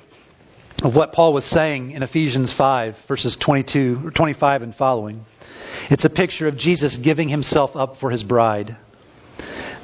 of 0.83 0.97
what 0.97 1.13
Paul 1.13 1.33
was 1.33 1.45
saying 1.45 1.93
in 1.93 2.03
Ephesians 2.03 2.53
5, 2.53 2.99
verses 3.07 3.37
22, 3.37 4.11
25 4.11 4.63
and 4.63 4.75
following. 4.75 5.25
It's 5.91 6.05
a 6.05 6.11
picture 6.11 6.49
of 6.49 6.57
Jesus 6.57 6.97
giving 6.97 7.29
himself 7.29 7.77
up 7.77 7.99
for 7.99 8.11
his 8.11 8.25
bride, 8.25 8.77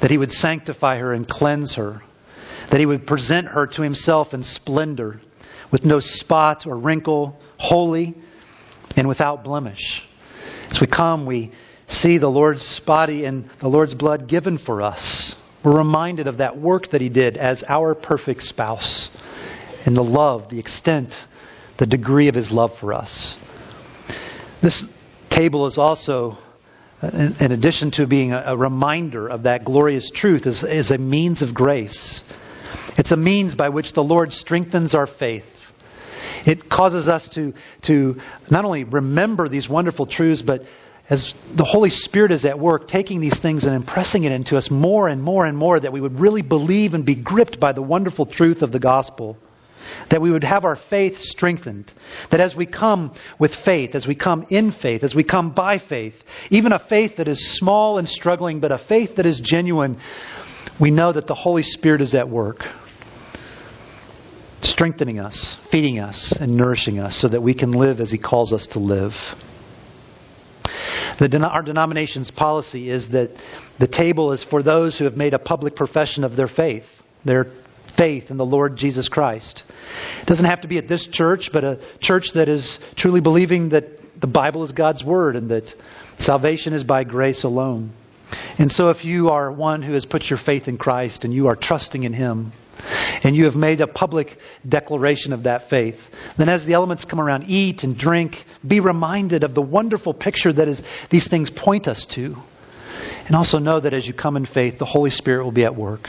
that 0.01 0.11
he 0.11 0.17
would 0.17 0.33
sanctify 0.33 0.97
her 0.97 1.13
and 1.13 1.25
cleanse 1.25 1.75
her, 1.75 2.01
that 2.69 2.81
he 2.81 2.85
would 2.85 3.07
present 3.07 3.47
her 3.47 3.65
to 3.67 3.81
himself 3.81 4.33
in 4.33 4.43
splendor, 4.43 5.21
with 5.71 5.85
no 5.85 6.01
spot 6.01 6.67
or 6.67 6.75
wrinkle, 6.77 7.39
holy 7.57 8.15
and 8.97 9.07
without 9.07 9.45
blemish. 9.45 10.03
As 10.69 10.81
we 10.81 10.87
come, 10.87 11.25
we 11.25 11.51
see 11.87 12.17
the 12.17 12.29
Lord's 12.29 12.79
body 12.81 13.23
and 13.23 13.49
the 13.59 13.69
Lord's 13.69 13.95
blood 13.95 14.27
given 14.27 14.57
for 14.57 14.81
us. 14.81 15.33
We're 15.63 15.77
reminded 15.77 16.27
of 16.27 16.37
that 16.37 16.57
work 16.57 16.89
that 16.89 16.99
he 16.99 17.09
did 17.09 17.37
as 17.37 17.63
our 17.63 17.95
perfect 17.95 18.43
spouse 18.43 19.09
and 19.85 19.95
the 19.95 20.03
love, 20.03 20.49
the 20.49 20.59
extent, 20.59 21.15
the 21.77 21.85
degree 21.85 22.27
of 22.27 22.35
his 22.35 22.51
love 22.51 22.77
for 22.77 22.93
us. 22.93 23.35
This 24.61 24.83
table 25.29 25.65
is 25.65 25.77
also, 25.77 26.37
uh, 27.01 27.31
in 27.39 27.51
addition 27.51 27.91
to 27.91 28.05
being 28.05 28.33
a 28.33 28.57
reminder 28.57 29.27
of 29.27 29.43
that 29.43 29.63
glorious 29.63 30.11
truth, 30.11 30.45
is, 30.45 30.63
is 30.63 30.91
a 30.91 30.97
means 30.97 31.41
of 31.41 31.53
grace. 31.53 32.21
It's 32.97 33.11
a 33.11 33.17
means 33.17 33.55
by 33.55 33.69
which 33.69 33.93
the 33.93 34.03
Lord 34.03 34.33
strengthens 34.33 34.93
our 34.93 35.07
faith. 35.07 35.45
It 36.45 36.69
causes 36.69 37.07
us 37.07 37.29
to, 37.29 37.53
to 37.83 38.19
not 38.49 38.65
only 38.65 38.83
remember 38.83 39.47
these 39.47 39.69
wonderful 39.69 40.05
truths, 40.05 40.41
but 40.41 40.65
as 41.09 41.33
the 41.53 41.63
Holy 41.63 41.89
Spirit 41.89 42.31
is 42.31 42.45
at 42.45 42.59
work, 42.59 42.87
taking 42.87 43.19
these 43.19 43.39
things 43.39 43.63
and 43.63 43.73
impressing 43.73 44.25
it 44.25 44.31
into 44.31 44.57
us 44.57 44.69
more 44.69 45.07
and 45.07 45.23
more 45.23 45.45
and 45.45 45.57
more, 45.57 45.79
that 45.79 45.91
we 45.91 46.01
would 46.01 46.19
really 46.19 46.41
believe 46.41 46.93
and 46.93 47.05
be 47.05 47.15
gripped 47.15 47.59
by 47.59 47.71
the 47.71 47.81
wonderful 47.81 48.25
truth 48.25 48.61
of 48.61 48.71
the 48.71 48.79
gospel 48.79 49.37
that 50.09 50.21
we 50.21 50.31
would 50.31 50.43
have 50.43 50.65
our 50.65 50.75
faith 50.75 51.19
strengthened. 51.19 51.93
That 52.31 52.39
as 52.39 52.55
we 52.55 52.65
come 52.65 53.13
with 53.37 53.53
faith, 53.53 53.95
as 53.95 54.07
we 54.07 54.15
come 54.15 54.45
in 54.49 54.71
faith, 54.71 55.03
as 55.03 55.15
we 55.15 55.23
come 55.23 55.51
by 55.51 55.77
faith, 55.77 56.15
even 56.49 56.73
a 56.73 56.79
faith 56.79 57.17
that 57.17 57.27
is 57.27 57.53
small 57.57 57.97
and 57.97 58.07
struggling, 58.07 58.59
but 58.59 58.71
a 58.71 58.77
faith 58.77 59.15
that 59.17 59.25
is 59.25 59.39
genuine, 59.39 59.97
we 60.79 60.91
know 60.91 61.11
that 61.11 61.27
the 61.27 61.35
Holy 61.35 61.63
Spirit 61.63 62.01
is 62.01 62.15
at 62.15 62.29
work, 62.29 62.65
strengthening 64.61 65.19
us, 65.19 65.57
feeding 65.71 65.99
us, 65.99 66.31
and 66.31 66.55
nourishing 66.55 66.99
us 66.99 67.15
so 67.15 67.27
that 67.27 67.41
we 67.41 67.53
can 67.53 67.71
live 67.71 67.99
as 67.99 68.11
He 68.11 68.17
calls 68.17 68.53
us 68.53 68.65
to 68.67 68.79
live. 68.79 69.15
The, 71.19 71.37
our 71.45 71.63
denomination's 71.63 72.31
policy 72.31 72.89
is 72.89 73.09
that 73.09 73.31
the 73.77 73.87
table 73.87 74.31
is 74.31 74.41
for 74.41 74.63
those 74.63 74.97
who 74.97 75.03
have 75.03 75.17
made 75.17 75.33
a 75.33 75.39
public 75.39 75.75
profession 75.75 76.23
of 76.23 76.37
their 76.37 76.47
faith. 76.47 76.85
Their 77.25 77.47
faith 77.99 78.31
in 78.31 78.37
the 78.37 78.45
Lord 78.45 78.77
Jesus 78.77 79.09
Christ. 79.09 79.63
It 80.21 80.25
doesn't 80.25 80.45
have 80.45 80.61
to 80.61 80.69
be 80.69 80.77
at 80.77 80.87
this 80.87 81.05
church, 81.05 81.51
but 81.51 81.65
a 81.65 81.79
church 81.99 82.31
that 82.31 82.47
is 82.47 82.79
truly 82.95 83.19
believing 83.19 83.69
that 83.69 84.21
the 84.21 84.27
Bible 84.27 84.63
is 84.63 84.71
God's 84.71 85.03
Word 85.03 85.35
and 85.35 85.51
that 85.51 85.75
salvation 86.17 86.71
is 86.71 86.85
by 86.85 87.03
grace 87.03 87.43
alone. 87.43 87.91
And 88.57 88.71
so, 88.71 88.87
if 88.87 89.03
you 89.03 89.31
are 89.31 89.51
one 89.51 89.81
who 89.81 89.93
has 89.95 90.05
put 90.05 90.29
your 90.29 90.39
faith 90.39 90.69
in 90.69 90.77
Christ 90.77 91.25
and 91.25 91.33
you 91.33 91.47
are 91.47 91.57
trusting 91.57 92.03
in 92.03 92.13
Him, 92.13 92.53
and 93.23 93.35
you 93.35 93.43
have 93.43 93.57
made 93.57 93.81
a 93.81 93.87
public 93.87 94.37
declaration 94.65 95.33
of 95.33 95.43
that 95.43 95.69
faith, 95.69 95.99
then 96.37 96.47
as 96.47 96.63
the 96.63 96.75
elements 96.75 97.03
come 97.03 97.19
around, 97.19 97.49
eat 97.49 97.83
and 97.83 97.97
drink, 97.97 98.45
be 98.65 98.79
reminded 98.79 99.43
of 99.43 99.53
the 99.53 99.61
wonderful 99.61 100.13
picture 100.13 100.53
that 100.53 100.69
is, 100.69 100.81
these 101.09 101.27
things 101.27 101.49
point 101.49 101.89
us 101.89 102.05
to. 102.05 102.37
And 103.27 103.35
also 103.35 103.59
know 103.59 103.81
that 103.81 103.93
as 103.93 104.07
you 104.07 104.13
come 104.13 104.37
in 104.37 104.45
faith, 104.45 104.79
the 104.79 104.85
Holy 104.85 105.09
Spirit 105.09 105.43
will 105.43 105.51
be 105.51 105.65
at 105.65 105.75
work 105.75 106.07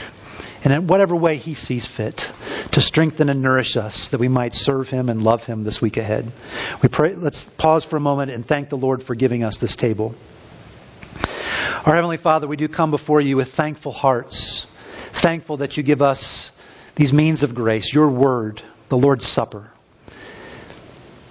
and 0.63 0.73
in 0.73 0.87
whatever 0.87 1.15
way 1.15 1.37
He 1.37 1.53
sees 1.53 1.85
fit 1.85 2.31
to 2.71 2.81
strengthen 2.81 3.29
and 3.29 3.41
nourish 3.41 3.77
us 3.77 4.09
that 4.09 4.19
we 4.19 4.27
might 4.27 4.53
serve 4.53 4.89
Him 4.89 5.09
and 5.09 5.21
love 5.21 5.43
Him 5.43 5.63
this 5.63 5.81
week 5.81 5.97
ahead. 5.97 6.31
We 6.81 6.89
pray, 6.89 7.15
let's 7.15 7.43
pause 7.57 7.83
for 7.83 7.97
a 7.97 8.01
moment 8.01 8.31
and 8.31 8.47
thank 8.47 8.69
the 8.69 8.77
Lord 8.77 9.03
for 9.03 9.15
giving 9.15 9.43
us 9.43 9.57
this 9.57 9.75
table. 9.75 10.15
Our 11.85 11.95
Heavenly 11.95 12.17
Father, 12.17 12.47
we 12.47 12.57
do 12.57 12.67
come 12.67 12.91
before 12.91 13.21
you 13.21 13.37
with 13.37 13.53
thankful 13.53 13.91
hearts, 13.91 14.67
thankful 15.21 15.57
that 15.57 15.77
you 15.77 15.83
give 15.83 16.01
us 16.01 16.51
these 16.95 17.11
means 17.11 17.43
of 17.43 17.55
grace, 17.55 17.91
your 17.91 18.09
word, 18.09 18.61
the 18.89 18.97
Lord's 18.97 19.27
Supper. 19.27 19.71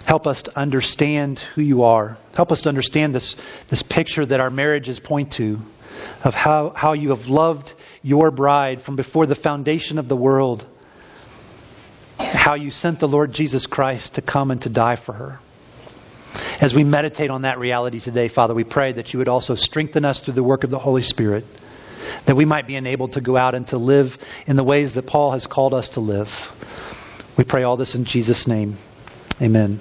Help 0.05 0.27
us 0.27 0.43
to 0.43 0.59
understand 0.59 1.39
who 1.55 1.63
you 1.63 1.85
are. 1.85 2.17
Help 2.35 2.51
us 2.51 2.63
to 2.63 2.69
understand 2.69 3.15
this, 3.15 3.37
this 3.69 3.83
picture 3.83 4.27
that 4.27 4.41
our 4.41 4.51
marriages 4.51 4.99
point 4.99 5.35
to 5.35 5.59
of 6.25 6.35
how, 6.35 6.73
how 6.75 6.95
you 6.95 7.11
have 7.11 7.27
loved 7.27 7.73
your 8.03 8.31
bride 8.31 8.83
from 8.83 8.97
before 8.97 9.27
the 9.27 9.35
foundation 9.35 9.99
of 9.99 10.09
the 10.09 10.17
world, 10.17 10.67
how 12.19 12.55
you 12.55 12.71
sent 12.71 13.01
the 13.01 13.09
Lord 13.09 13.33
Jesus 13.33 13.67
Christ 13.67 14.15
to 14.15 14.23
come 14.23 14.51
and 14.51 14.63
to 14.63 14.69
die 14.69 14.97
for 14.97 15.13
her. 15.13 15.39
As 16.61 16.75
we 16.75 16.85
meditate 16.85 17.31
on 17.31 17.43
that 17.43 17.59
reality 17.59 18.01
today, 18.01 18.29
Father, 18.29 18.55
we 18.55 18.65
pray 18.65 18.93
that 18.93 19.13
you 19.13 19.19
would 19.19 19.29
also 19.29 19.55
strengthen 19.55 20.05
us 20.05 20.21
through 20.21 20.35
the 20.35 20.43
work 20.43 20.65
of 20.65 20.71
the 20.71 20.79
Holy 20.79 21.03
Spirit, 21.03 21.45
that 22.27 22.37
we 22.37 22.45
might 22.45 22.67
be 22.67 22.77
enabled 22.77 23.13
to 23.13 23.21
go 23.21 23.37
out 23.37 23.55
and 23.55 23.67
to 23.69 23.79
live 23.79 24.17
in 24.47 24.57
the 24.57 24.65
ways 24.65 24.95
that 24.95 25.07
Paul 25.07 25.33
has 25.33 25.47
called 25.47 25.75
us 25.75 25.91
to 25.91 26.01
live. 26.01 26.31
We 27.37 27.45
pray 27.45 27.63
all 27.63 27.77
this 27.77 27.95
in 27.95 28.05
Jesus' 28.05 28.47
name. 28.47 28.77
Amen. 29.41 29.81